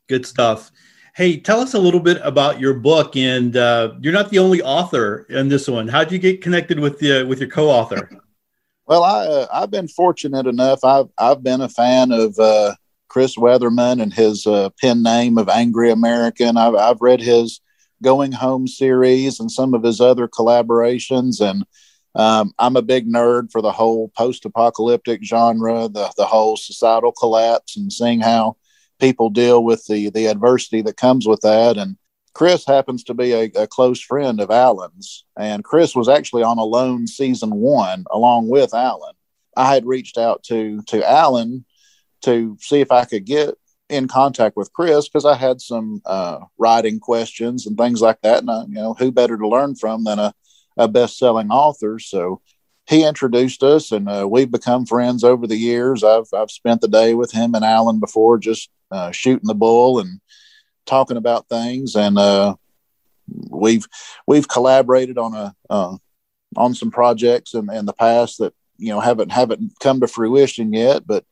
Good 0.07 0.25
stuff. 0.25 0.71
Hey 1.15 1.38
tell 1.38 1.59
us 1.59 1.73
a 1.73 1.79
little 1.79 1.99
bit 1.99 2.19
about 2.23 2.59
your 2.59 2.73
book 2.73 3.15
and 3.15 3.55
uh, 3.55 3.93
you're 4.01 4.13
not 4.13 4.29
the 4.29 4.39
only 4.39 4.62
author 4.62 5.25
in 5.29 5.49
this 5.49 5.67
one. 5.67 5.88
How'd 5.88 6.12
you 6.12 6.19
get 6.19 6.41
connected 6.41 6.79
with 6.79 6.99
the 6.99 7.23
with 7.23 7.39
your 7.39 7.49
co-author? 7.49 8.09
Well 8.85 9.03
i 9.03 9.23
uh, 9.23 9.47
i've 9.53 9.69
been 9.69 9.88
fortunate 9.88 10.47
enough. 10.47 10.83
I've 10.83 11.09
i've 11.19 11.43
been 11.43 11.62
a 11.62 11.69
fan 11.69 12.12
of 12.12 12.39
uh, 12.39 12.73
Chris 13.09 13.35
Weatherman 13.35 14.01
and 14.01 14.13
his 14.13 14.47
uh, 14.47 14.69
pen 14.79 15.03
name 15.03 15.37
of 15.37 15.49
Angry 15.49 15.91
American. 15.91 16.57
I've, 16.57 16.75
I've 16.75 17.01
read 17.01 17.21
his 17.21 17.59
Going 18.01 18.31
Home 18.31 18.67
series 18.67 19.39
and 19.39 19.51
some 19.51 19.73
of 19.73 19.83
his 19.83 19.99
other 19.99 20.27
collaborations. 20.27 21.41
And 21.41 21.65
um, 22.15 22.53
I'm 22.57 22.75
a 22.75 22.81
big 22.81 23.07
nerd 23.07 23.51
for 23.51 23.61
the 23.61 23.71
whole 23.71 24.09
post 24.09 24.45
apocalyptic 24.45 25.23
genre, 25.23 25.89
the, 25.89 26.11
the 26.15 26.25
whole 26.25 26.55
societal 26.55 27.11
collapse, 27.11 27.75
and 27.75 27.91
seeing 27.91 28.21
how 28.21 28.55
people 28.99 29.29
deal 29.29 29.63
with 29.63 29.85
the, 29.87 30.09
the 30.09 30.27
adversity 30.27 30.81
that 30.83 30.97
comes 30.97 31.27
with 31.27 31.41
that. 31.41 31.77
And 31.77 31.97
Chris 32.33 32.65
happens 32.65 33.03
to 33.05 33.13
be 33.13 33.33
a, 33.33 33.51
a 33.55 33.67
close 33.67 33.99
friend 33.99 34.39
of 34.39 34.51
Alan's. 34.51 35.25
And 35.37 35.63
Chris 35.63 35.95
was 35.95 36.07
actually 36.07 36.43
on 36.43 36.57
Alone 36.57 37.07
season 37.07 37.55
one 37.55 38.05
along 38.11 38.49
with 38.49 38.73
Alan. 38.73 39.15
I 39.57 39.73
had 39.73 39.85
reached 39.85 40.17
out 40.17 40.43
to 40.43 40.81
to 40.83 41.03
Alan 41.09 41.65
to 42.21 42.58
see 42.60 42.82
if 42.82 42.91
I 42.91 43.05
could 43.05 43.25
get 43.25 43.55
in 43.89 44.08
contact 44.08 44.55
with 44.55 44.71
Chris 44.73 45.08
because 45.10 45.25
I 45.25 45.36
had 45.36 45.62
some 45.62 46.01
uh, 46.05 46.39
writing 46.58 46.99
questions 46.99 47.65
and 47.65 47.77
things 47.77 48.01
like 48.01 48.21
that. 48.21 48.39
And 48.39 48.51
I, 48.51 48.62
you 48.63 48.75
know, 48.75 48.93
who 48.93 49.12
better 49.12 49.38
to 49.38 49.47
learn 49.47 49.75
from 49.75 50.03
than 50.03 50.19
a, 50.19 50.34
a 50.77 50.88
best-selling 50.88 51.49
author? 51.49 51.99
So 51.99 52.41
he 52.88 53.05
introduced 53.05 53.62
us, 53.62 53.91
and 53.91 54.10
uh, 54.10 54.27
we've 54.29 54.49
become 54.49 54.86
friends 54.86 55.23
over 55.23 55.45
the 55.45 55.55
years. 55.55 56.03
I've 56.03 56.27
I've 56.34 56.49
spent 56.49 56.82
the 56.82 56.88
day 56.88 57.13
with 57.13 57.32
him 57.32 57.53
and 57.53 57.63
Alan 57.63 57.99
before, 57.99 58.39
just 58.39 58.69
uh, 58.89 59.12
shooting 59.12 59.47
the 59.47 59.53
bull 59.53 59.99
and 59.99 60.19
talking 60.88 61.17
about 61.17 61.47
things, 61.49 61.95
and 61.95 62.17
uh, 62.17 62.55
we've 63.49 63.88
we've 64.25 64.47
collaborated 64.47 65.19
on 65.19 65.36
a 65.36 65.55
uh, 65.69 65.97
on 66.55 66.73
some 66.73 66.89
projects 66.89 67.53
in, 67.53 67.71
in 67.71 67.86
the 67.86 67.93
past 67.93 68.39
that 68.39 68.53
you 68.77 68.89
know 68.89 68.99
haven't 68.99 69.32
haven't 69.32 69.73
come 69.79 69.99
to 69.99 70.08
fruition 70.08 70.73
yet, 70.73 71.05
but 71.05 71.25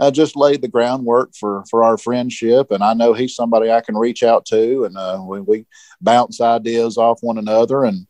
uh, 0.00 0.10
just 0.10 0.34
laid 0.34 0.62
the 0.62 0.68
groundwork 0.68 1.34
for 1.38 1.62
for 1.70 1.84
our 1.84 1.98
friendship. 1.98 2.70
And 2.70 2.82
I 2.82 2.94
know 2.94 3.12
he's 3.12 3.34
somebody 3.34 3.70
I 3.70 3.82
can 3.82 3.96
reach 3.96 4.22
out 4.22 4.46
to, 4.46 4.84
and 4.84 4.96
uh, 4.96 5.22
we, 5.24 5.40
we 5.40 5.66
bounce 6.00 6.40
ideas 6.40 6.96
off 6.96 7.18
one 7.22 7.38
another. 7.38 7.84
And 7.84 8.06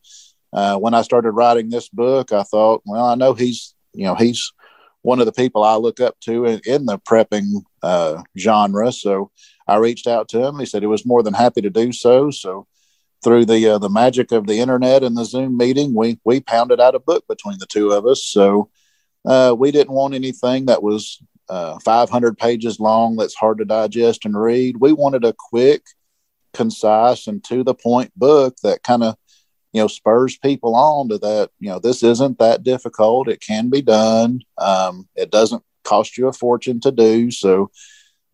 uh, 0.53 0.77
when 0.77 0.95
I 0.95 1.03
started 1.03 1.33
writing 1.33 1.69
this 1.69 1.89
book, 1.89 2.33
I 2.33 2.45
thought, 2.45 2.83
well, 2.87 3.07
I 3.07 3.17
know 3.17 3.35
he's 3.35 3.75
you 3.93 4.05
know 4.05 4.15
he's 4.15 4.53
one 5.03 5.19
of 5.19 5.27
the 5.27 5.33
people 5.33 5.65
I 5.65 5.77
look 5.77 5.99
up 5.99 6.19
to 6.21 6.45
in, 6.45 6.61
in 6.65 6.87
the 6.87 6.99
prepping 6.99 7.63
uh, 7.83 8.23
genre. 8.39 8.93
So 8.93 9.31
I 9.67 9.77
reached 9.77 10.07
out 10.07 10.29
to 10.29 10.45
him. 10.45 10.59
He 10.59 10.67
said 10.67 10.83
he 10.83 10.87
was 10.87 11.07
more 11.07 11.23
than 11.23 11.35
happy 11.35 11.63
to 11.63 11.71
do 11.71 11.93
so. 11.93 12.31
So 12.31 12.67
through 13.25 13.47
the 13.47 13.67
uh, 13.67 13.79
the 13.79 13.91
magic 13.91 14.31
of 14.31 14.47
the 14.47 14.61
internet 14.61 15.03
and 15.03 15.17
the 15.17 15.25
Zoom 15.25 15.57
meeting, 15.57 15.95
we 15.95 16.21
we 16.25 16.41
pounded 16.41 16.81
out 16.81 16.95
a 16.95 17.01
book 17.01 17.25
between 17.29 17.59
the 17.59 17.67
two 17.67 17.91
of 17.91 18.07
us. 18.07 18.25
So 18.25 18.71
uh, 19.25 19.57
we 19.59 19.73
didn't 19.73 19.93
want 19.93 20.15
anything 20.15 20.67
that 20.67 20.85
was 20.85 21.21
uh, 21.51 21.81
500 21.81 22.39
pages 22.39 22.79
long 22.79 23.17
that's 23.17 23.35
hard 23.35 23.59
to 23.59 23.65
digest 23.65 24.25
and 24.25 24.41
read. 24.41 24.77
We 24.77 24.93
wanted 24.93 25.25
a 25.25 25.35
quick, 25.37 25.83
concise, 26.55 27.27
and 27.27 27.43
to 27.45 27.65
the 27.65 27.75
point 27.75 28.13
book 28.17 28.55
that 28.63 28.85
kind 28.85 29.03
of 29.03 29.17
you 29.73 29.83
know 29.83 29.89
spurs 29.89 30.39
people 30.39 30.77
on 30.77 31.09
to 31.09 31.19
that 31.19 31.51
you 31.59 31.69
know 31.69 31.81
this 31.81 32.05
isn't 32.05 32.39
that 32.39 32.63
difficult. 32.63 33.29
It 33.29 33.41
can 33.41 33.69
be 33.69 33.83
done. 33.83 34.43
Um, 34.59 35.09
it 35.17 35.33
doesn't 35.33 35.65
cost 35.83 36.17
you 36.17 36.29
a 36.29 36.33
fortune 36.33 36.79
to 36.81 36.93
do. 36.93 37.33
So 37.33 37.73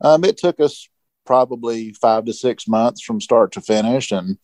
um, 0.02 0.22
it 0.22 0.36
took 0.36 0.60
us 0.60 0.86
probably 1.24 1.94
five 1.94 2.26
to 2.26 2.34
six 2.34 2.68
months 2.68 3.02
from 3.02 3.22
start 3.22 3.52
to 3.52 3.62
finish 3.62 4.12
and 4.12 4.36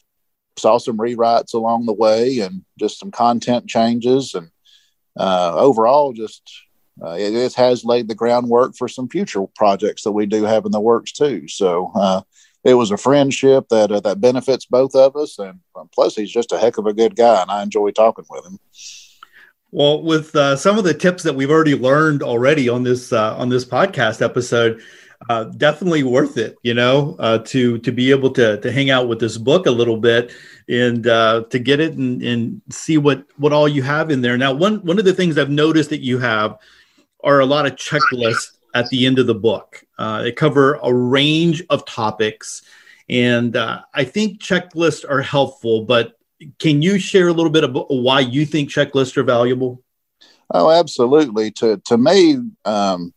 saw 0.57 0.79
some 0.79 0.97
rewrites 0.97 1.53
along 1.53 1.85
the 1.85 1.93
way 1.93 2.39
and 2.39 2.65
just 2.79 2.99
some 2.99 3.11
content 3.11 3.69
changes 3.69 4.35
and 4.35 4.49
uh, 5.19 5.55
overall 5.57 6.15
just 6.15 6.43
uh, 7.01 7.17
it, 7.19 7.35
it, 7.35 7.55
has 7.55 7.85
laid 7.85 8.09
the 8.09 8.15
groundwork 8.15 8.77
for 8.77 8.89
some 8.89 9.09
future 9.09 9.47
projects 9.55 10.03
that 10.03 10.13
we 10.13 10.27
do 10.27 10.45
have 10.45 10.67
in 10.67 10.73
the 10.73 10.81
works 10.81 11.13
too. 11.13 11.49
So 11.49 11.91
uh, 11.95 12.23
it 12.65 12.75
was 12.75 12.91
a 12.91 12.97
friendship 12.97 13.69
that 13.71 13.91
uh, 13.91 14.01
that 14.01 14.21
benefits 14.21 14.67
both 14.67 14.95
of 14.95 15.17
us, 15.17 15.39
and 15.39 15.61
um, 15.75 15.89
plus 15.95 16.17
he's 16.17 16.31
just 16.31 16.53
a 16.53 16.59
heck 16.59 16.79
of 16.79 16.87
a 16.87 16.93
good 16.93 17.17
guy, 17.17 17.43
and 17.43 17.51
I 17.51 17.63
enjoy 17.63 17.91
talking 17.91 18.27
with 18.29 18.45
him. 18.45 18.59
Well, 19.71 20.03
with 20.03 20.37
uh, 20.37 20.57
some 20.57 20.77
of 20.77 20.85
the 20.85 20.93
tips 20.93 21.23
that 21.23 21.35
we've 21.35 21.51
already 21.51 21.75
learned 21.75 22.23
already 22.23 22.69
on 22.69 22.83
this 22.83 23.13
uh, 23.13 23.37
on 23.37 23.49
this 23.49 23.65
podcast 23.65 24.21
episode, 24.21 24.83
uh, 25.31 25.45
definitely 25.45 26.03
worth 26.03 26.37
it. 26.37 26.57
You 26.63 26.75
know, 26.75 27.17
to 27.47 27.79
to 27.79 27.91
be 27.91 28.11
able 28.11 28.31
to 28.33 28.61
to 28.61 28.71
hang 28.71 28.91
out 28.91 29.09
with 29.09 29.19
this 29.19 29.39
book 29.39 29.65
a 29.65 29.71
little 29.71 29.97
bit 29.97 30.31
and 30.69 31.05
to 31.05 31.59
get 31.59 31.81
it 31.81 31.95
and, 31.95 32.23
and 32.23 32.61
see 32.69 32.99
what 32.99 33.25
what 33.39 33.55
all 33.55 33.67
you 33.67 33.83
have 33.83 34.11
in 34.11 34.21
there. 34.21 34.37
Now, 34.37 34.53
one 34.53 34.85
one 34.85 34.99
of 34.99 35.07
the 35.07 35.15
things 35.15 35.39
I've 35.39 35.49
noticed 35.49 35.89
that 35.89 36.05
you 36.05 36.19
have 36.19 36.59
are 37.25 37.41
a 37.41 37.47
lot 37.47 37.67
of 37.67 37.77
checklists 37.77 38.53
at 38.75 38.89
the 38.89 39.07
end 39.07 39.19
of 39.19 39.27
the 39.27 39.35
book. 39.35 39.85
Uh, 39.99 40.23
they 40.23 40.33
cover 40.33 40.79
a 40.83 40.93
range 40.93 41.63
of 41.71 41.85
topics, 41.85 42.63
and 43.09 43.57
uh, 43.57 43.83
I 43.95 44.05
think 44.05 44.41
checklists 44.41 45.09
are 45.09 45.23
helpful. 45.23 45.85
But 45.85 46.19
can 46.59 46.83
you 46.83 46.99
share 46.99 47.29
a 47.29 47.33
little 47.33 47.53
bit 47.53 47.65
about 47.65 47.87
why 47.89 48.21
you 48.21 48.47
think 48.47 48.71
checklists 48.71 49.17
are 49.17 49.23
valuable? 49.23 49.83
Oh, 50.51 50.71
absolutely. 50.71 51.51
To 51.53 51.79
to 51.87 51.97
me, 51.97 52.39
um, 52.65 53.13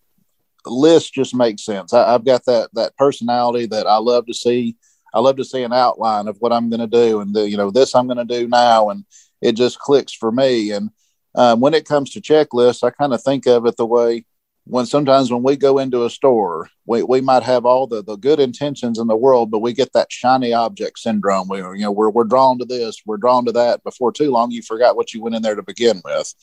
lists 0.66 1.10
just 1.10 1.36
make 1.36 1.60
sense. 1.60 1.94
I, 1.94 2.12
have 2.12 2.26
got 2.26 2.46
that 2.46 2.70
that 2.74 2.96
personality 2.98 3.66
that 3.68 3.88
I 3.88 3.98
love 3.98 4.26
to 4.28 4.34
see. 4.34 4.76
I 5.14 5.20
love 5.20 5.38
to 5.38 5.46
see 5.46 5.64
an 5.64 5.72
outline 5.72 6.28
of 6.28 6.38
what 6.40 6.52
I'm 6.52 6.70
going 6.70 6.82
to 6.82 6.88
do, 6.88 7.22
and 7.22 7.34
the, 7.34 7.50
you 7.50 7.58
know 7.58 7.72
this 7.72 7.96
I'm 7.96 8.08
going 8.08 8.26
to 8.26 8.26
do 8.26 8.48
now, 8.48 8.90
and 8.90 9.06
it 9.42 9.54
just 9.54 9.80
clicks 9.80 10.14
for 10.14 10.32
me. 10.32 10.72
And 10.72 10.90
um, 11.36 11.60
when 11.60 11.74
it 11.74 11.86
comes 11.86 12.12
to 12.12 12.22
checklists, 12.22 12.84
I 12.84 12.90
kind 12.90 13.14
of 13.14 13.22
think 13.22 13.46
of 13.46 13.66
it 13.66 13.78
the 13.78 13.86
way 13.86 14.26
when 14.66 14.86
sometimes 14.86 15.32
when 15.32 15.44
we 15.44 15.56
go 15.56 15.78
into 15.78 16.06
a 16.06 16.10
store, 16.10 16.70
we, 16.86 17.04
we 17.04 17.22
might 17.22 17.44
have 17.44 17.66
all 17.66 17.86
the, 17.86 18.04
the 18.04 18.16
good 18.16 18.40
intentions 18.40 18.98
in 18.98 19.08
the 19.08 19.16
world, 19.16 19.52
but 19.52 19.60
we 19.60 19.74
get 19.74 19.94
that 19.94 20.12
shiny 20.12 20.54
object 20.54 20.98
syndrome. 20.98 21.48
We, 21.48 21.60
you 21.60 21.78
know, 21.78 21.92
we're, 21.92 22.10
we're 22.10 22.24
drawn 22.24 22.58
to 22.60 22.66
this, 22.66 23.02
we're 23.06 23.18
drawn 23.18 23.46
to 23.46 23.52
that. 23.54 23.84
Before 23.84 24.12
too 24.12 24.32
long, 24.32 24.52
you 24.52 24.64
forgot 24.64 24.96
what 24.96 25.14
you 25.14 25.22
went 25.22 25.36
in 25.36 25.44
there 25.44 25.56
to 25.56 25.62
begin 25.62 26.02
with. 26.04 26.34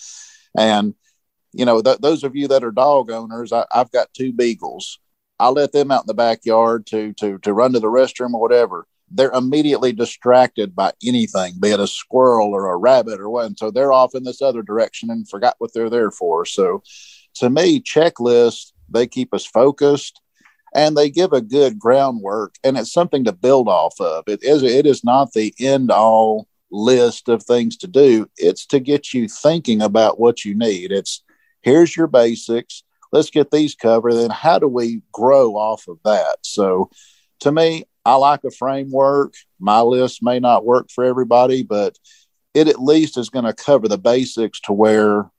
And, 0.56 0.94
you 1.52 1.64
know, 1.64 1.83
th- 1.83 1.98
those 1.98 2.23
of 2.23 2.37
you 2.37 2.46
that 2.48 2.62
are 2.62 2.71
dog 2.71 3.10
owners, 3.10 3.52
I, 3.52 3.66
I've 3.73 3.90
got 3.90 4.14
two 4.14 4.33
beagles. 4.33 5.00
I 5.40 5.48
let 5.48 5.73
them 5.73 5.90
out 5.90 6.04
in 6.04 6.06
the 6.06 6.14
backyard 6.14 6.87
to, 6.88 7.12
to, 7.14 7.38
to 7.38 7.52
run 7.52 7.73
to 7.73 7.81
the 7.81 7.88
restroom 7.88 8.35
or 8.35 8.40
whatever 8.40 8.87
they're 9.15 9.33
immediately 9.33 9.92
distracted 9.92 10.75
by 10.75 10.92
anything, 11.04 11.54
be 11.60 11.71
it 11.71 11.81
a 11.81 11.87
squirrel 11.87 12.52
or 12.52 12.73
a 12.73 12.77
rabbit 12.77 13.21
or 13.21 13.29
what. 13.29 13.46
And 13.46 13.58
so 13.58 13.71
they're 13.71 13.92
off 13.92 14.15
in 14.15 14.25
this 14.25 14.42
other 14.42 14.63
direction 14.63 15.10
and 15.10 15.29
forgot 15.29 15.56
what 15.58 15.73
they're 15.75 15.90
there 15.90 16.10
for. 16.10 16.44
So 16.44 16.83
to 17.35 17.50
me, 17.50 17.81
checklists, 17.81 18.73
they 18.88 19.06
keep 19.06 19.35
us 19.35 19.46
focused 19.46 20.21
and 20.75 20.96
they 20.96 21.10
give 21.10 21.33
a 21.33 21.40
good 21.40 21.79
groundwork 21.79 22.54
and 22.65 22.77
it's 22.77 22.92
something 22.92 23.25
to 23.25 23.33
build 23.33 23.69
off 23.69 24.00
of. 24.00 24.25
It 24.27 24.42
is, 24.42 24.63
it 24.63 24.87
is 24.87 25.04
not 25.04 25.33
the 25.33 25.54
end 25.58 25.90
all 25.90 26.48
list 26.71 27.29
of 27.29 27.42
things 27.42 27.77
to 27.79 27.87
do. 27.87 28.27
It's 28.37 28.67
to 28.67 28.81
get 28.81 29.13
you 29.13 29.29
thinking 29.29 29.83
about 29.83 30.19
what 30.19 30.44
you 30.44 30.54
need. 30.54 30.90
It's 30.90 31.23
here's 31.60 31.96
your 31.96 32.06
basics. 32.06 32.83
Let's 33.13 33.31
get 33.31 33.50
these 33.50 33.75
covered. 33.75 34.15
Then 34.15 34.31
how 34.31 34.58
do 34.58 34.69
we 34.69 35.02
grow 35.13 35.54
off 35.56 35.87
of 35.87 35.98
that? 36.04 36.38
So 36.42 36.90
to 37.40 37.52
me, 37.52 37.85
I 38.05 38.17
like 38.17 38.44
a 38.44 38.50
framework. 38.50 39.35
My 39.61 39.81
list 39.81 40.23
may 40.23 40.40
not 40.40 40.65
work 40.65 40.90
for 40.90 41.05
everybody, 41.05 41.63
but 41.63 41.96
it 42.55 42.69
at 42.69 42.83
least 42.83 43.17
is 43.17 43.31
going 43.31 43.44
to 43.44 43.53
cover 43.53 43.88
the 43.88 43.98
basics 43.98 44.61
to 44.61 44.73
where 44.73 45.31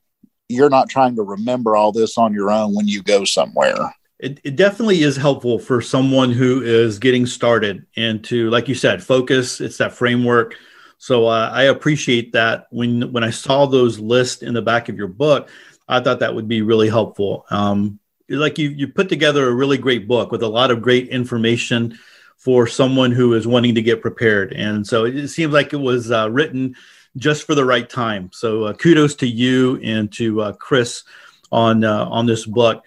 you're 0.49 0.69
not 0.69 0.89
trying 0.89 1.15
to 1.15 1.23
remember 1.23 1.75
all 1.75 1.91
this 1.91 2.17
on 2.17 2.33
your 2.33 2.51
own 2.51 2.75
when 2.75 2.87
you 2.87 3.03
go 3.03 3.25
somewhere. 3.25 3.93
It, 4.19 4.39
it 4.43 4.55
definitely 4.55 5.01
is 5.01 5.17
helpful 5.17 5.59
for 5.59 5.81
someone 5.81 6.31
who 6.31 6.61
is 6.61 6.99
getting 6.99 7.25
started 7.25 7.85
and 7.97 8.23
to, 8.25 8.49
like 8.49 8.67
you 8.67 8.75
said, 8.75 9.03
focus. 9.03 9.59
It's 9.59 9.77
that 9.77 9.93
framework. 9.93 10.55
So 10.97 11.27
uh, 11.27 11.49
I 11.51 11.63
appreciate 11.63 12.31
that. 12.31 12.67
When 12.71 13.11
when 13.11 13.25
I 13.25 13.29
saw 13.29 13.65
those 13.65 13.99
lists 13.99 14.41
in 14.41 14.53
the 14.53 14.61
back 14.61 14.87
of 14.87 14.95
your 14.95 15.09
book, 15.09 15.49
I 15.89 15.99
thought 15.99 16.19
that 16.19 16.33
would 16.33 16.47
be 16.47 16.61
really 16.61 16.87
helpful. 16.87 17.45
Um, 17.49 17.99
like 18.29 18.57
you 18.57 18.69
you 18.69 18.87
put 18.87 19.09
together 19.09 19.49
a 19.49 19.53
really 19.53 19.77
great 19.77 20.07
book 20.07 20.31
with 20.31 20.43
a 20.43 20.47
lot 20.47 20.71
of 20.71 20.81
great 20.81 21.09
information 21.09 21.99
for 22.43 22.67
someone 22.67 23.09
who 23.09 23.33
is 23.35 23.47
wanting 23.47 23.73
to 23.73 23.81
get 23.81 24.01
prepared. 24.01 24.51
And 24.51 24.85
so 24.85 25.05
it, 25.05 25.29
seems 25.29 25.53
like 25.53 25.71
it 25.71 25.77
was 25.77 26.11
uh, 26.11 26.29
written 26.29 26.75
just 27.15 27.47
for 27.47 27.55
the 27.55 27.63
right 27.63 27.89
time. 27.89 28.31
So 28.33 28.65
uh, 28.65 28.73
kudos 28.73 29.15
to 29.15 29.27
you 29.27 29.79
and 29.81 30.11
to 30.13 30.41
uh, 30.41 30.51
Chris 30.51 31.03
on 31.53 31.85
uh, 31.85 32.05
on 32.05 32.25
this 32.25 32.45
book. 32.45 32.83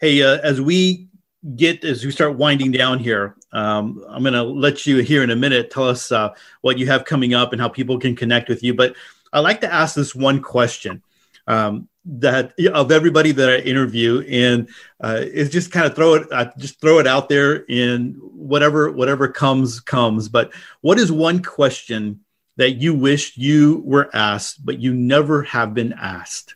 Hey, 0.00 0.22
uh, 0.22 0.38
as 0.44 0.60
we 0.60 1.08
get 1.56 1.82
as 1.84 2.04
we 2.04 2.12
start 2.12 2.36
winding 2.36 2.70
down 2.70 3.00
here, 3.00 3.34
um, 3.52 4.04
I'm 4.08 4.22
going 4.22 4.34
to 4.34 4.44
let 4.44 4.86
you 4.86 4.98
here 4.98 5.24
in 5.24 5.30
a 5.30 5.36
minute 5.36 5.72
tell 5.72 5.88
us 5.88 6.12
uh, 6.12 6.32
what 6.60 6.78
you 6.78 6.86
have 6.86 7.04
coming 7.04 7.34
up 7.34 7.52
and 7.52 7.60
how 7.60 7.68
people 7.68 7.98
can 7.98 8.14
connect 8.14 8.48
with 8.48 8.62
you. 8.62 8.74
But 8.74 8.94
I 9.32 9.40
like 9.40 9.62
to 9.62 9.72
ask 9.72 9.96
this 9.96 10.14
one 10.14 10.40
question. 10.40 11.02
Um, 11.48 11.88
that 12.04 12.54
of 12.72 12.90
everybody 12.90 13.32
that 13.32 13.50
I 13.50 13.56
interview, 13.58 14.24
and 14.28 14.68
uh, 15.00 15.24
just 15.24 15.70
kind 15.70 15.86
of 15.86 15.94
throw 15.94 16.14
it, 16.14 16.32
uh, 16.32 16.50
just 16.56 16.80
throw 16.80 16.98
it 16.98 17.06
out 17.06 17.28
there, 17.28 17.56
in 17.56 18.14
whatever 18.22 18.90
whatever 18.90 19.28
comes 19.28 19.80
comes. 19.80 20.28
But 20.28 20.52
what 20.80 20.98
is 20.98 21.12
one 21.12 21.42
question 21.42 22.20
that 22.56 22.72
you 22.72 22.94
wish 22.94 23.36
you 23.36 23.82
were 23.84 24.10
asked, 24.14 24.64
but 24.64 24.80
you 24.80 24.94
never 24.94 25.42
have 25.42 25.74
been 25.74 25.92
asked? 25.92 26.54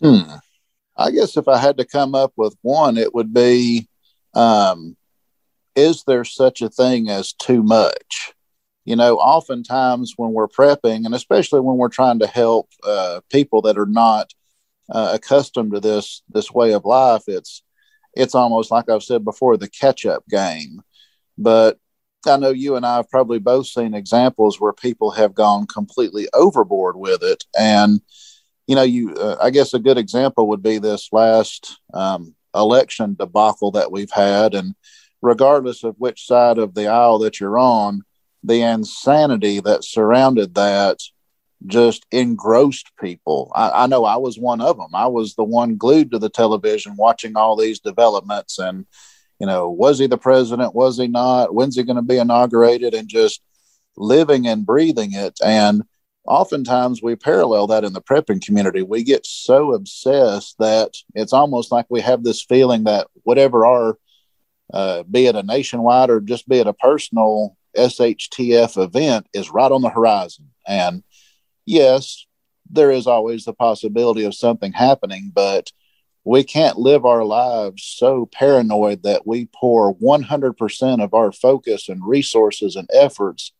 Hmm. 0.00 0.34
I 0.96 1.10
guess 1.12 1.36
if 1.36 1.48
I 1.48 1.58
had 1.58 1.78
to 1.78 1.84
come 1.84 2.14
up 2.14 2.32
with 2.36 2.56
one, 2.62 2.98
it 2.98 3.14
would 3.14 3.32
be 3.32 3.88
um, 4.34 4.96
Is 5.74 6.04
there 6.04 6.24
such 6.24 6.60
a 6.60 6.68
thing 6.68 7.08
as 7.08 7.32
too 7.32 7.62
much? 7.62 8.32
You 8.84 8.96
know, 8.96 9.18
oftentimes 9.18 10.14
when 10.16 10.32
we're 10.32 10.48
prepping, 10.48 11.04
and 11.04 11.14
especially 11.14 11.60
when 11.60 11.76
we're 11.76 11.88
trying 11.88 12.18
to 12.20 12.26
help 12.26 12.68
uh, 12.82 13.20
people 13.30 13.62
that 13.62 13.78
are 13.78 13.86
not 13.86 14.32
uh, 14.90 15.12
accustomed 15.14 15.72
to 15.72 15.80
this 15.80 16.22
this 16.28 16.50
way 16.50 16.72
of 16.72 16.84
life, 16.84 17.24
it's 17.26 17.62
it's 18.14 18.34
almost 18.34 18.70
like 18.70 18.88
I've 18.90 19.02
said 19.02 19.24
before, 19.24 19.56
the 19.56 19.68
catch 19.68 20.06
up 20.06 20.24
game. 20.28 20.82
But 21.36 21.78
I 22.26 22.36
know 22.36 22.50
you 22.50 22.76
and 22.76 22.84
I 22.84 22.96
have 22.96 23.08
probably 23.10 23.38
both 23.38 23.66
seen 23.66 23.94
examples 23.94 24.60
where 24.60 24.72
people 24.72 25.12
have 25.12 25.34
gone 25.34 25.66
completely 25.66 26.28
overboard 26.34 26.96
with 26.96 27.22
it. 27.22 27.44
And, 27.56 28.00
you 28.66 28.74
know, 28.74 28.82
you, 28.82 29.14
uh, 29.14 29.36
I 29.40 29.50
guess 29.50 29.72
a 29.72 29.78
good 29.78 29.98
example 29.98 30.48
would 30.48 30.62
be 30.62 30.78
this 30.78 31.10
last 31.12 31.78
um, 31.94 32.34
election 32.54 33.14
debacle 33.18 33.70
that 33.72 33.92
we've 33.92 34.10
had. 34.10 34.54
And 34.54 34.74
regardless 35.22 35.84
of 35.84 35.94
which 35.98 36.26
side 36.26 36.58
of 36.58 36.74
the 36.74 36.88
aisle 36.88 37.20
that 37.20 37.38
you're 37.38 37.58
on, 37.58 38.02
the 38.42 38.62
insanity 38.62 39.60
that 39.60 39.84
surrounded 39.84 40.54
that 40.54 40.98
just 41.66 42.06
engrossed 42.12 42.92
people. 43.00 43.50
I, 43.54 43.84
I, 43.84 43.86
know 43.86 44.04
I 44.04 44.16
was 44.16 44.38
one 44.38 44.60
of 44.60 44.76
them. 44.76 44.94
I 44.94 45.06
was 45.06 45.34
the 45.34 45.44
one 45.44 45.76
glued 45.76 46.12
to 46.12 46.18
the 46.18 46.28
television 46.28 46.96
watching 46.96 47.36
all 47.36 47.56
these 47.56 47.80
developments 47.80 48.58
and 48.58 48.86
you 49.40 49.46
know, 49.46 49.70
was 49.70 49.98
he 49.98 50.06
the 50.06 50.18
president? 50.18 50.74
Was 50.74 50.98
he 50.98 51.06
not? 51.06 51.54
When's 51.54 51.76
he 51.76 51.84
going 51.84 51.96
to 51.96 52.02
be 52.02 52.18
inaugurated? 52.18 52.94
And 52.94 53.08
just 53.08 53.40
living 53.96 54.46
and 54.46 54.66
breathing 54.66 55.12
it. 55.12 55.38
And 55.44 55.82
oftentimes 56.26 57.02
we 57.02 57.16
parallel 57.16 57.68
that 57.68 57.84
in 57.84 57.92
the 57.92 58.02
prepping 58.02 58.44
community. 58.44 58.82
We 58.82 59.02
get 59.02 59.26
so 59.26 59.72
obsessed 59.72 60.56
that 60.58 60.94
it's 61.14 61.32
almost 61.32 61.72
like 61.72 61.86
we 61.88 62.00
have 62.00 62.24
this 62.24 62.42
feeling 62.42 62.84
that 62.84 63.06
whatever 63.22 63.64
our, 63.64 63.98
uh, 64.72 65.04
be 65.04 65.26
it 65.26 65.36
a 65.36 65.42
nationwide 65.42 66.10
or 66.10 66.20
just 66.20 66.48
be 66.48 66.58
it 66.58 66.66
a 66.66 66.72
personal 66.72 67.56
SHTF 67.76 68.82
event, 68.82 69.26
is 69.32 69.50
right 69.50 69.70
on 69.70 69.82
the 69.82 69.88
horizon. 69.88 70.50
And 70.66 71.02
yes, 71.68 72.26
there 72.70 72.90
is 72.90 73.06
always 73.06 73.44
the 73.44 73.52
possibility 73.52 74.24
of 74.24 74.34
something 74.34 74.72
happening, 74.72 75.30
but 75.34 75.70
we 76.24 76.42
can't 76.44 76.78
live 76.78 77.04
our 77.04 77.24
lives 77.24 77.84
so 77.84 78.26
paranoid 78.26 79.02
that 79.02 79.26
we 79.26 79.48
pour 79.54 79.94
100% 79.94 81.02
of 81.02 81.14
our 81.14 81.32
focus 81.32 81.88
and 81.88 82.06
resources 82.06 82.76
and 82.76 82.88
efforts 82.92 83.52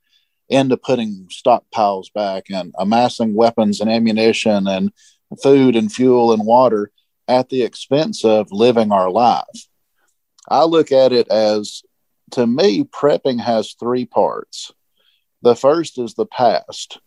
into 0.49 0.77
putting 0.77 1.29
stockpiles 1.31 2.13
back 2.13 2.45
and 2.51 2.75
amassing 2.79 3.35
weapons 3.35 3.81
and 3.81 3.91
ammunition 3.91 4.67
and 4.67 4.91
food 5.43 5.77
and 5.77 5.93
fuel 5.93 6.33
and 6.33 6.45
water 6.47 6.91
at 7.27 7.51
the 7.51 7.63
expense 7.63 8.25
of 8.25 8.51
living 8.51 8.91
our 8.91 9.11
life. 9.11 9.69
I 10.49 10.65
look 10.65 10.93
at 10.93 11.13
it 11.13 11.29
as 11.29 11.83
to 12.33 12.47
me, 12.47 12.85
prepping 12.85 13.41
has 13.41 13.75
three 13.75 14.05
parts. 14.05 14.73
The 15.43 15.55
first 15.55 15.99
is 15.99 16.15
the 16.15 16.27
past 16.27 16.99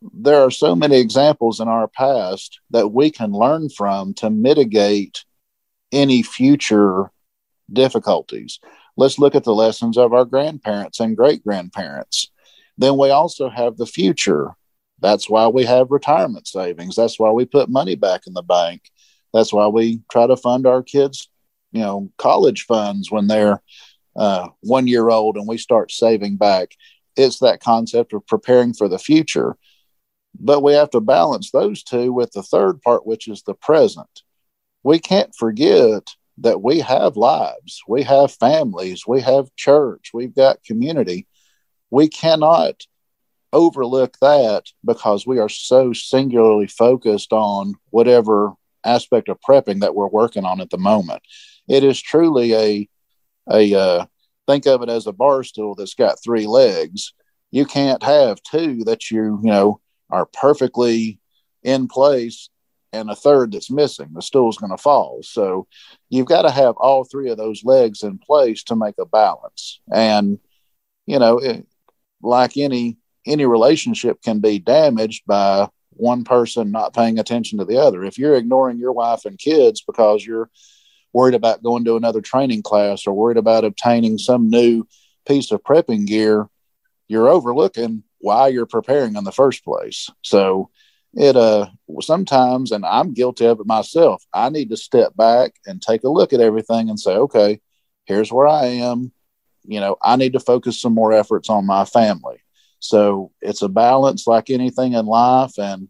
there 0.00 0.40
are 0.42 0.50
so 0.50 0.76
many 0.76 0.98
examples 0.98 1.60
in 1.60 1.68
our 1.68 1.88
past 1.88 2.60
that 2.70 2.88
we 2.88 3.10
can 3.10 3.32
learn 3.32 3.68
from 3.68 4.14
to 4.14 4.30
mitigate 4.30 5.24
any 5.92 6.22
future 6.22 7.10
difficulties. 7.72 8.60
Let's 8.96 9.18
look 9.18 9.34
at 9.34 9.44
the 9.44 9.54
lessons 9.54 9.96
of 9.96 10.12
our 10.12 10.24
grandparents 10.24 11.00
and 11.00 11.16
great 11.16 11.44
grandparents. 11.44 12.30
Then 12.76 12.96
we 12.96 13.10
also 13.10 13.48
have 13.48 13.76
the 13.76 13.86
future. 13.86 14.52
That's 15.00 15.28
why 15.28 15.48
we 15.48 15.64
have 15.64 15.90
retirement 15.90 16.46
savings. 16.46 16.96
That's 16.96 17.18
why 17.18 17.30
we 17.30 17.44
put 17.44 17.68
money 17.68 17.96
back 17.96 18.22
in 18.26 18.34
the 18.34 18.42
bank. 18.42 18.82
That's 19.32 19.52
why 19.52 19.66
we 19.68 20.00
try 20.10 20.26
to 20.26 20.36
fund 20.36 20.66
our 20.66 20.82
kids, 20.82 21.28
you 21.72 21.80
know, 21.80 22.10
college 22.18 22.64
funds 22.64 23.10
when 23.10 23.26
they're 23.26 23.62
uh, 24.16 24.48
one 24.60 24.86
year 24.86 25.10
old 25.10 25.36
and 25.36 25.46
we 25.46 25.58
start 25.58 25.92
saving 25.92 26.36
back. 26.36 26.72
It's 27.16 27.38
that 27.40 27.60
concept 27.60 28.12
of 28.12 28.26
preparing 28.26 28.74
for 28.74 28.88
the 28.88 28.98
future. 28.98 29.56
But 30.38 30.62
we 30.62 30.72
have 30.74 30.90
to 30.90 31.00
balance 31.00 31.50
those 31.50 31.82
two 31.82 32.12
with 32.12 32.32
the 32.32 32.42
third 32.42 32.80
part, 32.82 33.06
which 33.06 33.28
is 33.28 33.42
the 33.42 33.54
present. 33.54 34.22
We 34.82 34.98
can't 34.98 35.34
forget 35.34 36.08
that 36.38 36.62
we 36.62 36.80
have 36.80 37.16
lives, 37.16 37.82
we 37.88 38.04
have 38.04 38.32
families, 38.32 39.04
we 39.06 39.20
have 39.20 39.54
church, 39.56 40.10
we've 40.14 40.34
got 40.34 40.62
community. 40.62 41.26
We 41.90 42.08
cannot 42.08 42.82
overlook 43.52 44.18
that 44.20 44.64
because 44.84 45.26
we 45.26 45.38
are 45.38 45.48
so 45.48 45.92
singularly 45.92 46.66
focused 46.66 47.32
on 47.32 47.74
whatever 47.90 48.52
aspect 48.84 49.28
of 49.28 49.40
prepping 49.40 49.80
that 49.80 49.94
we're 49.94 50.08
working 50.08 50.44
on 50.44 50.60
at 50.60 50.70
the 50.70 50.78
moment. 50.78 51.22
It 51.68 51.84
is 51.84 52.00
truly 52.00 52.54
a 52.54 52.88
a 53.50 53.74
uh, 53.74 54.06
think 54.46 54.66
of 54.66 54.82
it 54.82 54.88
as 54.88 55.06
a 55.06 55.12
bar 55.12 55.42
stool 55.42 55.74
that's 55.74 55.94
got 55.94 56.22
three 56.22 56.46
legs. 56.46 57.14
You 57.50 57.64
can't 57.64 58.02
have 58.02 58.42
two 58.42 58.84
that 58.84 59.10
you 59.10 59.40
you 59.42 59.50
know 59.50 59.80
are 60.10 60.26
perfectly 60.26 61.18
in 61.62 61.88
place 61.88 62.48
and 62.92 63.10
a 63.10 63.14
third 63.14 63.52
that's 63.52 63.70
missing, 63.70 64.08
the 64.14 64.22
stool's 64.22 64.56
going 64.56 64.70
to 64.70 64.78
fall. 64.78 65.20
So 65.22 65.66
you've 66.08 66.26
got 66.26 66.42
to 66.42 66.50
have 66.50 66.74
all 66.78 67.04
three 67.04 67.30
of 67.30 67.36
those 67.36 67.64
legs 67.64 68.02
in 68.02 68.18
place 68.18 68.62
to 68.64 68.76
make 68.76 68.94
a 68.98 69.06
balance. 69.06 69.80
And 69.92 70.38
you 71.06 71.18
know, 71.18 71.38
it, 71.38 71.66
like 72.22 72.56
any 72.56 72.98
any 73.26 73.46
relationship 73.46 74.22
can 74.22 74.40
be 74.40 74.58
damaged 74.58 75.24
by 75.26 75.68
one 75.90 76.24
person 76.24 76.70
not 76.70 76.94
paying 76.94 77.18
attention 77.18 77.58
to 77.58 77.64
the 77.64 77.78
other. 77.78 78.04
If 78.04 78.18
you're 78.18 78.36
ignoring 78.36 78.78
your 78.78 78.92
wife 78.92 79.24
and 79.24 79.38
kids 79.38 79.82
because 79.82 80.24
you're 80.24 80.48
worried 81.12 81.34
about 81.34 81.62
going 81.62 81.84
to 81.84 81.96
another 81.96 82.20
training 82.20 82.62
class 82.62 83.06
or 83.06 83.14
worried 83.14 83.36
about 83.36 83.64
obtaining 83.64 84.18
some 84.18 84.48
new 84.48 84.86
piece 85.26 85.50
of 85.50 85.62
prepping 85.62 86.06
gear, 86.06 86.48
you're 87.08 87.28
overlooking 87.28 88.02
why 88.18 88.48
you're 88.48 88.66
preparing 88.66 89.16
in 89.16 89.24
the 89.24 89.32
first 89.32 89.64
place. 89.64 90.10
So 90.22 90.70
it 91.14 91.36
uh 91.36 91.66
sometimes 92.00 92.72
and 92.72 92.84
I'm 92.84 93.14
guilty 93.14 93.46
of 93.46 93.60
it 93.60 93.66
myself. 93.66 94.24
I 94.32 94.50
need 94.50 94.70
to 94.70 94.76
step 94.76 95.16
back 95.16 95.54
and 95.66 95.80
take 95.80 96.04
a 96.04 96.08
look 96.08 96.32
at 96.32 96.40
everything 96.40 96.90
and 96.90 97.00
say, 97.00 97.12
okay, 97.12 97.60
here's 98.04 98.32
where 98.32 98.46
I 98.46 98.66
am. 98.66 99.12
You 99.64 99.80
know, 99.80 99.96
I 100.02 100.16
need 100.16 100.34
to 100.34 100.40
focus 100.40 100.80
some 100.80 100.94
more 100.94 101.12
efforts 101.12 101.48
on 101.50 101.66
my 101.66 101.84
family. 101.84 102.42
So 102.80 103.32
it's 103.40 103.62
a 103.62 103.68
balance 103.68 104.26
like 104.26 104.50
anything 104.50 104.92
in 104.92 105.06
life 105.06 105.58
and 105.58 105.88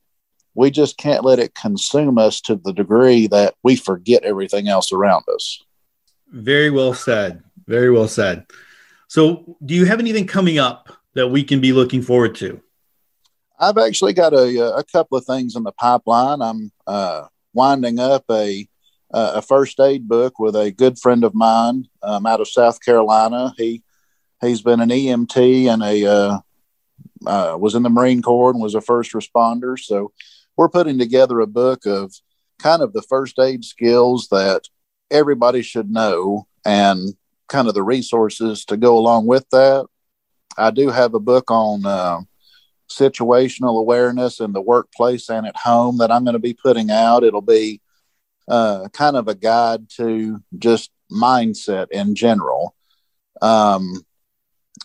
we 0.55 0.71
just 0.73 0.97
can't 0.97 1.25
let 1.25 1.39
it 1.39 1.55
consume 1.55 2.19
us 2.19 2.41
to 2.43 2.57
the 2.57 2.73
degree 2.73 3.29
that 3.29 3.55
we 3.63 3.77
forget 3.77 4.25
everything 4.25 4.67
else 4.67 4.93
around 4.93 5.25
us. 5.33 5.63
Very 6.33 6.71
well 6.71 6.95
said. 6.95 7.45
Very 7.67 7.91
well 7.91 8.09
said. 8.09 8.47
So, 9.07 9.57
do 9.65 9.75
you 9.75 9.85
have 9.85 10.01
anything 10.01 10.27
coming 10.27 10.59
up 10.59 10.98
that 11.19 11.29
we 11.29 11.43
can 11.45 11.61
be 11.61 11.73
looking 11.73 12.01
forward 12.01 12.35
to? 12.37 12.61
I've 13.59 13.79
actually 13.79 14.13
got 14.13 14.33
a, 14.33 14.77
a 14.77 14.85
couple 14.85 15.19
of 15.19 15.25
things 15.25 15.57
in 15.57 15.65
the 15.65 15.73
pipeline. 15.73 16.41
I'm 16.41 16.71
uh, 16.87 17.27
winding 17.53 17.99
up 17.99 18.25
a 18.31 18.69
a 19.11 19.41
first 19.41 19.81
aid 19.81 20.07
book 20.07 20.39
with 20.39 20.55
a 20.55 20.71
good 20.71 20.99
friend 20.99 21.25
of 21.25 21.35
mine 21.35 21.89
um, 22.03 22.27
out 22.27 22.41
of 22.41 22.49
South 22.49 22.79
Carolina. 22.85 23.55
He 23.57 23.83
he's 24.41 24.63
been 24.63 24.81
an 24.81 24.91
EMT 24.91 25.73
and 25.73 25.83
a 25.83 26.05
uh, 26.07 26.39
uh, 27.27 27.57
was 27.59 27.75
in 27.75 27.83
the 27.83 27.91
Marine 27.91 28.23
Corps 28.23 28.51
and 28.51 28.61
was 28.61 28.75
a 28.75 28.81
first 28.81 29.13
responder. 29.13 29.79
So 29.79 30.13
we're 30.57 30.69
putting 30.69 30.99
together 30.99 31.41
a 31.41 31.47
book 31.47 31.87
of 31.87 32.15
kind 32.59 32.83
of 32.83 32.93
the 32.93 33.03
first 33.03 33.39
aid 33.39 33.65
skills 33.65 34.29
that 34.31 34.69
everybody 35.11 35.63
should 35.63 35.91
know 35.91 36.47
and 36.65 37.17
kind 37.49 37.67
of 37.67 37.75
the 37.75 37.83
resources 37.83 38.65
to 38.67 38.77
go 38.77 38.99
along 38.99 39.27
with 39.27 39.49
that. 39.51 39.87
I 40.59 40.71
do 40.71 40.89
have 40.89 41.15
a 41.15 41.21
book 41.21 41.51
on 41.51 41.87
uh, 41.87 42.21
situational 42.91 43.79
awareness 43.79 44.41
in 44.41 44.53
the 44.53 44.61
workplace 44.61 45.29
and 45.29 45.47
at 45.47 45.57
home 45.57 45.99
that 45.99 46.11
I'm 46.11 46.25
going 46.25 46.35
to 46.35 46.41
be 46.41 46.55
putting 46.55 46.91
out. 46.91 47.25
It'll 47.25 47.41
be 47.41 47.81
uh, 48.49 48.89
kind 48.93 49.17
of 49.17 49.29
a 49.29 49.35
guide 49.35 49.89
to 49.97 50.43
just 50.59 50.91
mindset 51.11 51.91
in 51.91 52.15
general. 52.15 52.75
Um, 53.41 54.03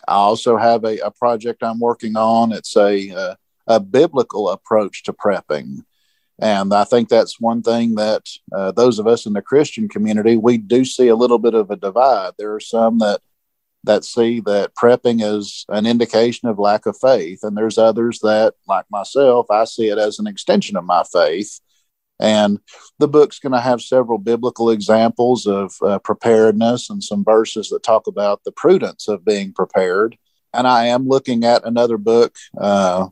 I 0.06 0.14
also 0.14 0.56
have 0.56 0.84
a, 0.84 0.98
a, 0.98 1.10
project 1.10 1.62
I'm 1.62 1.80
working 1.80 2.16
on. 2.16 2.52
It's 2.52 2.76
a, 2.76 3.08
a, 3.08 3.16
uh, 3.16 3.34
a 3.66 3.80
biblical 3.80 4.50
approach 4.50 5.02
to 5.04 5.12
prepping. 5.12 5.78
And 6.38 6.74
I 6.74 6.84
think 6.84 7.08
that's 7.08 7.40
one 7.40 7.62
thing 7.62 7.94
that 7.94 8.28
uh, 8.52 8.72
those 8.72 8.98
of 8.98 9.06
us 9.06 9.24
in 9.24 9.32
the 9.32 9.40
Christian 9.40 9.88
community, 9.88 10.36
we 10.36 10.58
do 10.58 10.84
see 10.84 11.08
a 11.08 11.16
little 11.16 11.38
bit 11.38 11.54
of 11.54 11.70
a 11.70 11.76
divide. 11.76 12.32
There 12.36 12.54
are 12.54 12.60
some 12.60 12.98
that 12.98 13.22
that 13.84 14.04
see 14.04 14.40
that 14.40 14.74
prepping 14.74 15.22
is 15.22 15.64
an 15.68 15.86
indication 15.86 16.48
of 16.48 16.58
lack 16.58 16.86
of 16.86 16.96
faith. 16.98 17.40
And 17.42 17.56
there's 17.56 17.78
others 17.78 18.18
that, 18.20 18.54
like 18.66 18.86
myself, 18.90 19.50
I 19.50 19.64
see 19.64 19.88
it 19.88 19.98
as 19.98 20.18
an 20.18 20.26
extension 20.26 20.76
of 20.76 20.84
my 20.84 21.04
faith. 21.12 21.60
And 22.20 22.60
the 22.98 23.08
book's 23.08 23.38
going 23.38 23.52
to 23.52 23.60
have 23.60 23.82
several 23.82 24.18
biblical 24.18 24.70
examples 24.70 25.46
of 25.46 25.74
uh, 25.82 25.98
preparedness 25.98 26.88
and 26.90 27.02
some 27.02 27.24
verses 27.24 27.68
that 27.70 27.82
talk 27.82 28.06
about 28.06 28.42
the 28.44 28.52
prudence 28.52 29.08
of 29.08 29.24
being 29.24 29.52
prepared. 29.52 30.16
And 30.52 30.66
I 30.66 30.86
am 30.86 31.08
looking 31.08 31.44
at 31.44 31.66
another 31.66 31.98
book 31.98 32.36
uh, 32.58 33.08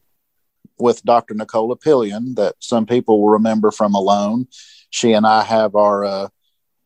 with 0.78 1.02
Dr. 1.02 1.34
Nicole 1.34 1.74
Apelian 1.74 2.36
that 2.36 2.54
some 2.60 2.86
people 2.86 3.20
will 3.20 3.30
remember 3.30 3.70
from 3.70 3.94
Alone. 3.94 4.46
She 4.90 5.12
and 5.12 5.26
I 5.26 5.42
have 5.42 5.74
our 5.74 6.04
uh, 6.04 6.28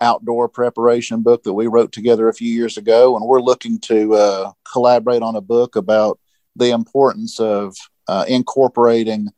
outdoor 0.01 0.49
preparation 0.49 1.23
book 1.23 1.43
that 1.45 1.55
we 1.55 1.67
wrote 1.67 1.93
together 1.93 2.29
a 2.29 2.35
few 2.35 2.53
years 2.53 2.77
ago, 2.77 3.17
and 3.17 3.27
we're 3.27 3.41
looking 3.41 3.79
to 3.81 4.15
uh, 4.15 4.53
collaborate 4.71 5.23
on 5.23 5.37
a 5.37 5.41
book 5.41 5.77
about 5.77 6.19
the 6.55 6.71
importance 6.71 7.41
of 7.41 7.77
uh, 8.09 8.25
incorporating 8.29 9.29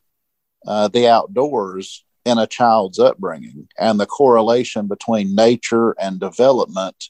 uh, 0.66 0.88
the 0.88 1.08
outdoors 1.08 2.04
in 2.24 2.38
a 2.38 2.46
child's 2.46 2.98
upbringing 2.98 3.68
and 3.78 3.98
the 3.98 4.06
correlation 4.06 4.86
between 4.86 5.34
nature 5.34 5.92
and 5.98 6.20
development. 6.20 7.08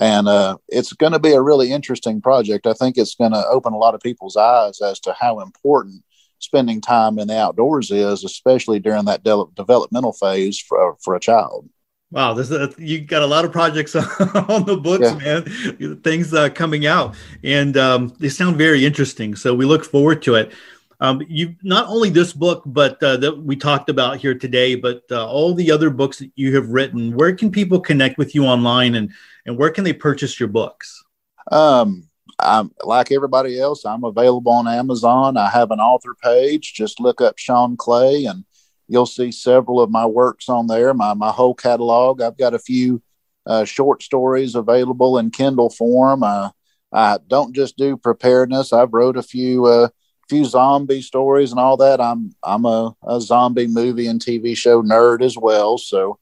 And 0.00 0.28
uh, 0.28 0.58
it's 0.68 0.92
going 0.92 1.12
to 1.12 1.18
be 1.18 1.32
a 1.32 1.40
really 1.40 1.72
interesting 1.72 2.20
project. 2.20 2.66
I 2.66 2.74
think 2.74 2.98
it's 2.98 3.14
going 3.14 3.32
to 3.32 3.46
open 3.46 3.72
a 3.72 3.78
lot 3.78 3.94
of 3.94 4.00
people's 4.00 4.36
eyes 4.36 4.80
as 4.82 5.00
to 5.00 5.14
how 5.18 5.40
important 5.40 6.02
spending 6.38 6.80
time 6.80 7.18
in 7.18 7.28
the 7.28 7.38
outdoors 7.38 7.90
is, 7.90 8.24
especially 8.24 8.78
during 8.78 9.06
that 9.06 9.22
de- 9.22 9.44
developmental 9.54 10.12
phase 10.12 10.60
for, 10.60 10.96
for 11.02 11.14
a 11.14 11.20
child. 11.20 11.68
Wow, 12.12 12.34
this 12.34 12.52
uh, 12.52 12.70
you 12.78 13.00
got 13.00 13.22
a 13.22 13.26
lot 13.26 13.44
of 13.44 13.50
projects 13.50 13.96
on 13.96 14.64
the 14.64 14.78
books, 14.80 15.10
yeah. 15.10 15.40
man. 15.40 16.00
Things 16.02 16.32
uh, 16.32 16.48
coming 16.50 16.86
out, 16.86 17.16
and 17.42 17.76
um, 17.76 18.14
they 18.20 18.28
sound 18.28 18.56
very 18.56 18.86
interesting. 18.86 19.34
So 19.34 19.54
we 19.54 19.64
look 19.64 19.84
forward 19.84 20.22
to 20.22 20.36
it. 20.36 20.52
Um, 21.00 21.20
you 21.28 21.56
not 21.62 21.88
only 21.88 22.10
this 22.10 22.32
book, 22.32 22.62
but 22.64 23.02
uh, 23.02 23.16
that 23.18 23.36
we 23.36 23.56
talked 23.56 23.90
about 23.90 24.18
here 24.18 24.34
today, 24.34 24.76
but 24.76 25.02
uh, 25.10 25.28
all 25.28 25.52
the 25.52 25.70
other 25.70 25.90
books 25.90 26.18
that 26.20 26.30
you 26.36 26.54
have 26.54 26.68
written. 26.68 27.14
Where 27.16 27.34
can 27.34 27.50
people 27.50 27.80
connect 27.80 28.18
with 28.18 28.34
you 28.34 28.46
online, 28.46 28.94
and 28.94 29.12
and 29.44 29.58
where 29.58 29.70
can 29.70 29.82
they 29.82 29.92
purchase 29.92 30.38
your 30.38 30.48
books? 30.48 31.02
Um, 31.50 32.08
I'm 32.38 32.70
like 32.84 33.10
everybody 33.10 33.60
else. 33.60 33.84
I'm 33.84 34.04
available 34.04 34.52
on 34.52 34.68
Amazon. 34.68 35.36
I 35.36 35.48
have 35.50 35.70
an 35.72 35.80
author 35.80 36.14
page. 36.22 36.72
Just 36.74 37.00
look 37.00 37.20
up 37.20 37.36
Shawn 37.36 37.76
Clay 37.76 38.26
and 38.26 38.44
you'll 38.88 39.06
see 39.06 39.32
several 39.32 39.80
of 39.80 39.90
my 39.90 40.06
works 40.06 40.48
on 40.48 40.66
there, 40.66 40.94
my, 40.94 41.14
my 41.14 41.30
whole 41.30 41.54
catalog. 41.54 42.22
I've 42.22 42.38
got 42.38 42.54
a 42.54 42.58
few 42.58 43.02
uh, 43.46 43.64
short 43.64 44.02
stories 44.02 44.54
available 44.54 45.18
in 45.18 45.30
Kindle 45.30 45.70
form. 45.70 46.22
Uh, 46.22 46.50
I 46.92 47.18
don't 47.26 47.54
just 47.54 47.76
do 47.76 47.96
preparedness. 47.96 48.72
I've 48.72 48.92
wrote 48.92 49.16
a 49.16 49.22
few 49.22 49.66
uh, 49.66 49.88
few 50.28 50.44
zombie 50.44 51.02
stories 51.02 51.50
and 51.50 51.60
all 51.60 51.76
that. 51.76 52.00
I'm 52.00 52.34
I'm 52.42 52.64
a, 52.64 52.94
a 53.06 53.20
zombie 53.20 53.66
movie 53.66 54.06
and 54.06 54.20
TV 54.20 54.56
show 54.56 54.82
nerd 54.82 55.22
as 55.22 55.36
well. 55.36 55.78
So 55.78 56.18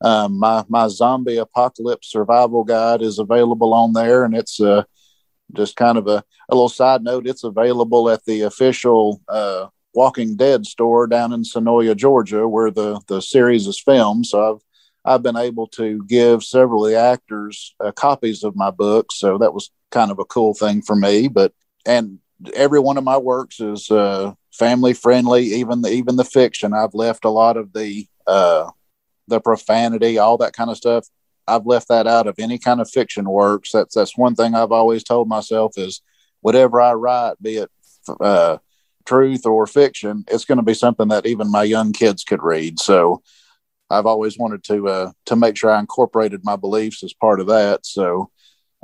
um, 0.00 0.38
my 0.38 0.64
my 0.68 0.88
zombie 0.88 1.36
apocalypse 1.36 2.10
survival 2.10 2.64
guide 2.64 3.02
is 3.02 3.18
available 3.18 3.72
on 3.72 3.92
there, 3.92 4.24
and 4.24 4.36
it's 4.36 4.60
uh, 4.60 4.84
just 5.52 5.76
kind 5.76 5.98
of 5.98 6.06
a, 6.06 6.24
a 6.48 6.54
little 6.54 6.68
side 6.68 7.02
note. 7.02 7.26
It's 7.26 7.44
available 7.44 8.10
at 8.10 8.24
the 8.24 8.42
official 8.42 9.20
uh, 9.28 9.66
Walking 9.94 10.36
Dead 10.36 10.66
store 10.66 11.06
down 11.06 11.32
in 11.32 11.42
Senoia, 11.42 11.96
Georgia, 11.96 12.48
where 12.48 12.70
the 12.70 13.00
the 13.06 13.20
series 13.20 13.66
is 13.66 13.80
filmed. 13.80 14.26
So 14.26 14.54
I've 14.54 14.62
I've 15.04 15.22
been 15.22 15.36
able 15.36 15.66
to 15.68 16.04
give 16.04 16.42
several 16.42 16.84
of 16.84 16.92
the 16.92 16.98
actors 16.98 17.74
uh, 17.80 17.92
copies 17.92 18.42
of 18.42 18.56
my 18.56 18.70
books. 18.70 19.18
So 19.18 19.38
that 19.38 19.54
was 19.54 19.70
kind 19.90 20.10
of 20.10 20.18
a 20.18 20.24
cool 20.24 20.54
thing 20.54 20.82
for 20.82 20.96
me. 20.96 21.28
But 21.28 21.52
and 21.86 22.18
every 22.54 22.80
one 22.80 22.96
of 22.96 23.04
my 23.04 23.16
works 23.16 23.60
is 23.60 23.90
uh, 23.90 24.32
family 24.52 24.94
friendly. 24.94 25.44
Even 25.44 25.82
the 25.82 25.90
even 25.90 26.16
the 26.16 26.24
fiction, 26.24 26.72
I've 26.72 26.94
left 26.94 27.24
a 27.24 27.30
lot 27.30 27.56
of 27.56 27.72
the 27.72 28.06
uh, 28.26 28.70
the 29.28 29.40
profanity, 29.40 30.18
all 30.18 30.38
that 30.38 30.54
kind 30.54 30.70
of 30.70 30.76
stuff. 30.76 31.06
I've 31.46 31.66
left 31.66 31.88
that 31.88 32.06
out 32.06 32.26
of 32.26 32.36
any 32.38 32.58
kind 32.58 32.80
of 32.80 32.90
fiction 32.90 33.28
works. 33.28 33.72
That's 33.72 33.94
that's 33.94 34.16
one 34.16 34.34
thing 34.34 34.54
I've 34.54 34.72
always 34.72 35.04
told 35.04 35.28
myself 35.28 35.76
is 35.76 36.00
whatever 36.40 36.80
I 36.80 36.94
write, 36.94 37.34
be 37.42 37.56
it 37.56 37.70
uh, 38.20 38.58
truth 39.04 39.46
or 39.46 39.66
fiction, 39.66 40.24
it's 40.28 40.44
going 40.44 40.58
to 40.58 40.64
be 40.64 40.74
something 40.74 41.08
that 41.08 41.26
even 41.26 41.50
my 41.50 41.62
young 41.62 41.92
kids 41.92 42.24
could 42.24 42.42
read. 42.42 42.78
So 42.78 43.22
I've 43.90 44.06
always 44.06 44.38
wanted 44.38 44.64
to 44.64 44.88
uh, 44.88 45.12
to 45.26 45.36
make 45.36 45.56
sure 45.56 45.70
I 45.70 45.80
incorporated 45.80 46.44
my 46.44 46.56
beliefs 46.56 47.02
as 47.02 47.12
part 47.12 47.40
of 47.40 47.46
that. 47.48 47.86
So, 47.86 48.30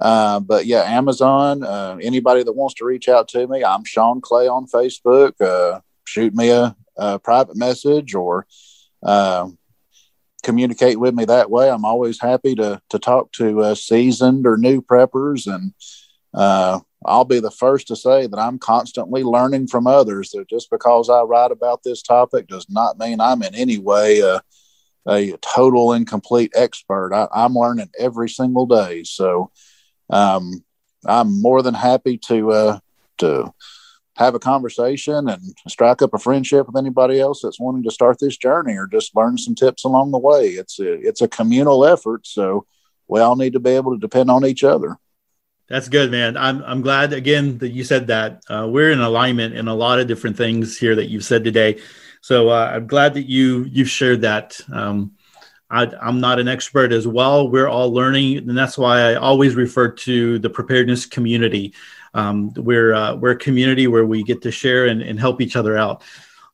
uh, 0.01 0.41
but 0.41 0.67
yeah, 0.67 0.83
Amazon. 0.83 1.65
Uh, 1.65 1.99
anybody 2.03 2.43
that 2.43 2.53
wants 2.53 2.75
to 2.77 2.85
reach 2.85 3.09
out 3.09 3.29
to 3.29 3.47
me, 3.47 3.65
I'm 3.65 3.85
Shawn 3.85 4.21
Clay 4.21 4.47
on 4.47 4.67
Facebook. 4.67 5.41
Uh, 5.41 5.81
shoot 6.05 6.35
me 6.35 6.51
a, 6.51 6.77
a, 6.97 7.19
private 7.19 7.57
message 7.57 8.15
or 8.15 8.47
uh, 9.03 9.49
communicate 10.43 10.99
with 10.99 11.15
me 11.15 11.25
that 11.25 11.51
way. 11.51 11.71
I'm 11.71 11.85
always 11.85 12.21
happy 12.21 12.55
to 12.57 12.81
to 12.91 12.99
talk 12.99 13.33
to 13.33 13.61
uh, 13.63 13.75
seasoned 13.75 14.47
or 14.47 14.57
new 14.57 14.83
preppers 14.83 15.53
and 15.53 15.73
I'll 16.35 17.25
be 17.25 17.41
the 17.41 17.51
first 17.51 17.89
to 17.89 17.97
say 17.97 18.27
that 18.27 18.39
I'm 18.39 18.59
constantly 18.59 19.23
learning 19.23 19.69
from 19.69 19.87
others. 19.87 20.31
That 20.31 20.49
just 20.49 20.71
because 20.71 21.09
I 21.09 21.23
write 21.23 21.51
about 21.51 21.83
this 21.83 22.03
topic 22.03 22.47
does 22.47 22.67
not 22.69 22.99
mean 22.99 23.21
I'm 23.21 23.43
in 23.43 23.55
any 23.55 23.79
way 23.79 24.21
a, 24.21 24.43
a 25.09 25.37
total 25.39 25.93
and 25.93 26.07
complete 26.07 26.53
expert. 26.55 27.15
I, 27.15 27.45
am 27.45 27.55
learning 27.55 27.91
every 27.99 28.29
single 28.29 28.67
day. 28.67 29.05
So 29.05 29.51
um, 30.11 30.63
I'm 31.07 31.41
more 31.41 31.63
than 31.63 31.75
happy 31.75 32.19
to 32.27 32.53
uh, 32.53 32.79
to 33.19 33.53
have 34.17 34.35
a 34.35 34.39
conversation 34.39 35.29
and 35.31 35.41
strike 35.67 36.03
up 36.03 36.13
a 36.13 36.19
friendship 36.19 36.67
with 36.67 36.77
anybody 36.77 37.19
else 37.19 37.41
that's 37.43 37.59
wanting 37.61 37.83
to 37.85 37.91
start 37.91 38.19
this 38.21 38.37
journey 38.37 38.77
or 38.77 38.87
just 38.87 39.17
learn 39.17 39.39
some 39.39 39.55
tips 39.55 39.85
along 39.85 40.11
the 40.11 40.19
way. 40.19 40.49
It's 40.49 40.79
a, 40.79 40.93
it's 40.93 41.23
a 41.23 41.29
communal 41.29 41.87
effort, 41.87 42.27
so 42.27 42.67
we 43.09 43.21
all 43.21 43.37
need 43.37 43.55
to 43.55 43.61
be 43.61 43.71
able 43.71 43.93
to 43.93 43.99
depend 43.99 44.31
on 44.31 44.45
each 44.45 44.63
other. 44.63 44.99
That's 45.71 45.89
good, 45.89 46.11
man. 46.11 46.37
I'm 46.37 46.65
I'm 46.65 46.83
glad 46.83 47.13
again 47.13 47.59
that 47.59 47.69
you 47.69 47.85
said 47.85 48.09
that. 48.09 48.43
Uh, 48.49 48.67
we're 48.69 48.91
in 48.91 49.01
alignment 49.01 49.55
in 49.55 49.69
a 49.69 49.75
lot 49.75 50.01
of 50.01 50.09
different 50.09 50.37
things 50.37 50.77
here 50.77 50.97
that 50.97 51.09
you've 51.09 51.25
said 51.25 51.45
today. 51.45 51.81
So 52.21 52.49
uh, 52.49 52.73
I'm 52.75 52.89
glad 52.89 53.15
that 53.15 53.29
you 53.29 53.65
you've 53.71 53.89
shared 53.89 54.23
that. 54.23 54.61
Um, 54.73 55.13
I, 55.71 55.87
am 56.03 56.19
not 56.19 56.41
an 56.41 56.49
expert 56.49 56.91
as 56.93 57.07
well. 57.07 57.49
We're 57.49 57.69
all 57.69 57.95
learning, 57.95 58.39
and 58.39 58.59
that's 58.59 58.77
why 58.77 59.13
I 59.13 59.15
always 59.15 59.55
refer 59.55 59.93
to 59.93 60.41
the 60.41 60.51
preparedness 60.51 61.07
community. 61.07 61.73
Um, 62.15 62.53
we're 62.57 62.93
uh, 62.93 63.15
we're 63.15 63.31
a 63.31 63.37
community 63.37 63.87
where 63.87 64.05
we 64.05 64.25
get 64.25 64.43
to 64.43 64.51
share 64.51 64.87
and, 64.87 65.01
and 65.01 65.21
help 65.21 65.41
each 65.41 65.55
other 65.55 65.79
out. 65.79 66.03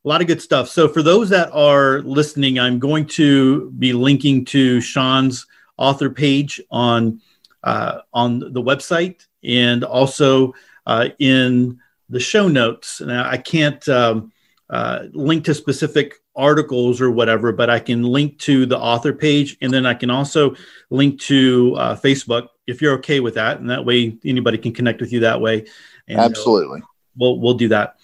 A 0.05 0.07
lot 0.07 0.21
of 0.21 0.27
good 0.27 0.43
stuff. 0.43 0.69
So 0.69 0.87
for 0.87 1.01
those 1.01 1.29
that 1.29 1.51
are 1.53 2.01
listening, 2.01 2.59
I'm 2.59 2.77
going 2.77 3.07
to 3.07 3.71
be 3.71 3.93
linking 3.93 4.45
to 4.45 4.79
Shawn's 4.79 5.47
author 5.75 6.11
page 6.11 6.61
on 6.69 7.19
uh, 7.63 7.99
on 8.13 8.39
the 8.39 8.61
website 8.61 9.25
and 9.43 9.83
also 9.83 10.53
uh, 10.85 11.09
in 11.19 11.79
the 12.09 12.19
show 12.19 12.47
notes. 12.47 13.01
Now, 13.01 13.29
I 13.29 13.37
can't 13.37 13.87
um, 13.89 14.31
uh, 14.69 15.03
link 15.11 15.45
to 15.45 15.53
specific 15.53 16.15
articles 16.35 17.01
or 17.01 17.11
whatever, 17.11 17.51
but 17.51 17.69
I 17.69 17.79
can 17.79 18.03
link 18.03 18.37
to 18.39 18.65
the 18.65 18.77
author 18.77 19.11
page 19.11 19.57
and 19.61 19.73
then 19.73 19.85
I 19.85 19.93
can 19.93 20.09
also 20.09 20.55
link 20.89 21.19
to 21.21 21.75
uh, 21.77 21.95
Facebook 21.95 22.49
if 22.67 22.81
you're 22.81 22.93
okay 22.95 23.19
with 23.19 23.33
that. 23.35 23.59
And 23.59 23.69
that 23.69 23.85
way, 23.85 24.17
anybody 24.23 24.57
can 24.57 24.73
connect 24.73 25.01
with 25.01 25.11
you 25.11 25.21
that 25.21 25.41
way. 25.41 25.65
And, 26.07 26.19
uh, 26.19 26.23
Absolutely. 26.23 26.81
we'll, 27.17 27.39
we'll 27.39 27.55
do 27.55 27.69
that. 27.69 27.97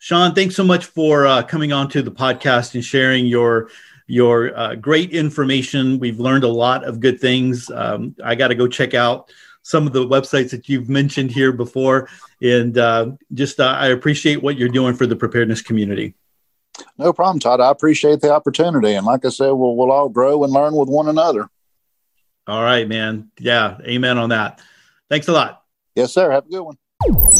Shawn, 0.00 0.34
thanks 0.34 0.54
so 0.54 0.62
much 0.62 0.84
for 0.84 1.26
uh, 1.26 1.42
coming 1.42 1.72
on 1.72 1.88
to 1.90 2.02
the 2.02 2.12
podcast 2.12 2.74
and 2.74 2.84
sharing 2.84 3.26
your 3.26 3.70
your 4.08 4.58
uh, 4.58 4.74
great 4.74 5.12
information. 5.12 5.98
We've 6.00 6.18
learned 6.18 6.42
a 6.42 6.48
lot 6.48 6.84
of 6.84 6.98
good 6.98 7.20
things. 7.20 7.70
Um, 7.70 8.16
I 8.24 8.34
got 8.34 8.48
to 8.48 8.54
go 8.54 8.66
check 8.66 8.94
out 8.94 9.30
some 9.62 9.86
of 9.86 9.92
the 9.92 10.04
websites 10.04 10.50
that 10.50 10.68
you've 10.68 10.88
mentioned 10.88 11.30
here 11.30 11.52
before, 11.52 12.08
and 12.42 12.76
uh, 12.78 13.12
just 13.34 13.60
uh, 13.60 13.76
I 13.78 13.88
appreciate 13.88 14.42
what 14.42 14.56
you're 14.56 14.70
doing 14.70 14.94
for 14.94 15.06
the 15.06 15.14
preparedness 15.14 15.62
community. 15.62 16.14
No 16.96 17.12
problem, 17.12 17.38
Todd. 17.38 17.60
I 17.60 17.70
appreciate 17.70 18.20
the 18.20 18.32
opportunity, 18.32 18.94
and 18.94 19.06
like 19.06 19.24
I 19.24 19.28
said, 19.28 19.50
we'll 19.50 19.76
we'll 19.76 19.92
all 19.92 20.08
grow 20.08 20.42
and 20.42 20.52
learn 20.52 20.74
with 20.74 20.88
one 20.88 21.08
another. 21.08 21.48
All 22.46 22.62
right, 22.62 22.88
man. 22.88 23.30
Yeah, 23.38 23.76
amen 23.82 24.16
on 24.16 24.30
that. 24.30 24.60
Thanks 25.10 25.28
a 25.28 25.32
lot. 25.32 25.62
Yes, 25.94 26.12
sir. 26.12 26.30
Have 26.30 26.46
a 26.46 26.48
good 26.48 26.62
one. 26.62 27.37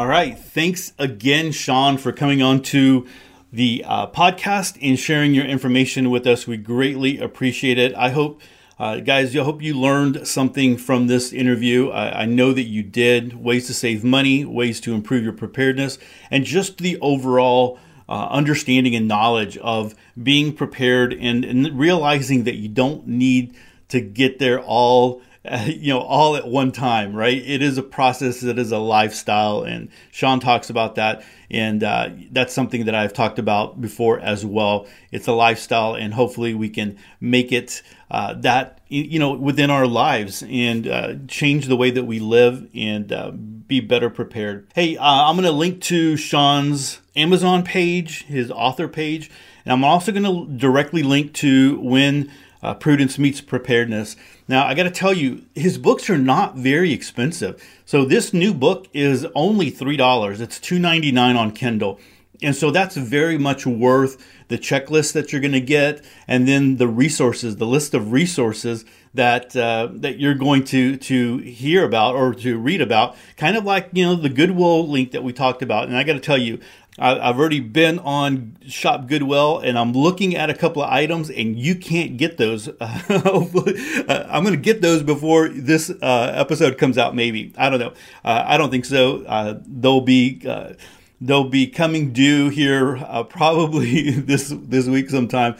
All 0.00 0.06
right. 0.06 0.38
Thanks 0.38 0.94
again, 0.98 1.52
Shawn, 1.52 1.98
for 1.98 2.10
coming 2.10 2.40
on 2.40 2.62
to 2.62 3.06
the 3.52 3.84
uh, 3.86 4.06
podcast 4.06 4.78
and 4.80 4.98
sharing 4.98 5.34
your 5.34 5.44
information 5.44 6.08
with 6.08 6.26
us. 6.26 6.46
We 6.46 6.56
greatly 6.56 7.18
appreciate 7.18 7.76
it. 7.76 7.94
I 7.94 8.08
hope, 8.08 8.40
uh, 8.78 9.00
guys, 9.00 9.36
I 9.36 9.42
hope 9.42 9.60
you 9.60 9.78
learned 9.78 10.26
something 10.26 10.78
from 10.78 11.06
this 11.08 11.34
interview. 11.34 11.90
I, 11.90 12.22
I 12.22 12.24
know 12.24 12.54
that 12.54 12.62
you 12.62 12.82
did. 12.82 13.44
Ways 13.44 13.66
to 13.66 13.74
save 13.74 14.02
money, 14.02 14.42
ways 14.42 14.80
to 14.80 14.94
improve 14.94 15.22
your 15.22 15.34
preparedness, 15.34 15.98
and 16.30 16.46
just 16.46 16.78
the 16.78 16.98
overall. 17.00 17.78
Uh, 18.08 18.26
understanding 18.30 18.96
and 18.96 19.06
knowledge 19.06 19.56
of 19.58 19.94
being 20.20 20.52
prepared 20.52 21.12
and, 21.12 21.44
and 21.44 21.78
realizing 21.78 22.42
that 22.42 22.56
you 22.56 22.68
don't 22.68 23.06
need 23.06 23.54
to 23.86 24.00
get 24.00 24.40
there 24.40 24.58
all 24.60 25.22
you 25.66 25.92
know 25.92 26.00
all 26.00 26.36
at 26.36 26.46
one 26.46 26.70
time 26.72 27.14
right? 27.14 27.42
It 27.42 27.62
is 27.62 27.78
a 27.78 27.82
process 27.82 28.42
it 28.42 28.58
is 28.58 28.72
a 28.72 28.78
lifestyle 28.78 29.62
and 29.62 29.88
shawn 30.10 30.40
talks 30.40 30.68
about 30.68 30.96
that 30.96 31.24
and 31.50 31.82
uh, 31.82 32.10
that's 32.30 32.54
something 32.54 32.84
that 32.84 32.94
i've 32.94 33.12
talked 33.12 33.38
about 33.38 33.80
before 33.80 34.20
as 34.20 34.44
well. 34.44 34.86
It's 35.10 35.26
a 35.26 35.32
lifestyle 35.32 35.94
and 35.94 36.12
hopefully 36.14 36.54
we 36.54 36.68
can 36.68 36.98
make 37.20 37.52
it 37.52 37.82
uh, 38.10 38.34
that 38.34 38.80
you 38.88 39.18
know 39.18 39.32
within 39.32 39.70
our 39.70 39.86
lives 39.86 40.44
and 40.46 40.86
uh, 40.86 41.14
change 41.26 41.66
the 41.66 41.76
way 41.76 41.90
that 41.90 42.04
we 42.04 42.18
live 42.18 42.68
and 42.74 43.10
uh, 43.10 43.30
be 43.30 43.80
better 43.80 44.10
prepared. 44.10 44.66
Hey 44.74 44.96
uh, 44.98 45.04
i'm 45.04 45.36
going 45.36 45.46
to 45.46 45.52
link 45.52 45.80
to 45.82 46.16
shawn's 46.16 47.00
amazon 47.16 47.62
page 47.62 48.24
his 48.24 48.50
author 48.50 48.88
page 48.88 49.30
and 49.64 49.72
i'm 49.72 49.84
also 49.84 50.12
going 50.12 50.24
to 50.24 50.52
directly 50.56 51.02
link 51.02 51.32
to 51.34 51.80
when 51.80 52.30
uh, 52.62 52.74
Prudence 52.74 53.18
Meets 53.18 53.40
Preparedness. 53.40 54.16
Now, 54.48 54.66
I 54.66 54.74
got 54.74 54.84
to 54.84 54.90
tell 54.90 55.12
you, 55.12 55.44
his 55.54 55.78
books 55.78 56.10
are 56.10 56.18
not 56.18 56.56
very 56.56 56.92
expensive. 56.92 57.62
So 57.84 58.04
this 58.04 58.32
new 58.32 58.52
book 58.52 58.88
is 58.92 59.26
only 59.34 59.70
$3. 59.70 60.40
It's 60.40 60.58
$2.99 60.58 61.36
on 61.36 61.52
Kindle. 61.52 62.00
And 62.42 62.56
so 62.56 62.70
that's 62.70 62.96
very 62.96 63.36
much 63.36 63.66
worth 63.66 64.26
the 64.48 64.58
checklist 64.58 65.12
that 65.12 65.30
you're 65.30 65.40
going 65.40 65.52
to 65.52 65.60
get, 65.60 66.04
and 66.26 66.48
then 66.48 66.76
the 66.78 66.88
resources, 66.88 67.56
the 67.56 67.66
list 67.66 67.94
of 67.94 68.12
resources 68.12 68.84
that 69.12 69.54
uh, 69.54 69.88
that 69.92 70.18
you're 70.18 70.34
going 70.34 70.64
to 70.64 70.96
to 70.96 71.38
hear 71.38 71.84
about 71.84 72.14
or 72.14 72.34
to 72.34 72.58
read 72.58 72.80
about. 72.80 73.16
Kind 73.36 73.56
of 73.56 73.64
like 73.64 73.90
you 73.92 74.04
know 74.04 74.14
the 74.14 74.28
Goodwill 74.28 74.88
link 74.88 75.12
that 75.12 75.22
we 75.22 75.32
talked 75.32 75.62
about. 75.62 75.88
And 75.88 75.96
I 75.96 76.02
got 76.02 76.14
to 76.14 76.20
tell 76.20 76.38
you, 76.38 76.60
I've 76.98 77.38
already 77.38 77.60
been 77.60 77.98
on 78.00 78.58
Shop 78.66 79.06
Goodwill 79.06 79.60
and 79.60 79.78
I'm 79.78 79.92
looking 79.92 80.36
at 80.36 80.50
a 80.50 80.54
couple 80.54 80.82
of 80.82 80.90
items 80.90 81.30
and 81.30 81.58
you 81.58 81.74
can't 81.74 82.16
get 82.16 82.36
those. 82.36 82.68
Uh, 82.80 84.26
I'm 84.28 84.42
going 84.42 84.54
to 84.54 84.60
get 84.60 84.82
those 84.82 85.02
before 85.02 85.48
this 85.48 85.90
uh, 85.90 86.32
episode 86.34 86.78
comes 86.78 86.98
out, 86.98 87.14
maybe. 87.14 87.52
I 87.56 87.70
don't 87.70 87.78
know. 87.78 87.92
Uh, 88.24 88.44
I 88.46 88.56
don't 88.56 88.70
think 88.70 88.84
so. 88.84 89.22
Uh, 89.24 89.60
they'll 89.66 90.00
be. 90.00 90.42
Uh, 90.46 90.72
they'll 91.20 91.48
be 91.48 91.66
coming 91.66 92.12
due 92.12 92.48
here 92.48 92.96
uh, 92.96 93.22
probably 93.22 94.10
this 94.10 94.52
this 94.56 94.86
week 94.86 95.10
sometime 95.10 95.56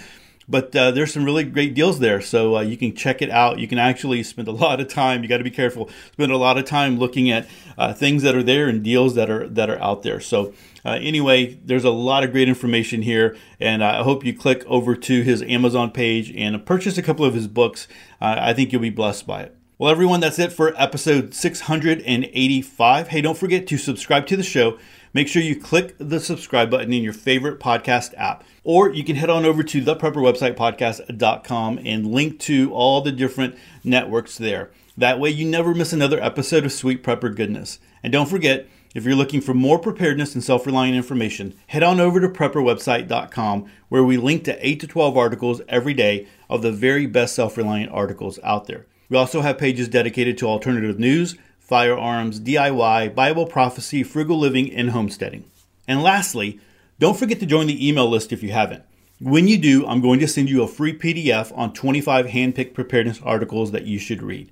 but 0.50 0.74
uh, 0.74 0.90
there's 0.90 1.12
some 1.12 1.24
really 1.24 1.44
great 1.44 1.74
deals 1.74 2.00
there. 2.00 2.20
So 2.20 2.56
uh, 2.56 2.60
you 2.60 2.76
can 2.76 2.94
check 2.94 3.22
it 3.22 3.30
out. 3.30 3.58
You 3.58 3.68
can 3.68 3.78
actually 3.78 4.22
spend 4.22 4.48
a 4.48 4.52
lot 4.52 4.80
of 4.80 4.88
time 4.88 5.22
you 5.22 5.28
got 5.28 5.38
to 5.38 5.44
be 5.44 5.50
careful 5.50 5.88
spend 6.12 6.32
a 6.32 6.36
lot 6.36 6.58
of 6.58 6.64
time 6.64 6.98
looking 6.98 7.30
at 7.30 7.48
uh, 7.78 7.92
things 7.94 8.22
that 8.22 8.34
are 8.34 8.42
there 8.42 8.68
and 8.68 8.82
deals 8.82 9.14
that 9.14 9.30
are 9.30 9.48
that 9.48 9.70
are 9.70 9.80
out 9.80 10.02
there. 10.02 10.20
So 10.20 10.52
uh, 10.84 10.98
anyway 11.00 11.58
there's 11.64 11.84
a 11.84 11.90
lot 11.90 12.24
of 12.24 12.32
great 12.32 12.48
information 12.48 13.02
here 13.02 13.36
and 13.58 13.84
i 13.84 14.02
hope 14.02 14.24
you 14.24 14.34
click 14.34 14.64
over 14.66 14.96
to 14.96 15.22
his 15.22 15.42
amazon 15.42 15.90
page 15.90 16.32
and 16.34 16.64
purchase 16.64 16.96
a 16.96 17.02
couple 17.02 17.24
of 17.24 17.34
his 17.34 17.46
books. 17.46 17.86
Uh, 18.20 18.36
i 18.38 18.52
think 18.52 18.72
you'll 18.72 18.82
be 18.82 18.90
blessed 18.90 19.26
by 19.26 19.42
it. 19.42 19.56
Well 19.78 19.90
everyone 19.90 20.20
that's 20.20 20.38
it 20.38 20.52
for 20.52 20.74
episode 20.80 21.34
685 21.34 23.08
hey 23.08 23.20
don't 23.20 23.38
forget 23.38 23.66
to 23.66 23.78
subscribe 23.78 24.26
to 24.26 24.36
the 24.36 24.42
show 24.42 24.78
make 25.12 25.28
sure 25.28 25.42
you 25.42 25.60
click 25.60 25.94
the 25.98 26.20
subscribe 26.20 26.70
button 26.70 26.92
in 26.92 27.02
your 27.02 27.12
favorite 27.12 27.60
podcast 27.60 28.14
app. 28.16 28.44
Or 28.64 28.90
you 28.90 29.04
can 29.04 29.16
head 29.16 29.30
on 29.30 29.44
over 29.44 29.62
to 29.62 29.80
the 29.80 29.96
prepper 29.96 30.54
podcast.com 30.54 31.80
and 31.84 32.12
link 32.12 32.38
to 32.40 32.72
all 32.72 33.00
the 33.00 33.12
different 33.12 33.56
networks 33.82 34.36
there. 34.38 34.70
That 34.96 35.18
way 35.18 35.30
you 35.30 35.46
never 35.46 35.74
miss 35.74 35.92
another 35.92 36.22
episode 36.22 36.64
of 36.64 36.72
Sweet 36.72 37.02
Prepper 37.02 37.34
Goodness. 37.34 37.78
And 38.02 38.12
don't 38.12 38.28
forget, 38.28 38.68
if 38.94 39.04
you're 39.04 39.14
looking 39.14 39.40
for 39.40 39.54
more 39.54 39.78
preparedness 39.78 40.34
and 40.34 40.42
self 40.42 40.66
reliant 40.66 40.96
information, 40.96 41.54
head 41.68 41.82
on 41.82 42.00
over 42.00 42.20
to 42.20 42.28
prepperwebsite.com 42.28 43.70
where 43.88 44.04
we 44.04 44.16
link 44.16 44.44
to 44.44 44.66
8 44.66 44.80
to 44.80 44.86
12 44.86 45.16
articles 45.16 45.62
every 45.68 45.94
day 45.94 46.26
of 46.48 46.62
the 46.62 46.72
very 46.72 47.06
best 47.06 47.34
self 47.34 47.56
reliant 47.56 47.92
articles 47.92 48.38
out 48.42 48.66
there. 48.66 48.86
We 49.08 49.16
also 49.16 49.42
have 49.42 49.58
pages 49.58 49.88
dedicated 49.88 50.38
to 50.38 50.46
alternative 50.48 50.98
news 50.98 51.36
firearms, 51.70 52.40
DIY, 52.40 53.14
Bible 53.14 53.46
prophecy, 53.46 54.02
frugal 54.02 54.36
living, 54.36 54.74
and 54.74 54.90
homesteading. 54.90 55.44
And 55.86 56.02
lastly, 56.02 56.58
don't 56.98 57.16
forget 57.16 57.38
to 57.38 57.46
join 57.46 57.68
the 57.68 57.88
email 57.88 58.08
list 58.08 58.32
if 58.32 58.42
you 58.42 58.50
haven't. 58.50 58.82
When 59.20 59.46
you 59.46 59.56
do, 59.56 59.86
I'm 59.86 60.00
going 60.00 60.18
to 60.18 60.26
send 60.26 60.50
you 60.50 60.64
a 60.64 60.66
free 60.66 60.98
PDF 60.98 61.56
on 61.56 61.72
25 61.72 62.26
handpicked 62.26 62.74
preparedness 62.74 63.20
articles 63.22 63.70
that 63.70 63.86
you 63.86 64.00
should 64.00 64.20
read. 64.20 64.50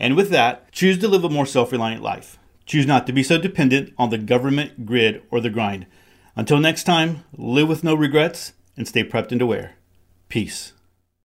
And 0.00 0.16
with 0.16 0.30
that, 0.30 0.72
choose 0.72 0.98
to 0.98 1.06
live 1.06 1.22
a 1.22 1.30
more 1.30 1.46
self 1.46 1.70
reliant 1.70 2.02
life. 2.02 2.36
Choose 2.64 2.84
not 2.84 3.06
to 3.06 3.12
be 3.12 3.22
so 3.22 3.38
dependent 3.38 3.94
on 3.96 4.10
the 4.10 4.18
government, 4.18 4.86
grid, 4.86 5.22
or 5.30 5.40
the 5.40 5.50
grind. 5.50 5.86
Until 6.34 6.58
next 6.58 6.82
time, 6.82 7.22
live 7.36 7.68
with 7.68 7.84
no 7.84 7.94
regrets 7.94 8.54
and 8.76 8.88
stay 8.88 9.04
prepped 9.04 9.30
and 9.30 9.40
aware. 9.40 9.76
Peace. 10.28 10.72